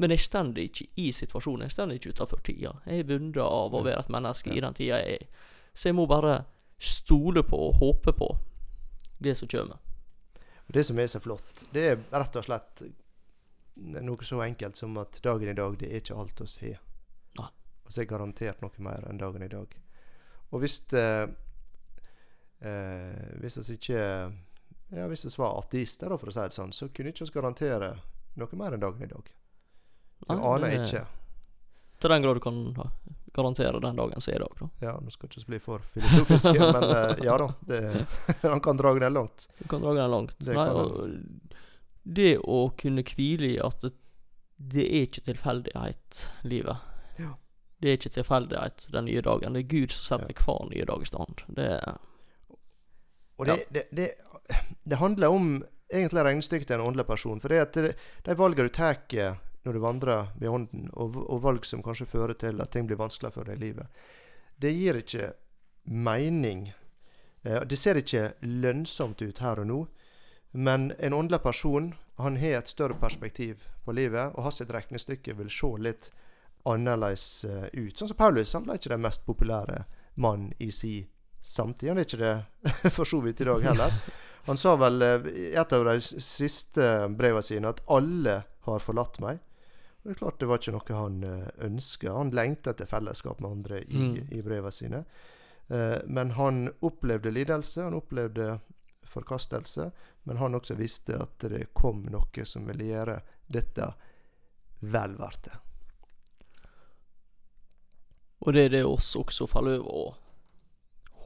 Men 0.00 0.14
jeg 0.14 0.24
står 0.24 0.56
ikke 0.62 0.86
i 0.96 1.10
situasjonen. 1.12 1.66
Jeg 1.66 1.74
står 1.74 1.92
ikke 1.96 2.14
utafor 2.14 2.40
tida. 2.44 2.76
Jeg 2.86 3.02
er 3.02 3.08
bundet 3.08 3.42
av 3.44 3.74
å 3.74 3.82
være 3.84 4.00
et 4.04 4.12
menneske 4.12 4.54
i 4.54 4.62
den 4.64 4.76
tida 4.76 5.00
jeg 5.02 5.20
er. 5.20 5.46
Så 5.74 5.90
jeg 5.90 5.98
må 5.98 6.06
bare 6.08 6.44
stole 6.80 7.42
på 7.44 7.58
og 7.66 7.80
håpe 7.82 8.14
på 8.16 8.30
det 9.20 9.36
som 9.36 9.48
kommer. 9.48 9.76
Det 10.70 10.84
som 10.86 10.98
er 11.02 11.10
så 11.10 11.20
flott, 11.20 11.64
det 11.74 11.82
er 11.82 11.98
rett 12.14 12.36
og 12.38 12.46
slett 12.46 12.82
noe 13.76 14.24
så 14.24 14.38
enkelt 14.44 14.78
som 14.78 14.96
at 15.02 15.18
dagen 15.24 15.50
i 15.50 15.56
dag, 15.56 15.74
det 15.80 15.90
er 15.90 16.00
ikke 16.00 16.16
alt 16.16 16.40
oss 16.44 16.56
har. 16.62 16.78
Og 17.90 17.98
er 17.98 18.06
garantert 18.10 18.60
noe 18.62 18.84
mer 18.86 19.06
enn 19.10 19.18
dagen 19.18 19.42
i 19.42 19.50
dag. 19.50 19.74
Og 20.50 20.62
hvis 20.62 20.80
det 20.90 21.06
eh, 22.62 23.36
Hvis 23.42 23.58
vi 23.58 23.76
ikke 23.78 24.02
Ja, 24.90 25.06
hvis 25.06 25.24
vi 25.26 25.30
var 25.38 25.58
ateister, 25.58 26.10
for 26.18 26.30
å 26.30 26.34
si 26.34 26.42
det 26.42 26.56
sånn, 26.56 26.72
så 26.74 26.88
kunne 26.90 27.12
ikke 27.12 27.22
oss 27.26 27.34
garantere 27.34 27.92
noe 28.38 28.58
mer 28.58 28.74
enn 28.74 28.82
dagen 28.82 29.04
i 29.06 29.10
dag. 29.10 29.28
Du 30.20 30.34
ah, 30.34 30.54
aner 30.56 30.66
det- 30.66 30.80
ikke. 30.82 31.04
Til 32.00 32.10
den 32.10 32.22
grad 32.24 32.34
du 32.34 32.40
kan 32.40 32.58
garantere 33.32 33.80
den 33.80 33.96
dagen 33.96 34.20
som 34.20 34.32
er 34.32 34.36
i 34.36 34.42
dag, 34.42 34.54
da. 34.58 34.68
Ja, 34.80 34.92
nå 34.98 35.12
skal 35.12 35.28
ikke 35.28 35.40
vi 35.40 35.46
bli 35.52 35.58
for 35.62 35.84
filosofiske, 35.94 36.58
men 36.74 36.86
eh, 36.90 37.24
ja 37.26 37.36
da. 37.38 37.48
Det, 37.68 37.80
han 38.42 38.60
kan 38.64 38.80
dra 38.80 38.94
den 38.98 39.14
langt. 39.14 39.46
Du 39.58 39.68
kan 39.68 39.84
dra 39.84 39.94
den 39.94 40.10
langt. 40.10 40.34
Det 40.38 40.56
Nei, 40.56 40.68
og 40.70 41.06
det 42.02 42.38
å 42.38 42.70
kunne 42.80 43.04
hvile 43.06 43.52
i 43.52 43.58
at 43.62 43.84
det, 43.84 43.92
det 44.56 44.86
er 44.88 45.06
ikke 45.06 45.26
tilfeldighet, 45.28 46.24
livet. 46.42 46.88
Ja. 47.20 47.34
Det 47.80 47.88
er 47.88 47.96
ikke 47.96 48.12
tilfeldighet 48.12 48.86
den 48.92 49.04
nye 49.08 49.22
dagen. 49.24 49.54
Det 49.56 49.64
er 49.64 49.68
Gud 49.72 49.92
som 49.96 50.20
setter 50.20 50.44
hver 50.44 50.66
nye 50.70 50.84
dag 50.88 51.02
i 51.02 51.08
stand. 51.08 51.44
Det 51.56 51.68
er 51.78 51.94
Og 53.40 53.46
det, 53.46 53.64
det, 53.72 53.86
det, 53.96 54.10
det 54.84 54.98
handler 55.00 55.32
om 55.32 55.64
egentlig 55.92 56.24
regnestykket 56.24 56.66
til 56.66 56.76
en 56.76 56.86
åndelig 56.90 57.06
person. 57.06 57.40
For 57.40 57.48
det 57.48 57.60
at 57.60 57.74
det, 57.74 57.94
de 58.26 58.36
valgene 58.36 58.68
du 58.68 58.74
tar 58.74 59.00
når 59.64 59.72
du 59.72 59.78
vandrer 59.80 60.28
ved 60.40 60.48
ånden, 60.48 60.90
og, 60.92 61.16
og 61.30 61.42
valg 61.42 61.64
som 61.64 61.82
kanskje 61.82 62.06
fører 62.06 62.32
til 62.34 62.60
at 62.60 62.70
ting 62.72 62.86
blir 62.88 62.96
vanskeligere 63.00 63.32
for 63.34 63.44
deg 63.48 63.58
i 63.58 63.64
livet, 63.64 63.86
det 64.60 64.72
gir 64.72 64.96
ikke 65.00 65.32
mening. 65.84 66.72
Eh, 67.44 67.60
Det 67.64 67.78
ser 67.78 67.96
ikke 67.96 68.32
lønnsomt 68.40 69.22
ut 69.22 69.38
her 69.38 69.60
og 69.60 69.66
nå. 69.66 69.80
Men 70.52 70.92
en 70.98 71.12
åndelig 71.12 71.42
person 71.42 71.94
han 72.18 72.36
har 72.36 72.58
et 72.58 72.68
større 72.68 72.94
perspektiv 72.94 73.64
på 73.84 73.92
livet, 73.92 74.32
og 74.34 74.44
hans 74.44 74.60
regnestykke 74.60 75.36
vil 75.36 75.50
se 75.50 75.70
litt 75.78 76.10
annerledes 76.68 77.44
eh, 77.44 77.68
ut. 77.72 77.96
Sånn 77.98 78.08
som 78.10 78.16
Paulus. 78.18 78.52
Han 78.56 78.64
ble 78.66 78.76
ikke 78.78 78.92
den 78.92 79.02
mest 79.04 79.24
populære 79.26 79.84
mann 80.20 80.50
i 80.58 80.70
si 80.74 80.94
samtid. 81.42 81.88
Han 81.88 81.98
er 82.02 82.08
ikke 82.08 82.20
det 82.20 82.90
for 82.96 83.08
så 83.08 83.20
vidt 83.24 83.40
i 83.40 83.48
dag 83.48 83.62
heller. 83.64 83.94
Han 84.48 84.56
sa 84.60 84.74
vel 84.80 85.02
eh, 85.02 85.28
i 85.30 85.46
et 85.54 85.72
av 85.76 85.84
de 85.88 85.94
siste 86.00 86.90
brevene 87.16 87.42
sine 87.46 87.68
at 87.72 87.80
'alle 87.86 88.42
har 88.66 88.78
forlatt 88.84 89.20
meg'. 89.20 89.38
Og 90.00 90.08
det 90.08 90.10
er 90.16 90.18
klart 90.20 90.38
det 90.40 90.48
var 90.48 90.58
ikke 90.58 90.72
noe 90.72 90.96
han 90.96 91.22
eh, 91.24 91.48
ønska. 91.66 92.12
Han 92.16 92.30
lengta 92.36 92.70
etter 92.70 92.86
fellesskap 92.88 93.40
med 93.40 93.50
andre 93.50 93.82
i, 93.84 93.96
Mm. 93.96 94.28
i 94.32 94.42
brevene 94.42 94.72
sine. 94.72 95.04
Men 96.06 96.32
han 96.34 96.64
opplevde 96.82 97.30
lidelse, 97.30 97.82
han 97.84 97.94
opplevde 97.94 98.58
forkastelse. 99.06 99.92
Men 100.24 100.36
han 100.36 100.54
også 100.54 100.74
visste 100.74 101.14
at 101.22 101.38
det 101.38 101.68
kom 101.78 102.02
noe 102.10 102.44
som 102.44 102.66
ville 102.66 102.88
gjøre 102.88 103.20
dette 103.46 103.92
vel 104.80 105.14
verdt 105.20 105.44
det. 105.44 105.58
Og 108.40 108.52
det 108.56 108.64
er 108.64 108.72
det 108.72 108.84
oss 108.88 109.12
også 109.20 109.46
faller 109.50 109.80
over 109.82 110.14
å 110.14 110.16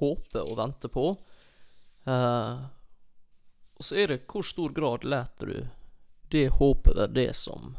håpe 0.00 0.40
og 0.42 0.56
vente 0.58 0.88
på. 0.90 1.04
Eh, 2.10 2.64
og 3.74 3.86
så 3.86 3.96
er 4.02 4.10
det 4.10 4.24
hvor 4.30 4.42
stor 4.46 4.74
grad 4.74 5.04
leter 5.06 5.46
du 5.46 5.60
det 6.34 6.48
håpet 6.58 6.96
være 6.98 7.14
det 7.14 7.28
som 7.38 7.76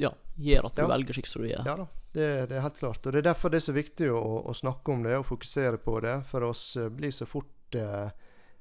Ja, 0.00 0.10
gjør 0.36 0.66
at 0.66 0.76
du 0.76 0.82
Ja. 0.82 0.88
velger 0.88 1.12
slik 1.16 1.26
som 1.28 1.42
du 1.42 1.48
gjør. 1.48 1.64
Ja 1.66 1.76
da, 1.76 1.86
det, 2.12 2.28
det 2.48 2.56
er 2.56 2.64
helt 2.64 2.78
klart. 2.78 3.06
Og 3.06 3.12
det 3.12 3.18
er 3.22 3.28
derfor 3.30 3.50
det 3.52 3.60
er 3.60 3.66
så 3.68 3.74
viktig 3.76 4.08
å, 4.12 4.22
å 4.48 4.54
snakke 4.56 4.92
om 4.92 5.02
det 5.04 5.16
og 5.18 5.26
fokusere 5.28 5.78
på 5.78 5.98
det. 6.04 6.14
For 6.30 6.44
oss 6.48 6.76
eh, 6.76 6.88
blir 6.88 7.12
så 7.12 7.26
fort 7.28 7.76
eh, 7.76 8.08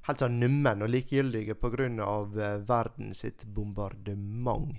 helt 0.08 0.20
sånn 0.24 0.40
nummen 0.42 0.84
og 0.84 0.92
likegyldige 0.92 1.56
pga. 1.56 1.88
Eh, 1.88 2.58
verden 2.68 3.14
sitt 3.16 3.46
bombardement. 3.46 4.76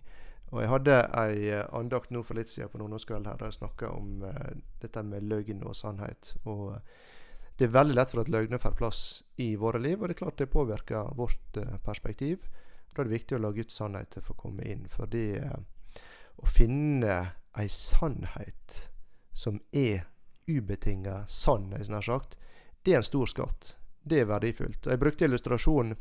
Og 0.52 0.60
jeg 0.60 0.68
hadde 0.68 0.98
ei 1.16 1.48
eh, 1.48 1.64
andakt 1.72 2.12
nå 2.12 2.20
for 2.26 2.36
litt 2.36 2.50
siden 2.52 2.68
på 2.68 2.80
Nordnorskveld 2.80 3.28
her 3.28 3.38
der 3.40 3.48
jeg 3.48 3.56
snakka 3.56 3.88
om 3.96 4.24
eh, 4.28 4.58
dette 4.82 5.02
med 5.08 5.24
løgn 5.24 5.64
og 5.64 5.76
sannhet. 5.76 6.34
Og 6.44 6.74
eh, 6.74 6.82
det 7.56 7.68
er 7.68 7.76
veldig 7.78 7.96
lett 7.96 8.12
for 8.12 8.20
at 8.20 8.30
løgner 8.32 8.60
får 8.60 8.76
plass 8.76 9.00
i 9.40 9.54
våre 9.56 9.80
liv, 9.80 10.00
og 10.00 10.08
det 10.08 10.16
er 10.16 10.20
klart 10.20 10.40
det 10.40 10.50
påvirker 10.52 11.14
vårt 11.16 11.56
eh, 11.56 11.76
perspektiv. 11.84 12.44
Da 12.92 13.00
er 13.00 13.08
det 13.08 13.16
viktig 13.16 13.38
å 13.38 13.40
lage 13.40 13.64
ut 13.64 13.72
sannhet 13.72 14.18
å 14.20 14.36
komme 14.36 14.66
inn. 14.68 14.84
fordi 14.92 15.26
eh, 15.40 15.60
å 16.36 16.48
finne 16.48 17.16
ei 17.56 17.68
sannhet 17.68 18.88
som 19.32 19.60
er 19.72 20.04
ubetinga 20.48 21.22
sann, 21.28 21.70
nær 21.72 22.04
sagt, 22.04 22.36
det 22.84 22.92
er 22.92 23.00
en 23.00 23.08
stor 23.08 23.30
skatt. 23.30 23.76
Det 24.02 24.20
er 24.20 24.28
verdifullt. 24.28 24.84
Og 24.84 24.92
Jeg 24.92 25.00
brukte 25.00 25.24
illustrasjonen 25.24 25.96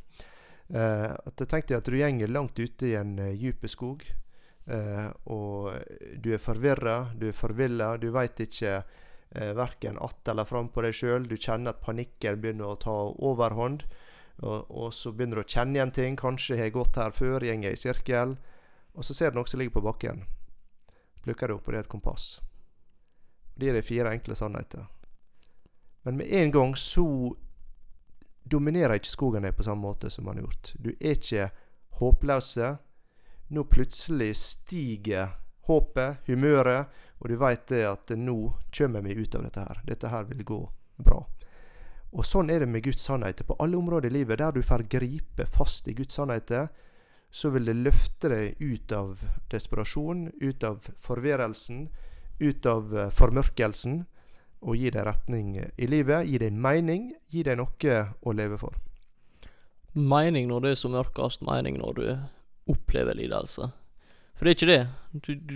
at 0.71 1.35
jeg 1.35 1.49
tenkte 1.51 1.77
at 1.77 1.85
du 1.85 1.97
gjenger 1.99 2.31
langt 2.31 2.57
ute 2.57 2.87
i 2.87 2.93
en 2.95 3.17
uh, 3.19 3.33
dyp 3.35 3.65
skog. 3.69 4.05
Eh, 4.71 5.07
og 5.33 5.73
du 6.23 6.31
er 6.33 6.41
forvirra, 6.41 7.11
du 7.17 7.27
er 7.29 7.35
forvilla, 7.35 7.95
du 7.99 8.09
veit 8.15 8.39
ikke 8.39 8.77
eh, 8.77 9.51
verken 9.57 9.97
att 9.99 10.27
eller 10.27 10.45
fram 10.45 10.69
på 10.69 10.81
deg 10.85 10.95
sjøl. 10.95 11.27
Du 11.27 11.35
kjenner 11.37 11.75
at 11.75 11.83
panikken 11.83 12.39
begynner 12.41 12.71
å 12.71 12.79
ta 12.79 12.95
overhånd. 13.17 13.83
Og, 14.41 14.71
og 14.71 14.93
så 14.93 15.11
begynner 15.11 15.41
du 15.41 15.43
å 15.43 15.49
kjenne 15.49 15.77
igjen 15.77 15.91
ting. 15.91 16.17
Kanskje 16.17 16.57
har 16.57 16.69
jeg 16.69 16.77
gått 16.77 16.97
her 16.97 17.11
før, 17.11 17.43
gjenger 17.45 17.75
i 17.75 17.79
sirkel. 17.79 18.37
Og 18.95 19.05
så 19.05 19.15
ser 19.15 19.31
du 19.31 19.39
noe 19.39 19.49
som 19.49 19.59
ligger 19.61 19.79
på 19.79 19.85
bakken. 19.85 20.23
Plukker 21.21 21.51
det 21.51 21.57
opp, 21.59 21.67
og 21.67 21.73
det 21.73 21.81
er 21.81 21.85
et 21.85 21.91
kompass. 21.91 22.31
Det 23.55 23.67
gir 23.67 23.77
deg 23.77 23.85
fire 23.85 24.13
enkle 24.15 24.35
sannheter. 24.35 24.87
Men 26.03 26.17
med 26.17 26.31
en 26.33 26.51
gang 26.51 26.71
så 26.79 27.05
dominerer 28.51 28.97
ikke 28.97 29.13
skogen 29.13 29.45
deg 29.45 29.53
på 29.55 29.65
samme 29.67 29.85
måte 29.85 30.09
som 30.09 30.25
den 30.25 30.39
har 30.39 30.47
gjort. 30.47 30.71
Du 30.81 30.89
er 30.95 31.19
ikke 31.19 31.51
håpløse. 32.01 32.71
Nå 33.51 33.65
plutselig 33.67 34.35
stiger 34.39 35.33
håpet, 35.67 36.23
humøret, 36.27 36.87
og 37.19 37.29
du 37.29 37.35
veit 37.37 37.67
det 37.69 37.83
at 37.85 38.13
nå 38.17 38.37
kommer 38.73 39.03
vi 39.05 39.17
ut 39.19 39.35
av 39.35 39.43
dette 39.45 39.65
her. 39.67 39.81
Dette 39.85 40.11
her 40.11 40.29
vil 40.29 40.45
gå 40.47 40.59
bra. 41.03 41.19
Og 42.11 42.25
sånn 42.27 42.49
er 42.51 42.63
det 42.63 42.69
med 42.71 42.83
Guds 42.83 43.03
sannheter 43.07 43.47
på 43.47 43.55
alle 43.63 43.77
områder 43.79 44.09
i 44.09 44.15
livet. 44.19 44.39
Der 44.39 44.55
du 44.55 44.63
får 44.63 44.87
gripe 44.91 45.45
fast 45.51 45.87
i 45.87 45.95
Guds 45.95 46.17
sannheter, 46.17 46.71
så 47.31 47.51
vil 47.53 47.67
det 47.67 47.77
løfte 47.79 48.31
deg 48.31 48.59
ut 48.59 48.91
av 48.91 49.21
desperasjon, 49.51 50.25
ut 50.41 50.63
av 50.67 50.87
forvirrelsen, 50.99 51.85
ut 52.39 52.65
av 52.67 52.97
eh, 52.97 53.13
formørkelsen, 53.15 54.01
og 54.61 54.77
gi 54.77 54.91
deg 54.93 55.07
retning 55.07 55.55
i 55.57 55.87
livet, 55.89 56.27
gi 56.27 56.37
deg 56.41 56.53
mening, 56.53 57.07
gi 57.31 57.43
deg 57.47 57.57
noe 57.57 58.01
å 58.21 58.33
leve 58.35 58.59
for. 58.61 58.75
Mening 59.95 60.51
når 60.51 60.63
det 60.63 60.75
er 60.75 60.83
som 60.83 60.93
mørkest, 60.95 61.41
mening 61.43 61.79
når 61.81 61.97
du 61.97 62.05
opplever 62.69 63.13
lidelse. 63.17 63.71
For 64.35 64.45
det 64.45 64.51
er 64.51 64.57
ikke 64.57 64.71
det. 64.71 64.87
Du, 65.11 65.35
du, 65.35 65.55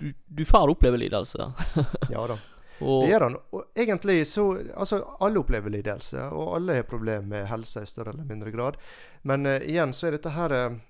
du, 0.00 0.12
du 0.26 0.44
får 0.44 0.72
oppleve 0.72 0.98
lidelse. 1.00 1.52
Ja 2.14 2.26
da. 2.26 2.38
Og 2.82 3.04
Det 3.04 3.10
gjør 3.12 3.20
han. 3.28 3.36
Og 3.54 3.64
egentlig 3.78 4.26
så 4.26 4.44
Altså, 4.74 5.02
alle 5.22 5.38
opplever 5.38 5.70
lidelse, 5.70 6.24
og 6.34 6.56
alle 6.56 6.80
har 6.80 6.88
problemer 6.88 7.26
med 7.28 7.46
helse 7.46 7.82
i 7.84 7.86
større 7.86 8.10
eller 8.10 8.24
mindre 8.26 8.50
grad. 8.50 8.78
Men 9.22 9.46
uh, 9.46 9.58
igjen 9.62 9.92
så 9.94 10.08
er 10.08 10.16
dette 10.16 10.32
her 10.34 10.54
uh, 10.56 10.80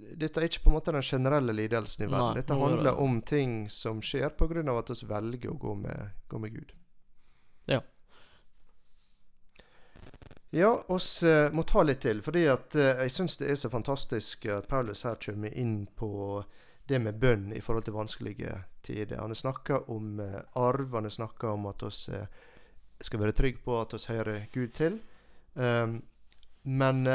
dette 0.00 0.40
er 0.40 0.48
ikke 0.48 0.62
på 0.64 0.70
en 0.70 0.76
måte 0.78 0.92
den 0.96 1.04
generelle 1.04 1.52
lidelsen 1.52 2.06
i 2.06 2.08
verden. 2.10 2.34
Nei, 2.34 2.40
dette 2.40 2.54
er 2.56 2.60
handler 2.60 2.90
det- 2.90 2.98
om 3.04 3.20
ting 3.22 3.68
som 3.70 4.00
skjer 4.00 4.30
pga. 4.36 4.78
at 4.78 4.90
vi 4.90 5.06
velger 5.06 5.50
å 5.50 5.58
gå 5.58 5.74
med, 5.74 6.10
gå 6.28 6.38
med 6.38 6.54
Gud. 6.54 6.72
Ja. 7.66 7.80
Ja, 10.50 10.84
oss 10.86 11.22
eh, 11.22 11.52
må 11.52 11.62
ta 11.62 11.82
litt 11.82 12.00
til. 12.02 12.22
fordi 12.22 12.46
at 12.50 12.74
eh, 12.74 13.04
jeg 13.04 13.14
syns 13.14 13.36
det 13.38 13.52
er 13.52 13.58
så 13.58 13.70
fantastisk 13.70 14.46
at 14.50 14.68
Paulus 14.68 15.04
her 15.06 15.18
kommer 15.22 15.54
inn 15.54 15.86
på 15.96 16.42
det 16.90 16.98
med 16.98 17.20
bønn 17.22 17.52
i 17.54 17.60
forhold 17.62 17.86
til 17.86 17.94
vanskelige 17.94 18.56
tider. 18.82 19.20
Han 19.20 19.34
snakker 19.34 19.90
om 19.90 20.18
eh, 20.20 20.40
arv, 20.58 20.94
han 20.94 21.10
snakker 21.10 21.52
om 21.54 21.68
at 21.70 21.84
eh, 21.86 22.26
skal 23.00 23.22
være 23.22 23.36
trygge 23.36 23.62
på 23.64 23.78
at 23.78 23.94
vi 23.94 24.02
hører 24.08 24.48
Gud 24.52 24.74
til. 24.74 24.98
Um, 25.54 26.02
men 26.62 27.06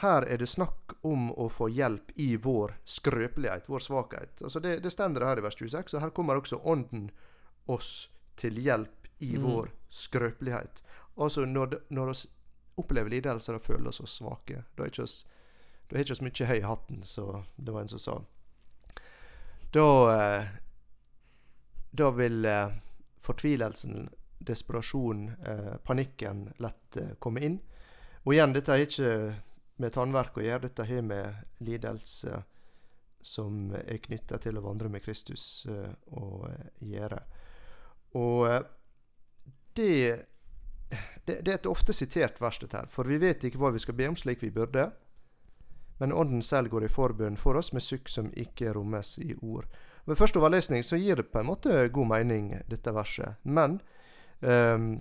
her 0.00 0.24
er 0.24 0.38
det 0.40 0.48
snakk 0.48 0.94
om 1.06 1.28
å 1.36 1.50
få 1.52 1.68
hjelp 1.68 2.14
i 2.16 2.30
vår 2.40 2.72
skrøpelighet, 2.88 3.68
vår 3.68 3.84
svakhet. 3.84 4.40
Altså 4.42 4.62
det, 4.64 4.78
det 4.84 4.92
stender 4.94 5.26
her 5.26 5.38
i 5.38 5.44
vers 5.44 5.58
26, 5.58 5.92
og 5.94 6.02
her 6.02 6.14
kommer 6.16 6.40
også 6.40 6.62
Ånden 6.64 7.10
oss 7.68 8.08
til 8.40 8.56
hjelp 8.56 9.10
i 9.20 9.34
mm. 9.36 9.44
vår 9.44 9.70
skrøpelighet. 9.90 10.82
Altså 11.20 11.44
når, 11.44 11.80
når 11.92 12.12
vi 12.14 12.18
opplever 12.78 13.10
lidelse, 13.10 13.52
da 13.52 13.62
føler 13.62 13.90
oss 13.90 14.00
svake. 14.10 14.62
Da 14.76 14.84
er 14.84 14.92
ikke 14.92 15.06
oss 15.06 15.22
ikke 15.96 16.18
så 16.18 16.24
mye 16.26 16.48
høy 16.50 16.58
i 16.58 16.66
hatten, 16.66 17.02
så 17.02 17.42
det 17.56 17.72
var 17.72 17.84
en 17.84 17.88
som 17.88 18.02
sa. 18.02 18.16
Da 19.72 19.88
eh, 20.12 20.46
Da 21.90 22.10
vil 22.10 22.44
eh, 22.44 22.76
fortvilelsen, 23.24 24.08
desperasjon, 24.38 25.28
eh, 25.28 25.76
panikken 25.84 26.52
lett 26.58 26.98
komme 27.18 27.40
inn. 27.40 27.58
Og 28.24 28.34
igjen, 28.34 28.52
dette 28.52 28.70
har 28.70 28.84
ikke 28.84 29.12
med 29.80 29.94
tannverk 29.94 30.36
å 30.38 30.44
gjøre, 30.44 30.68
dette 30.68 30.84
har 30.84 31.02
med 31.02 31.64
lidelse 31.64 32.42
som 33.24 33.72
er 33.74 33.98
knytta 34.04 34.38
til 34.42 34.58
å 34.58 34.64
vandre 34.64 34.90
med 34.92 35.02
Kristus 35.02 35.66
å 35.66 36.48
gjøre. 36.84 37.18
Og 38.20 38.46
det, 39.76 40.26
det, 41.24 41.40
det 41.44 41.52
er 41.52 41.58
et 41.58 41.68
ofte 41.68 41.92
sitert 41.92 42.40
vers, 42.40 42.58
dette 42.58 42.76
her. 42.76 42.88
For 42.92 43.08
vi 43.08 43.20
vet 43.20 43.44
ikke 43.44 43.60
hva 43.60 43.72
vi 43.74 43.82
skal 43.82 43.96
be 43.98 44.08
om 44.08 44.16
slik 44.16 44.42
vi 44.42 44.52
burde. 44.54 44.88
Men 45.98 46.14
Ånden 46.14 46.42
selv 46.42 46.70
går 46.72 46.86
i 46.86 46.92
forbønn 46.92 47.36
for 47.36 47.58
oss 47.58 47.72
med 47.74 47.82
sukk 47.82 48.08
som 48.12 48.30
ikke 48.38 48.72
rommes 48.76 49.16
i 49.18 49.34
ord. 49.42 49.66
Ved 50.08 50.16
første 50.16 50.40
overlesning 50.40 50.84
så 50.86 50.96
gir 50.96 51.18
det 51.18 51.28
på 51.32 51.42
en 51.42 51.50
måte 51.50 51.88
god 51.92 52.08
mening, 52.14 52.52
dette 52.70 52.94
verset. 52.94 53.40
Men 53.42 53.80
um, 54.40 54.92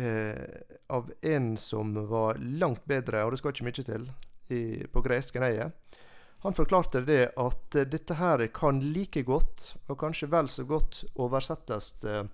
uh, 0.00 0.46
av 0.94 1.10
en 1.20 1.56
som 1.60 1.92
var 2.08 2.40
langt 2.40 2.86
bedre, 2.88 3.24
og 3.24 3.34
det 3.34 3.42
skal 3.42 3.52
ikke 3.52 3.68
mye 3.68 3.84
til, 3.90 4.06
i, 4.52 4.62
på 4.92 5.02
gresk 5.04 5.36
enn 5.36 5.48
jeg 5.50 5.66
er, 5.66 5.98
han 6.42 6.56
forklarte 6.58 7.04
det 7.06 7.34
at 7.38 7.76
dette 7.86 8.16
her 8.18 8.42
kan 8.54 8.80
like 8.82 9.22
godt, 9.22 9.76
og 9.86 9.98
kanskje 10.00 10.30
vel 10.32 10.48
så 10.50 10.64
godt, 10.66 11.04
oversettes 11.14 11.92
eh, 12.02 12.24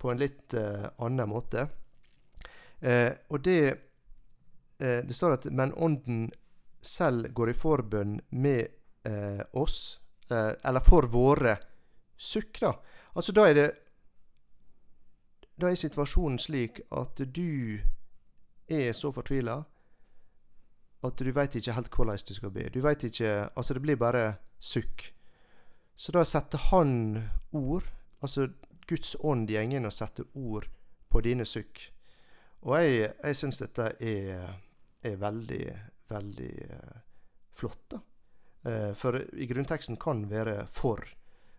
på 0.00 0.08
en 0.08 0.22
litt 0.22 0.54
eh, 0.56 0.86
annen 1.04 1.28
måte. 1.28 1.66
Eh, 2.80 3.12
og 3.30 3.44
det 3.44 3.60
eh, 4.78 5.02
Det 5.06 5.14
står 5.14 5.32
at 5.32 5.44
'men 5.44 5.72
Ånden 5.76 6.30
selv 6.82 7.34
går 7.34 7.50
i 7.50 7.52
forbønn 7.52 8.20
med 8.30 8.66
eh, 9.04 9.42
oss', 9.52 10.00
eh, 10.30 10.52
eller 10.64 10.80
for 10.80 11.06
våre 11.06 11.56
sukk, 12.16 12.60
da. 12.60 12.72
Altså 13.14 13.32
da 13.32 13.48
er 13.48 13.54
det 13.54 13.70
Da 15.60 15.70
er 15.70 15.74
situasjonen 15.74 16.38
slik 16.38 16.80
at 16.92 17.16
du 17.16 17.78
er 18.68 18.92
så 18.92 19.10
fortvila 19.10 19.64
at 21.04 21.18
du 21.18 21.32
veit 21.32 21.54
ikke 21.56 21.72
helt 21.72 21.90
hvordan 21.90 22.18
du 22.28 22.34
skal 22.34 22.50
be. 22.50 22.68
Du 22.68 22.80
veit 22.80 23.04
ikke 23.04 23.50
Altså, 23.56 23.74
det 23.74 23.82
blir 23.82 23.96
bare 23.96 24.34
sukk. 24.58 25.12
Så 25.96 26.12
da 26.12 26.24
setter 26.24 26.58
han 26.58 27.22
ord, 27.52 27.84
altså 28.20 28.48
Guds 28.88 29.16
ånd 29.20 29.50
går 29.50 29.72
inn 29.72 29.86
og 29.86 29.92
setter 29.92 30.24
ord 30.34 30.68
på 31.10 31.20
dine 31.20 31.44
sukk. 31.44 31.92
Og 32.66 32.74
jeg, 32.82 33.12
jeg 33.22 33.38
syns 33.38 33.60
dette 33.62 33.92
er, 34.02 34.56
er 35.06 35.18
veldig, 35.20 35.64
veldig 36.10 36.52
eh, 36.66 36.96
flott, 37.54 37.84
da. 37.94 38.00
Eh, 38.66 38.92
for 38.98 39.20
i 39.38 39.46
grunnteksten 39.46 39.96
kan 39.96 40.30
være 40.30 40.66
'for'. 40.66 41.14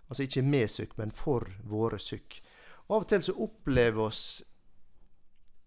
Altså 0.10 0.24
ikke 0.24 0.41
med 0.41 0.68
sukk, 0.68 0.97
men 0.97 1.12
for 1.12 1.47
våre 1.64 1.99
sukk. 1.99 2.41
Og 2.88 2.95
Av 2.95 3.01
og 3.01 3.08
til 3.08 3.24
så 3.24 3.34
opplever 3.43 4.01
oss 4.01 4.43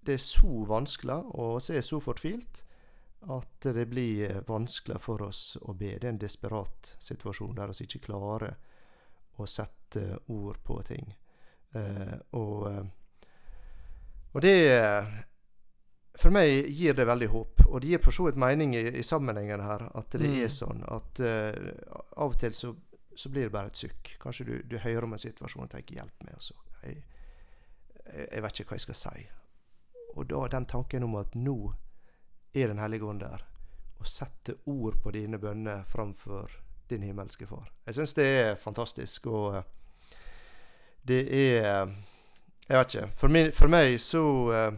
det 0.01 0.13
er 0.13 0.25
så 0.25 0.65
vanskelig, 0.65 1.15
og 1.37 1.61
vi 1.69 1.77
er 1.77 1.81
så 1.81 2.01
fortvilt, 2.01 2.65
at 3.29 3.63
det 3.63 3.89
blir 3.89 4.31
eh, 4.31 4.49
vanskelig 4.49 5.01
for 5.01 5.23
oss 5.23 5.57
å 5.61 5.73
be. 5.73 5.99
Det 5.99 6.05
er 6.05 6.13
en 6.15 6.21
desperat 6.21 6.97
situasjon 6.99 7.57
der 7.57 7.73
vi 7.73 7.85
ikke 7.85 8.07
klarer 8.07 8.57
å 9.37 9.47
sette 9.47 10.19
ord 10.29 10.57
på 10.65 10.83
ting. 10.83 11.15
Eh, 11.73 12.17
og, 12.33 12.87
og 14.33 14.43
det 14.43 14.57
For 16.19 16.31
meg 16.35 16.67
gir 16.75 16.95
det 16.95 17.07
veldig 17.07 17.29
håp. 17.31 17.67
Og 17.67 17.81
det 17.81 17.89
gir 17.89 17.99
for 18.03 18.11
så 18.13 18.25
vidt 18.27 18.37
mening 18.37 18.75
i, 18.75 18.83
i 18.99 19.03
sammenhengen 19.03 19.61
her, 19.63 19.87
at 19.95 20.11
det 20.11 20.21
Mm. 20.29 20.45
er 20.45 20.49
sånn. 20.49 20.83
At 20.89 21.21
uh, 21.21 21.71
av 22.17 22.31
og 22.35 22.39
til 22.39 22.55
så, 22.55 22.75
så 23.17 23.29
blir 23.31 23.43
det 23.47 23.53
bare 23.53 23.67
et 23.71 23.77
sukk. 23.77 24.17
Kanskje 24.21 24.45
du, 24.45 24.63
du 24.63 24.79
hører 24.79 25.05
om 25.05 25.13
en 25.13 25.19
situasjon 25.19 25.63
og 25.65 25.71
tenker 25.71 25.95
'hjelp 25.95 26.25
meg', 26.25 26.35
og 26.35 26.43
så 26.43 26.55
jeg, 26.85 27.03
jeg, 28.15 28.29
jeg 28.33 28.43
vet 28.43 28.61
ikke 28.61 28.69
hva 28.69 28.75
jeg 28.75 28.81
skal 28.81 28.95
si. 28.95 29.29
Og 30.17 30.27
da 30.31 30.49
den 30.49 30.67
tanken 30.67 31.03
om 31.03 31.15
at 31.17 31.35
nå 31.35 31.73
er 32.55 32.67
Den 32.67 32.79
hellige 32.79 33.05
ånd 33.07 33.21
der, 33.21 33.45
og 34.01 34.07
setter 34.07 34.55
ord 34.67 34.97
på 35.03 35.11
dine 35.11 35.39
bønner 35.39 35.85
framfor 35.87 36.51
din 36.91 37.03
himmelske 37.03 37.47
Far. 37.47 37.71
Jeg 37.87 37.95
syns 37.95 38.15
det 38.15 38.27
er 38.27 38.55
fantastisk, 38.57 39.27
og 39.27 39.57
eh, 39.57 39.63
det 41.07 41.21
er 41.31 41.87
Jeg 42.69 42.79
vet 42.79 42.95
ikke. 42.95 43.11
For, 43.15 43.29
min, 43.29 43.53
for 43.53 43.69
meg 43.69 44.01
så 44.01 44.53
eh, 44.53 44.73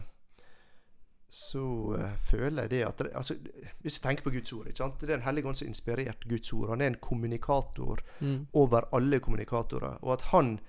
så 1.33 1.63
eh, 1.97 2.11
føler 2.29 2.67
jeg 2.67 2.69
det 2.69 2.81
at 2.85 2.99
altså, 3.17 3.33
Hvis 3.81 3.95
du 3.97 4.01
tenker 4.03 4.23
på 4.27 4.29
Guds 4.35 4.53
ord? 4.53 4.67
Det 4.69 4.79
er 4.79 5.15
Den 5.15 5.23
hellige 5.25 5.47
ånd 5.49 5.57
som 5.57 5.65
har 5.65 5.71
inspirert 5.73 6.27
Guds 6.29 6.53
ord. 6.53 6.69
Han 6.69 6.81
er 6.81 6.91
en 6.91 6.99
kommunikator 7.01 8.03
Mm. 8.21 8.47
over 8.53 8.85
alle 8.93 9.19
kommunikatorer. 9.19 9.97
Og 10.03 10.13
at 10.13 10.21
han 10.29 10.59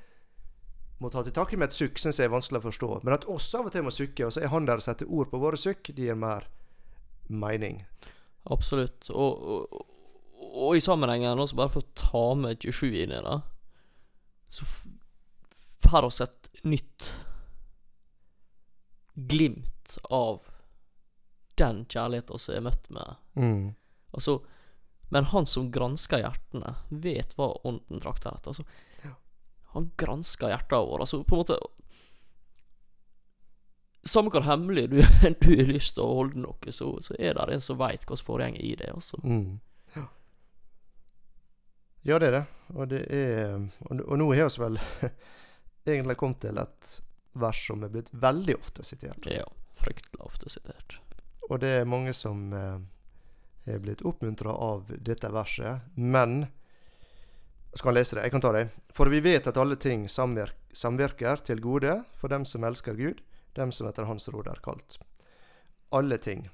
må 1.00 1.10
ta 1.12 1.22
til 1.22 1.32
takke 1.36 1.58
med 1.58 1.68
et 1.68 1.76
sukk, 1.76 1.98
syns 2.00 2.18
jeg 2.18 2.30
er 2.30 2.32
vanskelig 2.32 2.62
å 2.62 2.68
forstå. 2.70 2.88
Men 3.04 3.14
at 3.14 3.26
oss 3.28 3.50
av 3.54 3.66
og 3.66 3.72
til 3.74 3.82
må 3.84 3.90
sukke, 3.92 4.24
og 4.26 4.32
så 4.32 4.40
er 4.42 4.48
han 4.54 4.64
der 4.64 4.80
og 4.80 4.82
setter 4.86 5.10
ord 5.10 5.28
på 5.30 5.38
våre 5.42 5.56
sukk, 5.60 5.90
det 5.94 6.06
gir 6.06 6.14
mer 6.16 6.46
mening. 7.28 7.82
Absolutt. 8.50 9.10
Og, 9.10 9.42
og, 9.42 9.86
og 10.54 10.76
i 10.76 10.80
sammenhengen, 10.80 11.38
også 11.38 11.56
bare 11.60 11.74
for 11.74 11.84
å 11.84 11.92
ta 11.98 12.24
med 12.40 12.64
27 12.64 13.02
inn 13.02 13.12
i 13.12 13.20
det, 13.20 13.36
så 14.54 14.64
får 15.84 16.08
oss 16.08 16.20
et 16.24 16.48
nytt 16.64 17.10
glimt 19.14 19.98
av 20.10 20.40
den 21.60 21.84
kjærligheten 21.90 22.40
som 22.40 22.54
er 22.56 22.66
møtt 22.66 22.90
med. 22.90 23.16
Mm. 23.38 23.74
Altså, 24.14 24.38
men 25.14 25.28
han 25.30 25.46
som 25.46 25.70
gransker 25.70 26.22
hjertene, 26.24 26.74
vet 26.88 27.36
hva 27.38 27.52
ånden 27.68 28.02
trakter 28.02 28.34
etter. 28.34 28.54
Altså, 28.54 28.64
han 29.74 29.90
gransker 29.98 30.50
hjertene 30.50 30.86
våre. 30.86 31.04
Altså, 31.06 31.22
på 31.22 31.36
en 31.36 31.44
måte 31.44 31.62
Samme 34.04 34.28
hvor 34.28 34.44
hemmelig 34.44 34.82
du, 34.92 34.98
du 35.40 35.46
har 35.56 35.70
lyst 35.70 35.94
til 35.96 36.04
å 36.04 36.16
holde 36.18 36.42
noe, 36.42 36.72
så, 36.76 36.90
så 37.00 37.14
er 37.16 37.38
det 37.38 37.54
en 37.54 37.62
som 37.64 37.78
veit 37.80 38.02
hva 38.04 38.18
som 38.20 38.26
foregår 38.26 38.60
i 38.60 38.74
det. 38.76 38.90
Altså. 38.92 39.16
Mm. 39.24 39.54
Ja. 39.94 40.02
ja, 42.10 42.18
det 42.20 42.28
er 42.28 42.36
det. 42.36 42.42
Og 42.74 42.90
det 42.90 43.00
er 43.08 43.54
Og, 43.56 44.02
og 44.02 44.20
nå 44.20 44.28
har 44.36 44.52
vi 44.52 44.62
vel 44.66 44.76
egentlig 45.94 46.18
kommet 46.20 46.42
til 46.44 46.60
et 46.60 46.90
vers 47.32 47.64
som 47.66 47.86
er 47.86 47.94
blitt 47.96 48.12
veldig 48.12 48.58
ofte 48.58 48.84
sitert. 48.84 49.24
Ja, 49.30 49.48
fryktelig 49.80 50.20
ofte 50.20 50.52
sitert. 50.52 50.98
Og 51.50 51.60
det 51.60 51.70
er 51.80 51.88
mange 51.88 52.14
som 52.16 52.52
eh, 52.56 52.78
er 53.64 53.80
blitt 53.82 54.04
oppmuntra 54.04 54.52
av 54.52 54.90
dette 54.96 55.30
verset. 55.32 55.84
Men 55.94 56.46
skal 57.74 57.90
han 57.90 57.98
lese 57.98 58.16
det? 58.16 58.26
Jeg 58.26 58.34
kan 58.34 58.44
ta 58.44 58.52
det. 58.54 58.68
For 58.94 59.10
vi 59.10 59.20
vet 59.24 59.46
at 59.50 59.58
alle 59.60 59.76
ting 59.80 60.06
samvirker, 60.08 60.56
samvirker 60.74 61.42
til 61.46 61.60
gode 61.62 62.00
for 62.18 62.32
dem 62.32 62.44
som 62.44 62.64
elsker 62.64 62.96
Gud, 62.98 63.20
dem 63.54 63.72
som 63.72 63.88
etter 63.88 64.08
Hans 64.08 64.28
råd 64.28 64.48
er 64.50 64.60
kalt. 64.62 64.98
Alle 65.94 66.18
ting. 66.18 66.48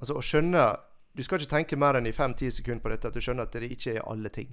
Altså 0.00 0.16
å 0.16 0.24
skjønne 0.24 0.76
Du 1.16 1.22
skal 1.24 1.40
ikke 1.40 1.48
tenke 1.48 1.76
mer 1.80 1.96
enn 1.96 2.04
i 2.04 2.12
fem-ti 2.12 2.50
sekunder 2.52 2.82
på 2.84 2.90
dette, 2.92 3.08
at 3.08 3.14
du 3.16 3.24
skjønner 3.24 3.46
at 3.48 3.54
det 3.56 3.70
ikke 3.72 3.94
er 3.94 4.02
alle 4.04 4.28
ting. 4.28 4.50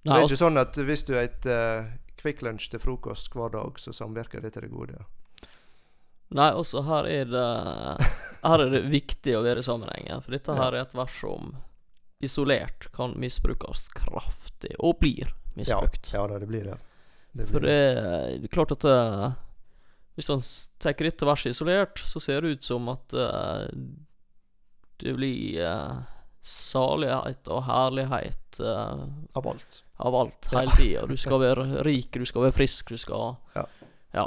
det 0.00 0.08
er 0.08 0.22
altså, 0.22 0.32
ikke 0.32 0.40
sånn 0.40 0.56
at 0.56 0.78
hvis 0.80 1.04
du 1.04 1.12
spiser 1.12 1.84
uh, 1.84 1.90
Kvikk 2.16 2.40
Lunsj 2.40 2.70
til 2.72 2.80
frokost 2.80 3.28
hver 3.36 3.52
dag, 3.52 3.76
så 3.76 3.92
samvirker 3.92 4.40
det 4.40 4.54
til 4.54 4.64
det 4.64 4.70
gode. 4.72 5.04
Nei, 6.34 6.50
også 6.54 6.82
her 6.86 7.06
er 7.10 7.24
det 7.30 7.46
Her 8.46 8.62
er 8.62 8.70
det 8.70 8.82
viktig 8.92 9.32
å 9.34 9.42
være 9.42 9.58
i 9.58 9.66
sammenhengen, 9.66 10.20
for 10.22 10.30
dette 10.36 10.54
her 10.54 10.74
er 10.74 10.84
et 10.84 10.94
vers 10.94 11.14
som 11.18 11.56
isolert 12.22 12.86
kan 12.94 13.14
misbrukes 13.18 13.88
kraftig, 13.96 14.74
og 14.78 15.00
blir 15.00 15.32
misbrukt. 15.58 16.12
Ja, 16.12 16.22
ja 16.30 16.38
det 16.38 16.46
blir 16.46 16.64
det. 16.70 16.76
det 17.32 17.48
For 17.50 17.60
blir 17.60 17.68
det, 17.72 18.38
det 18.40 18.48
er 18.48 18.54
klart 18.54 18.72
at 18.76 18.84
uh, 18.86 19.32
Hvis 20.16 20.30
han 20.32 20.40
tar 20.78 20.94
dette 20.96 21.26
verset 21.26 21.52
isolert, 21.56 21.98
så 22.06 22.20
ser 22.20 22.40
det 22.40 22.54
ut 22.56 22.62
som 22.64 22.88
at 22.88 23.12
uh, 23.12 23.66
Det 25.02 25.12
blir 25.18 25.60
uh, 25.60 26.04
salighet 26.40 27.48
og 27.50 27.64
herlighet 27.66 28.60
uh, 28.60 29.08
Av 29.34 29.48
alt. 29.50 29.82
av 29.98 30.14
alt 30.14 30.48
Ja. 30.52 30.60
hele 30.60 30.76
tida. 30.78 31.06
Du 31.06 31.16
skal 31.16 31.40
være 31.40 31.82
rik, 31.84 32.12
du 32.14 32.24
skal 32.24 32.46
være 32.46 32.56
frisk, 32.62 32.94
du 32.94 32.98
skal 32.98 33.36
Ja. 33.56 33.66
Ja. 34.14 34.26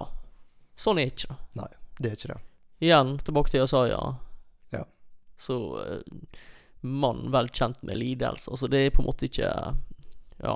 Sånn 0.75 0.99
er 0.99 1.09
ikke 1.09 1.35
det. 1.55 1.78
Det 1.99 2.09
er 2.09 2.17
ikke 2.17 2.31
det. 2.31 2.39
Igjen 2.87 3.17
tilbake 3.27 3.51
til 3.51 3.59
Jesaja. 3.59 3.99
Ja. 4.71 4.85
Så 5.37 5.57
uh, 5.83 6.37
mann 6.81 7.27
vel 7.31 7.49
kjent 7.51 7.83
med 7.83 7.99
lidelse. 7.99 8.51
Altså 8.51 8.69
det 8.71 8.85
er 8.85 8.95
på 8.95 9.03
en 9.03 9.09
måte 9.11 9.27
ikke 9.27 9.51
Ja. 10.39 10.55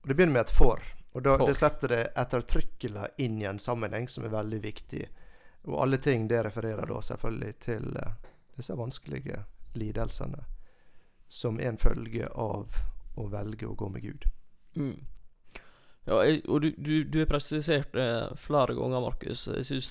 Og 0.00 0.08
Det 0.08 0.14
begynner 0.14 0.32
med 0.32 0.46
et 0.48 0.54
for. 0.54 0.82
Og 1.12 1.22
da, 1.22 1.36
For. 1.38 1.46
Det 1.46 1.56
setter 1.56 1.94
det 1.94 2.02
ettertrykkelig 2.18 3.06
inn 3.22 3.40
i 3.42 3.46
en 3.46 3.58
sammenheng 3.58 4.08
som 4.10 4.26
er 4.26 4.34
veldig 4.34 4.60
viktig. 4.62 5.06
Og 5.70 5.78
alle 5.82 5.98
ting 6.02 6.28
det 6.28 6.42
refererer 6.46 6.86
da 6.90 7.00
selvfølgelig 7.02 7.54
til 7.62 7.96
uh, 7.96 8.14
disse 8.58 8.74
vanskelige 8.74 9.44
lidelsene 9.78 10.42
som 11.28 11.60
er 11.60 11.68
en 11.68 11.78
følge 11.78 12.26
av 12.34 12.74
å 13.14 13.28
velge 13.30 13.66
å 13.68 13.76
gå 13.78 13.88
med 13.92 14.02
Gud. 14.02 14.26
Mm. 14.76 14.98
Ja, 16.08 16.22
jeg, 16.24 16.42
og 16.48 16.62
du, 16.64 16.70
du, 16.78 16.92
du 17.04 17.18
har 17.20 17.28
presisert 17.28 17.92
det 17.92 18.08
flere 18.40 18.74
ganger, 18.78 19.02
Markus. 19.04 19.44
Jeg 19.50 19.66
synes 19.68 19.90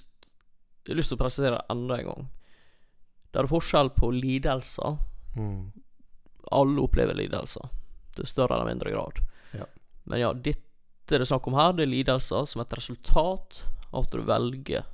Jeg 0.87 0.95
har 0.95 1.01
lyst 1.01 1.11
til 1.11 1.19
å 1.19 1.21
presisere 1.21 1.63
enda 1.69 1.97
en 1.99 2.07
gang. 2.07 2.27
Det 3.31 3.41
er 3.41 3.49
forskjell 3.51 3.91
på 3.95 4.11
lidelser. 4.15 4.95
Mm. 5.35 5.73
Alle 6.55 6.81
opplever 6.81 7.17
lidelser, 7.17 7.67
til 8.15 8.29
større 8.29 8.55
eller 8.55 8.71
mindre 8.71 8.93
grad. 8.95 9.19
Ja. 9.51 9.67
Men 10.07 10.23
ja, 10.23 10.31
dette 10.33 10.63
det 11.07 11.21
er 11.21 11.29
snakk 11.29 11.45
om 11.47 11.55
her, 11.55 11.71
det 11.71 11.85
er 11.85 11.91
lidelser 11.93 12.47
som 12.51 12.61
et 12.61 12.73
resultat 12.75 13.61
av 13.93 14.01
at 14.03 14.11
du 14.11 14.23
velger 14.27 14.87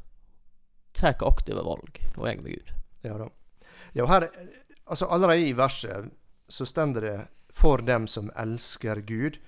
tar 0.94 1.16
aktive 1.26 1.64
valg 1.66 2.04
og 2.12 2.20
går 2.22 2.44
med 2.44 2.52
Gud. 2.54 2.74
Ja 3.02 3.16
da. 3.18 3.30
Ja, 3.98 4.06
her, 4.10 4.28
altså 4.86 5.10
allerede 5.10 5.48
i 5.48 5.56
verset 5.58 6.12
så 6.48 6.66
stender 6.70 7.02
det 7.02 7.28
'for 7.50 7.82
dem 7.82 8.08
som 8.08 8.32
elsker 8.36 9.02
Gud'. 9.02 9.40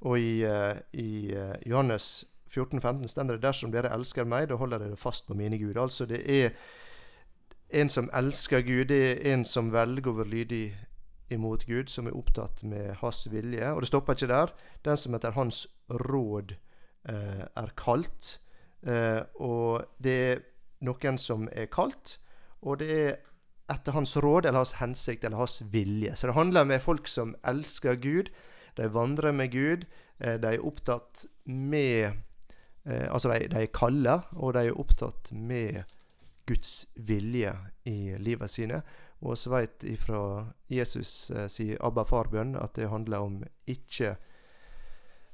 Og 0.00 0.18
i, 0.18 0.44
eh, 0.44 0.76
i 0.92 1.32
eh, 1.32 1.56
Johannes 1.66 2.24
14,15 2.56 3.08
stender 3.08 3.36
det 3.36 3.42
'dersom 3.42 3.72
dere 3.72 3.92
elsker 3.92 4.24
meg, 4.24 4.48
da 4.48 4.54
holder 4.54 4.78
dere 4.78 4.96
fast 4.96 5.26
på 5.26 5.34
mine 5.34 5.58
Gud'. 5.58 5.80
Altså 5.82 6.06
det 6.06 6.22
er 6.44 6.50
en 7.70 7.88
som 7.88 8.10
elsker 8.12 8.60
Gud, 8.60 8.84
det 8.84 9.02
er 9.02 9.34
en 9.34 9.44
som 9.44 9.72
velger 9.72 10.10
å 10.10 10.16
være 10.16 10.28
lydig 10.28 10.74
imot 11.30 11.66
Gud, 11.66 11.88
som 11.88 12.06
er 12.06 12.16
opptatt 12.16 12.62
med 12.62 12.94
hans 13.00 13.28
vilje. 13.30 13.72
Og 13.72 13.80
det 13.80 13.88
stopper 13.88 14.14
ikke 14.14 14.26
der. 14.26 14.52
Den 14.84 14.96
som 14.96 15.14
etter 15.14 15.30
hans 15.30 15.66
råd 15.90 16.56
eh, 17.08 17.44
er 17.56 17.72
kalt. 17.76 18.40
Eh, 18.86 19.22
og 19.34 19.84
det 20.04 20.16
er 20.30 20.42
noen 20.84 21.18
som 21.18 21.48
er 21.52 21.66
kalt, 21.72 22.18
og 22.62 22.78
det 22.78 22.90
er 22.92 23.16
etter 23.72 23.92
hans 23.96 24.16
råd 24.20 24.44
eller 24.44 24.60
hans 24.60 24.76
hensikt 24.80 25.24
eller 25.24 25.40
hans 25.40 25.62
vilje. 25.72 26.16
Så 26.16 26.26
det 26.26 26.34
handler 26.36 26.64
med 26.68 26.82
folk 26.84 27.08
som 27.08 27.34
elsker 27.44 27.94
Gud. 27.94 28.30
De 28.76 28.92
vandrer 28.92 29.32
med 29.32 29.50
Gud. 29.52 29.86
eh, 30.20 30.36
De 30.40 30.46
er 30.54 30.66
opptatt 30.66 31.26
med 31.44 32.12
eh, 32.86 33.08
Altså, 33.10 33.32
de, 33.32 33.48
de 33.48 33.62
er 33.62 33.72
kalde, 33.72 34.20
og 34.32 34.54
de 34.54 34.66
er 34.66 34.80
opptatt 34.80 35.32
med 35.32 35.82
Guds 36.46 36.86
vilje 36.94 37.52
i 37.84 38.16
livet 38.18 38.50
sine. 38.50 38.82
Og 39.24 39.38
så 39.38 39.50
veit 39.50 39.84
ifra 39.88 40.46
Jesus 40.68 41.30
eh, 41.30 41.48
sin 41.48 41.76
Abba 41.80 42.04
far-bønn 42.04 42.56
at 42.60 42.76
det 42.76 42.90
handler 42.92 43.24
om 43.24 43.38
ikke 43.66 44.16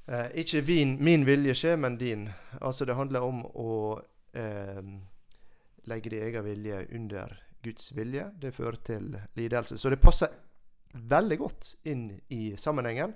eh, 0.06 0.28
Ikke 0.42 0.62
vin, 0.66 0.96
min 1.02 1.26
vilje 1.26 1.54
skjer, 1.54 1.76
men 1.76 1.98
din. 1.98 2.28
Altså, 2.60 2.84
det 2.84 2.96
handler 2.96 3.26
om 3.26 3.42
å 3.46 3.72
eh, 4.34 4.82
legge 5.90 6.10
din 6.10 6.22
egen 6.22 6.44
vilje 6.44 6.84
under 6.94 7.34
Guds 7.62 7.90
vilje. 7.96 8.30
Det 8.40 8.54
fører 8.54 8.78
til 8.84 9.16
lidelse. 9.34 9.78
Så 9.78 9.90
det 9.90 10.00
passer 10.00 10.30
veldig 10.92 11.38
godt 11.38 11.74
inn 11.84 12.20
i 12.28 12.56
sammenhengen. 12.56 13.14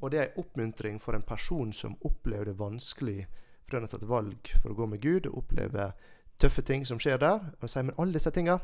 Og 0.00 0.10
det 0.10 0.18
er 0.18 0.28
en 0.28 0.42
oppmuntring 0.42 1.00
for 1.02 1.14
en 1.14 1.26
person 1.26 1.72
som 1.72 1.96
opplever 2.06 2.50
det 2.50 2.58
vanskelig 2.58 3.26
fordi 3.68 3.76
han 3.76 3.84
har 3.84 3.92
tatt 3.92 4.08
valg 4.08 4.50
for 4.62 4.72
å 4.72 4.78
gå 4.78 4.86
med 4.88 5.02
Gud, 5.04 5.26
og 5.28 5.42
oppleve 5.42 5.90
tøffe 6.40 6.64
ting 6.64 6.86
som 6.88 7.00
skjer 7.02 7.20
der. 7.20 7.50
Og 7.60 7.68
sier 7.68 7.84
men 7.84 7.96
alle 8.00 8.16
disse 8.16 8.32
tinga, 8.32 8.58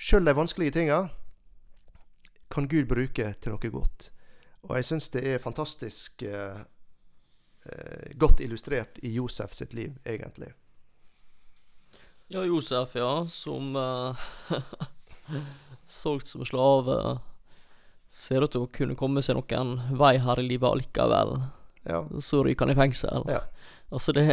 sjøl 0.00 0.24
de 0.24 0.32
vanskelige 0.36 0.78
tinga, 0.78 1.00
kan 2.48 2.68
Gud 2.70 2.88
bruke 2.88 3.34
til 3.42 3.52
noe 3.52 3.72
godt. 3.74 4.10
Og 4.64 4.78
jeg 4.78 4.88
syns 4.88 5.10
det 5.12 5.22
er 5.28 5.42
fantastisk 5.42 6.24
eh, 6.24 6.62
eh, 7.68 8.14
godt 8.16 8.40
illustrert 8.40 8.96
i 9.04 9.12
Josef 9.18 9.52
sitt 9.54 9.76
liv, 9.76 9.98
egentlig. 10.06 10.54
Ja, 12.32 12.42
Josef, 12.42 12.96
ja, 12.96 13.26
som 13.30 13.76
uh, 13.76 14.16
solgt 15.86 16.32
som 16.32 16.42
slave. 16.48 17.18
Ser 18.10 18.42
ut 18.42 18.54
til 18.54 18.64
å 18.64 18.72
kunne 18.72 18.96
komme 18.98 19.22
seg 19.22 19.36
noen 19.36 19.76
vei 20.00 20.16
her 20.24 20.40
i 20.40 20.48
livet 20.48 20.72
allikevel. 20.72 21.36
Ja. 21.86 22.00
Så 22.24 22.42
ryker 22.42 22.66
han 22.66 22.74
i 22.74 22.78
fengsel. 22.80 23.28
Ja. 23.30 23.44
Altså, 23.90 24.12
det 24.12 24.26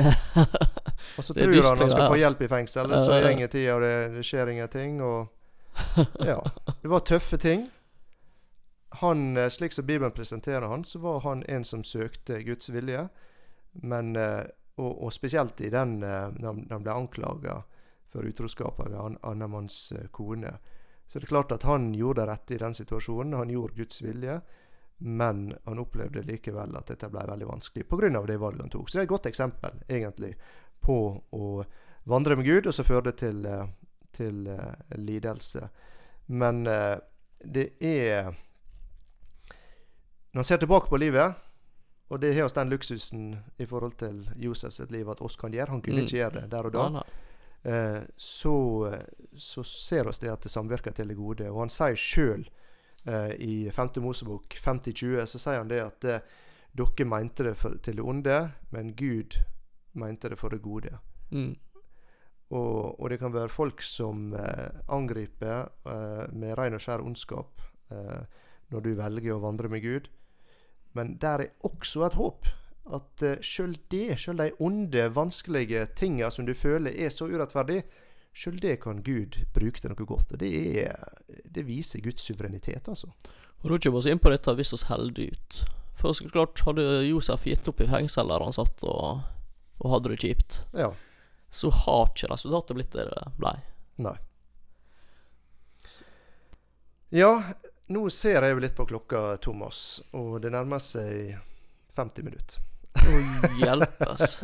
Og 1.18 1.24
så 1.24 1.34
tror 1.38 1.70
han 1.70 1.78
han 1.78 1.90
skal 1.90 2.10
få 2.10 2.18
hjelp 2.18 2.42
i 2.42 2.48
fengselet, 2.48 3.04
så 3.06 3.20
går 3.22 3.48
tida, 3.48 3.76
og 3.76 3.82
det, 3.82 3.94
det 4.18 4.26
skjer 4.26 4.52
ingenting. 4.54 5.02
Og 5.02 5.28
ja. 6.26 6.40
Det 6.82 6.90
var 6.90 7.00
tøffe 7.06 7.38
ting. 7.38 7.68
Han, 9.02 9.38
eh, 9.38 9.50
Slik 9.50 9.74
som 9.74 9.86
Bibelen 9.86 10.12
presenterer 10.12 10.68
han, 10.68 10.84
så 10.86 11.00
var 11.00 11.20
han 11.26 11.44
en 11.50 11.64
som 11.66 11.84
søkte 11.84 12.42
Guds 12.44 12.70
vilje. 12.70 13.08
Men, 13.82 14.16
eh, 14.16 14.44
og, 14.78 15.04
og 15.04 15.14
spesielt 15.14 15.62
i 15.62 15.70
den 15.70 16.04
eh, 16.04 16.30
når 16.38 16.66
han- 16.70 16.84
ble 16.84 16.94
anklaga 16.94 17.64
for 18.14 18.26
utroskap 18.30 18.80
av 18.80 18.94
en 18.94 19.18
annemanns 19.24 19.92
manns 19.92 20.12
kone. 20.12 20.58
Så 21.08 21.20
det 21.20 21.26
er 21.26 21.34
klart 21.34 21.52
at 21.52 21.64
han 21.64 21.94
gjorde 21.94 22.22
det 22.22 22.30
rette 22.30 22.54
i 22.54 22.58
den 22.62 22.74
situasjonen. 22.74 23.34
Han 23.38 23.50
gjorde 23.50 23.76
Guds 23.76 24.02
vilje. 24.02 24.42
Men 24.98 25.56
han 25.66 25.80
opplevde 25.80 26.22
likevel 26.22 26.76
at 26.78 26.88
dette 26.88 27.10
ble 27.12 27.26
veldig 27.28 27.48
vanskelig 27.48 27.88
pga. 27.90 28.26
det 28.28 28.38
valget 28.38 28.62
han 28.62 28.70
tok. 28.70 28.90
Så 28.90 28.98
det 28.98 29.02
er 29.02 29.04
et 29.04 29.10
godt 29.10 29.26
eksempel 29.26 29.72
egentlig 29.88 30.36
på 30.80 31.24
å 31.32 31.66
vandre 32.04 32.36
med 32.36 32.46
Gud, 32.46 32.68
og 32.68 32.74
så 32.74 32.84
fører 32.84 33.02
det 33.02 33.18
til, 33.18 33.46
eh, 33.46 33.68
til 34.12 34.48
uh, 34.48 34.74
lidelse. 34.96 35.70
Men 36.28 36.68
uh, 36.68 36.98
det 37.40 37.74
er 37.80 38.34
Når 40.34 40.40
han 40.40 40.44
ser 40.44 40.58
tilbake 40.58 40.90
på 40.90 40.98
livet, 40.98 41.34
og 42.10 42.20
det 42.20 42.34
har 42.36 42.44
oss 42.44 42.54
den 42.54 42.70
luksusen 42.70 43.36
i 43.58 43.66
forhold 43.66 43.94
til 43.98 44.30
Josef 44.36 44.74
sitt 44.74 44.92
liv 44.92 45.10
at 45.10 45.22
oss 45.22 45.36
kan 45.36 45.54
gjøre, 45.54 45.70
han 45.70 45.82
kunne 45.82 46.02
Mm. 46.02 46.06
ikke 46.06 46.18
gjøre 46.18 46.42
det 46.42 46.52
der 46.52 46.66
og 46.66 46.74
da, 46.74 47.04
Ja, 47.64 48.02
så, 48.18 48.98
så 49.36 49.64
ser 49.64 50.08
oss 50.08 50.20
det 50.20 50.32
at 50.32 50.42
det 50.42 50.52
samvirker 50.52 50.92
til 50.92 51.08
det 51.08 51.16
gode. 51.16 51.52
Og 51.52 51.60
han 51.60 51.70
sier 51.70 51.96
sjøl 51.96 52.50
i 53.04 53.68
5. 53.68 53.90
Mosebok 54.00 54.56
50-20, 54.56 55.26
så 55.28 55.40
sier 55.42 55.58
han 55.60 55.68
det 55.68 55.82
at 55.84 55.98
det, 56.06 56.20
dere 56.72 57.06
mente 57.06 57.44
det 57.44 57.58
for, 57.60 57.76
til 57.84 57.98
det 58.00 58.06
onde, 58.08 58.38
men 58.72 58.94
Gud 58.96 59.36
mente 60.00 60.30
det 60.32 60.40
for 60.40 60.54
det 60.54 60.62
gode. 60.64 60.96
Mm. 61.32 61.52
Og, 62.54 63.00
og 63.02 63.10
det 63.10 63.20
kan 63.20 63.34
være 63.34 63.50
folk 63.50 63.82
som 63.82 64.34
eh, 64.38 64.82
angriper 64.94 65.70
eh, 65.90 66.26
med 66.34 66.58
ren 66.58 66.78
og 66.78 66.84
skjær 66.84 67.02
ondskap 67.02 67.62
eh, 67.92 68.26
når 68.74 68.84
du 68.86 68.92
velger 68.98 69.36
å 69.36 69.42
vandre 69.42 69.72
med 69.72 69.82
Gud. 69.86 70.10
Men 70.94 71.18
der 71.22 71.48
er 71.48 71.56
også 71.66 72.06
et 72.08 72.18
håp. 72.20 72.50
At 72.94 73.24
eh, 73.26 73.42
sjøl 73.42 73.74
det, 73.92 74.20
sjøl 74.22 74.38
de 74.42 74.52
onde, 74.62 75.08
vanskelige 75.16 75.88
tinga 75.98 76.30
som 76.34 76.46
du 76.46 76.54
føler 76.58 76.94
er 76.94 77.14
så 77.14 77.30
urettferdig, 77.32 77.82
sjøl 78.34 78.58
det 78.60 78.80
kan 78.82 79.04
Gud 79.06 79.38
bruke 79.54 79.80
til 79.84 79.92
noe 79.94 80.06
godt. 80.10 80.34
Og 80.34 80.40
det, 80.42 80.52
er, 80.84 80.98
det 81.46 81.66
viser 81.68 82.02
Guds 82.02 82.26
suverenitet, 82.26 82.88
altså. 82.90 83.12
Og 83.64 83.70
da 83.72 83.78
kommer 83.80 84.04
vi 84.04 84.12
inn 84.12 84.20
på 84.24 84.32
dette 84.34 84.56
hvis 84.58 84.74
vi 84.74 84.80
holder 84.90 85.30
ut. 85.36 85.60
For 86.02 86.12
så 86.18 86.28
klart, 86.34 86.64
hadde 86.66 86.84
Josef 87.08 87.46
gitt 87.48 87.68
opp 87.70 87.80
i 87.80 87.88
fengsel 87.88 88.28
der 88.34 88.44
han 88.44 88.56
satt 88.56 88.82
og, 88.84 89.22
og 89.80 89.94
hadde 89.94 90.12
det 90.12 90.20
kjipt, 90.26 90.64
Ja. 90.76 90.90
så 91.54 91.70
har 91.86 92.10
ikke 92.10 92.32
resultatet 92.34 92.76
blitt 92.76 92.92
det 92.98 93.06
det 93.12 93.28
blei. 93.40 93.56
Nei. 94.04 94.18
Ja, 97.14 97.30
nå 97.94 98.08
ser 98.10 98.42
jeg 98.42 98.56
jo 98.56 98.62
litt 98.64 98.76
på 98.76 98.88
klokka, 98.90 99.38
Thomas, 99.44 100.02
og 100.18 100.40
det 100.42 100.52
nærmer 100.56 100.82
seg 100.82 101.36
50 101.96 102.26
minutter. 102.26 102.58
Å 103.02 103.50
hjelpes. 103.60 104.38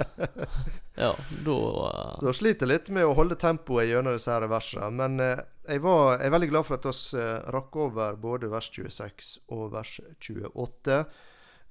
Ja, 1.00 1.14
da 1.46 1.56
uh... 1.56 2.16
Så 2.20 2.26
jeg 2.28 2.38
sliter 2.42 2.68
litt 2.68 2.90
med 2.92 3.08
å 3.08 3.14
holde 3.16 3.38
tempoet 3.40 3.88
gjennom 3.88 4.18
disse 4.18 4.34
her 4.34 4.44
versene. 4.52 4.90
Men 4.92 5.22
uh, 5.24 5.46
jeg, 5.70 5.80
var, 5.86 6.18
jeg 6.18 6.28
er 6.28 6.34
veldig 6.36 6.50
glad 6.52 6.68
for 6.68 6.76
at 6.76 6.88
vi 6.90 7.22
uh, 7.22 7.52
rakk 7.56 7.78
over 7.86 8.18
både 8.20 8.50
vers 8.52 8.68
26 8.76 9.36
og 9.56 9.70
vers 9.78 9.94
28. 10.20 11.04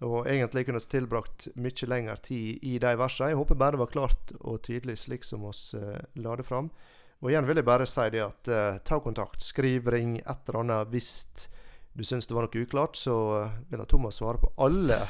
Og 0.06 0.28
egentlig 0.30 0.62
kunne 0.66 0.78
vi 0.78 0.90
tilbrakt 0.92 1.48
mye 1.58 1.88
lengre 1.90 2.16
tid 2.22 2.62
i 2.62 2.76
de 2.78 2.92
versene. 2.98 3.32
Jeg 3.32 3.40
håper 3.40 3.58
bare 3.58 3.74
det 3.74 3.82
var 3.82 3.90
klart 3.90 4.32
og 4.38 4.60
tydelig 4.62 5.00
slik 5.02 5.26
som 5.26 5.42
eh, 5.48 5.98
la 6.22 6.36
det 6.38 6.46
fram. 6.46 6.70
Og 7.18 7.32
igjen 7.32 7.48
vil 7.48 7.58
jeg 7.58 7.66
bare 7.66 7.86
si 7.90 8.04
det 8.14 8.22
at 8.22 8.50
eh, 8.52 8.78
ta 8.86 9.00
kontakt. 9.02 9.42
Skriv, 9.42 9.90
ring, 9.90 10.20
et 10.22 10.46
eller 10.46 10.60
annet 10.60 10.92
hvis 10.92 11.10
du 11.92 12.04
syns 12.06 12.28
det 12.28 12.36
var 12.36 12.46
noe 12.46 12.64
uklart. 12.64 12.98
Så 12.98 13.14
eh, 13.38 13.56
vil 13.70 13.82
jeg 13.82 13.90
Thomas 13.90 14.20
svare 14.20 14.40
på 14.42 14.52
alle 14.56 15.00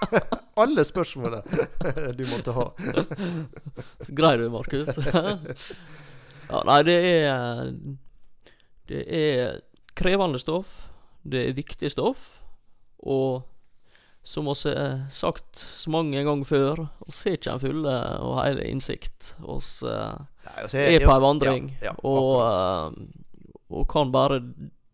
alle 0.62 0.84
spørsmålene 0.88 2.12
du 2.16 2.24
måtte 2.30 2.54
ha. 2.56 2.70
Så 4.00 4.16
greier 4.16 4.40
du, 4.40 4.48
Markus. 4.52 4.96
ja, 6.50 6.62
nei, 6.64 6.80
det 6.88 6.96
er 7.10 7.74
Det 8.86 9.02
er 9.04 9.60
krevende 9.96 10.40
stoff. 10.40 10.88
Det 11.26 11.48
er 11.48 11.58
viktig 11.58 11.90
stoff. 11.92 12.30
Og 13.02 13.44
som 14.26 14.48
vi 14.48 14.54
har 14.72 15.10
sagt 15.10 15.60
så 15.78 15.90
mange 15.90 16.22
ganger 16.24 16.44
før, 16.44 16.80
vi 17.06 17.12
har 17.14 17.36
ikke 17.38 17.52
en 17.52 17.60
fulle 17.62 17.98
og 18.26 18.40
hele 18.40 18.64
innsikt. 18.66 19.34
Vi 19.38 19.58
Nei, 19.86 20.62
altså, 20.62 20.78
er 20.78 21.04
på 21.04 21.12
ei 21.12 21.22
vandring, 21.22 21.68
ja, 21.82 21.90
ja, 21.90 21.94
og, 22.06 22.32
eh, 22.46 23.46
og 23.70 23.86
kan 23.90 24.10
bare 24.14 24.40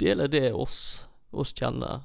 dele 0.00 0.28
det 0.32 0.50
oss, 0.52 1.06
oss 1.32 1.52
kjenner 1.56 2.02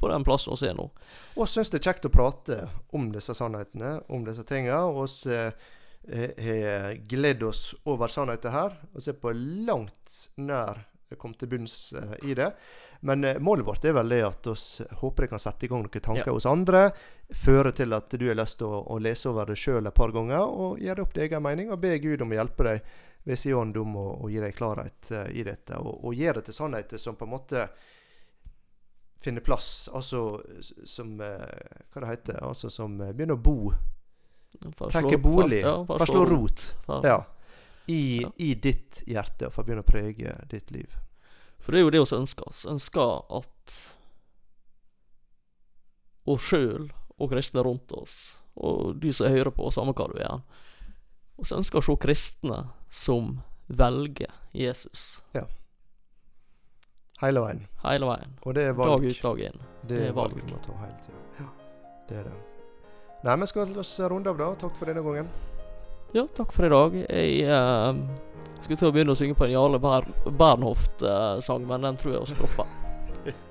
på 0.00 0.08
den 0.12 0.24
plassen 0.24 0.56
vi 0.60 0.68
er 0.68 0.76
nå. 0.76 0.90
Og 1.36 1.48
syns 1.48 1.70
det 1.72 1.80
er 1.80 1.90
kjekt 1.92 2.08
å 2.08 2.12
prate 2.12 2.58
om 2.96 3.10
disse 3.14 3.34
sannhetene, 3.36 4.00
om 4.12 4.24
disse 4.26 4.44
tingene. 4.44 4.82
Og 4.92 5.08
vi 6.06 6.56
har 6.62 6.94
gledd 7.08 7.42
oss 7.42 7.74
over 7.84 8.08
sannheten 8.12 8.52
her. 8.52 8.76
Og 8.92 9.02
ser 9.02 9.16
på 9.20 9.32
langt 9.32 10.28
nær 10.36 10.84
kommet 11.18 11.38
til 11.38 11.48
bunns 11.52 11.92
eh, 11.94 12.16
i 12.30 12.34
det. 12.34 12.50
Men 13.06 13.24
eh, 13.24 13.38
målet 13.38 13.66
vårt 13.66 13.84
er 13.86 13.94
vel 13.94 14.10
det 14.10 14.22
at 14.26 14.46
vi 14.50 14.86
håper 15.00 15.22
det 15.26 15.30
kan 15.30 15.42
sette 15.42 15.66
i 15.66 15.68
gang 15.70 15.84
noen 15.84 16.02
tanker 16.02 16.26
Ja. 16.32 16.34
hos 16.34 16.46
andre. 16.50 16.88
Føre 17.30 17.72
til 17.72 17.94
at 17.94 18.10
du 18.10 18.26
har 18.28 18.38
lyst 18.38 18.58
til 18.58 18.66
å, 18.70 18.80
å 18.90 18.98
lese 19.02 19.28
over 19.30 19.46
det 19.46 19.58
sjøl 19.60 19.86
et 19.86 19.94
par 19.94 20.10
ganger 20.14 20.42
og 20.42 20.80
gjøre 20.82 21.04
opp 21.06 21.14
din 21.14 21.28
egen 21.28 21.44
mening. 21.46 21.70
Og 21.70 21.78
be 21.82 21.94
Gud 22.02 22.22
om 22.26 22.34
å 22.34 22.38
hjelpe 22.40 22.66
deg 22.66 22.90
ved 23.26 23.38
sin 23.38 23.54
ånd 23.58 23.78
om 23.80 23.94
å, 23.98 24.06
å 24.26 24.30
gi 24.30 24.42
deg 24.42 24.54
klarhet 24.58 25.10
eh, 25.14 25.30
i 25.40 25.46
dette. 25.46 25.78
Og, 25.78 26.04
og 26.10 26.18
gjøre 26.18 26.40
det 26.42 26.48
til 26.50 26.58
sannheter 26.58 26.98
som 27.02 27.16
på 27.18 27.26
en 27.26 27.34
måte 27.36 27.68
finner 29.26 29.44
plass, 29.44 29.88
altså 29.94 30.22
som 30.86 31.16
eh, 31.20 31.82
Hva 31.92 32.02
det 32.04 32.10
heter 32.12 32.38
Altså 32.46 32.70
som 32.72 32.94
eh, 33.02 33.12
begynner 33.12 33.36
å 33.36 33.42
bo. 33.42 33.72
Trekke 34.78 35.18
bolig. 35.20 35.60
ja, 35.64 35.74
for 35.84 36.06
slå 36.08 36.22
rot. 36.30 36.62
For, 36.86 37.06
Ja. 37.06 37.18
I, 37.86 38.22
Ja. 38.22 38.30
I 38.42 38.54
ditt 38.54 39.02
hjerte, 39.06 39.50
for 39.54 39.62
å 39.62 39.66
begynne 39.68 39.84
å 39.84 39.86
prege 39.86 40.32
ditt 40.50 40.70
liv. 40.74 40.96
for 41.60 41.72
det 41.74 41.78
er 41.80 41.84
jo 41.84 41.90
det 41.94 42.00
vi 42.02 42.16
ønsker. 42.16 42.50
Vi 42.54 42.70
ønsker 42.72 43.12
at 43.38 43.76
oss 46.26 46.40
sjøl 46.42 46.88
og 47.18 47.30
kristne 47.30 47.62
rundt 47.62 47.92
oss, 47.94 48.36
og 48.56 48.96
de 49.02 49.12
som 49.14 49.28
hører 49.30 49.52
på, 49.54 49.68
samme 49.74 49.94
hva 49.94 50.08
du 50.10 50.18
er, 50.18 50.40
vi 51.38 51.54
ønsker 51.54 51.78
å 51.78 51.86
se 51.86 51.96
kristne 52.02 52.58
som 52.90 53.36
velger 53.68 54.32
Jesus 54.54 55.20
Hele 57.22 57.40
veien. 57.40 57.62
hele 57.82 58.06
veien. 58.06 58.36
Og 58.44 58.54
det 58.54 58.62
er 58.68 58.74
Dag 58.76 59.04
ut, 59.04 59.22
dag 59.22 59.40
inn. 59.40 59.60
Det 59.82 59.88
det 59.88 60.08
er 60.08 60.12
valg 60.12 60.34
valg. 60.34 60.46
du 60.46 60.52
må 60.52 60.60
ta 60.64 60.76
hele 60.82 60.96
tida. 61.04 61.20
Ja, 61.40 61.48
det 62.08 62.18
er 62.20 62.24
det. 62.28 62.34
Nei, 63.24 63.36
men 63.36 63.48
skal 63.48 63.66
vi 63.66 63.78
oss 63.80 64.00
runde 64.00 64.30
av, 64.30 64.38
da? 64.38 64.50
Takk 64.60 64.76
for 64.76 64.90
denne 64.90 65.02
gangen. 65.02 65.30
Ja, 66.12 66.26
takk 66.36 66.52
for 66.52 66.66
i 66.66 66.70
dag. 66.70 66.98
Jeg 67.08 67.48
uh, 67.48 67.96
skulle 68.60 68.78
til 68.78 68.90
å 68.90 68.92
begynne 68.94 69.16
å 69.16 69.18
synge 69.18 69.36
på 69.38 69.46
en 69.46 69.54
Jarle 69.54 69.80
Ber 69.80 70.06
Bernhoft-sang, 70.28 71.64
men 71.66 71.88
den 71.88 71.98
tror 72.00 72.18
jeg 72.18 72.26
vi 72.26 72.36
stopper. 72.36 72.74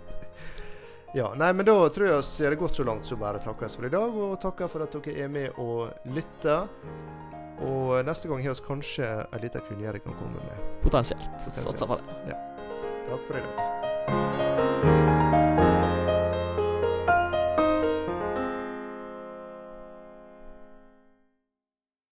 Ja, 1.16 1.30
nei, 1.40 1.48
men 1.56 1.64
da 1.64 1.74
tror 1.96 2.10
jeg 2.10 2.24
vi 2.28 2.44
har 2.44 2.52
det 2.52 2.58
godt 2.60 2.76
så 2.76 2.84
langt, 2.84 3.06
så 3.08 3.16
bare 3.16 3.40
takkes 3.40 3.78
for 3.78 3.88
i 3.88 3.92
dag. 3.94 4.18
Og 4.20 4.34
takker 4.44 4.68
for 4.68 4.84
at 4.84 4.98
dere 4.98 5.14
er 5.24 5.30
med 5.32 5.62
og 5.64 6.12
lytter. 6.12 6.68
Og 7.64 8.02
neste 8.04 8.28
gang 8.28 8.44
har 8.44 8.58
vi 8.58 8.66
kanskje 8.66 9.08
en 9.24 9.40
liten 9.40 9.64
kunngjøring 9.70 10.04
kan 10.04 10.18
komme 10.20 10.44
med. 10.44 10.68
Potensielt. 10.84 11.24
Potensielt. 11.46 11.72
Satser 11.72 11.88
på 11.88 12.02
det. 12.02 12.36
Takk 12.36 12.55
Até 13.08 13.14
o. 13.14 13.85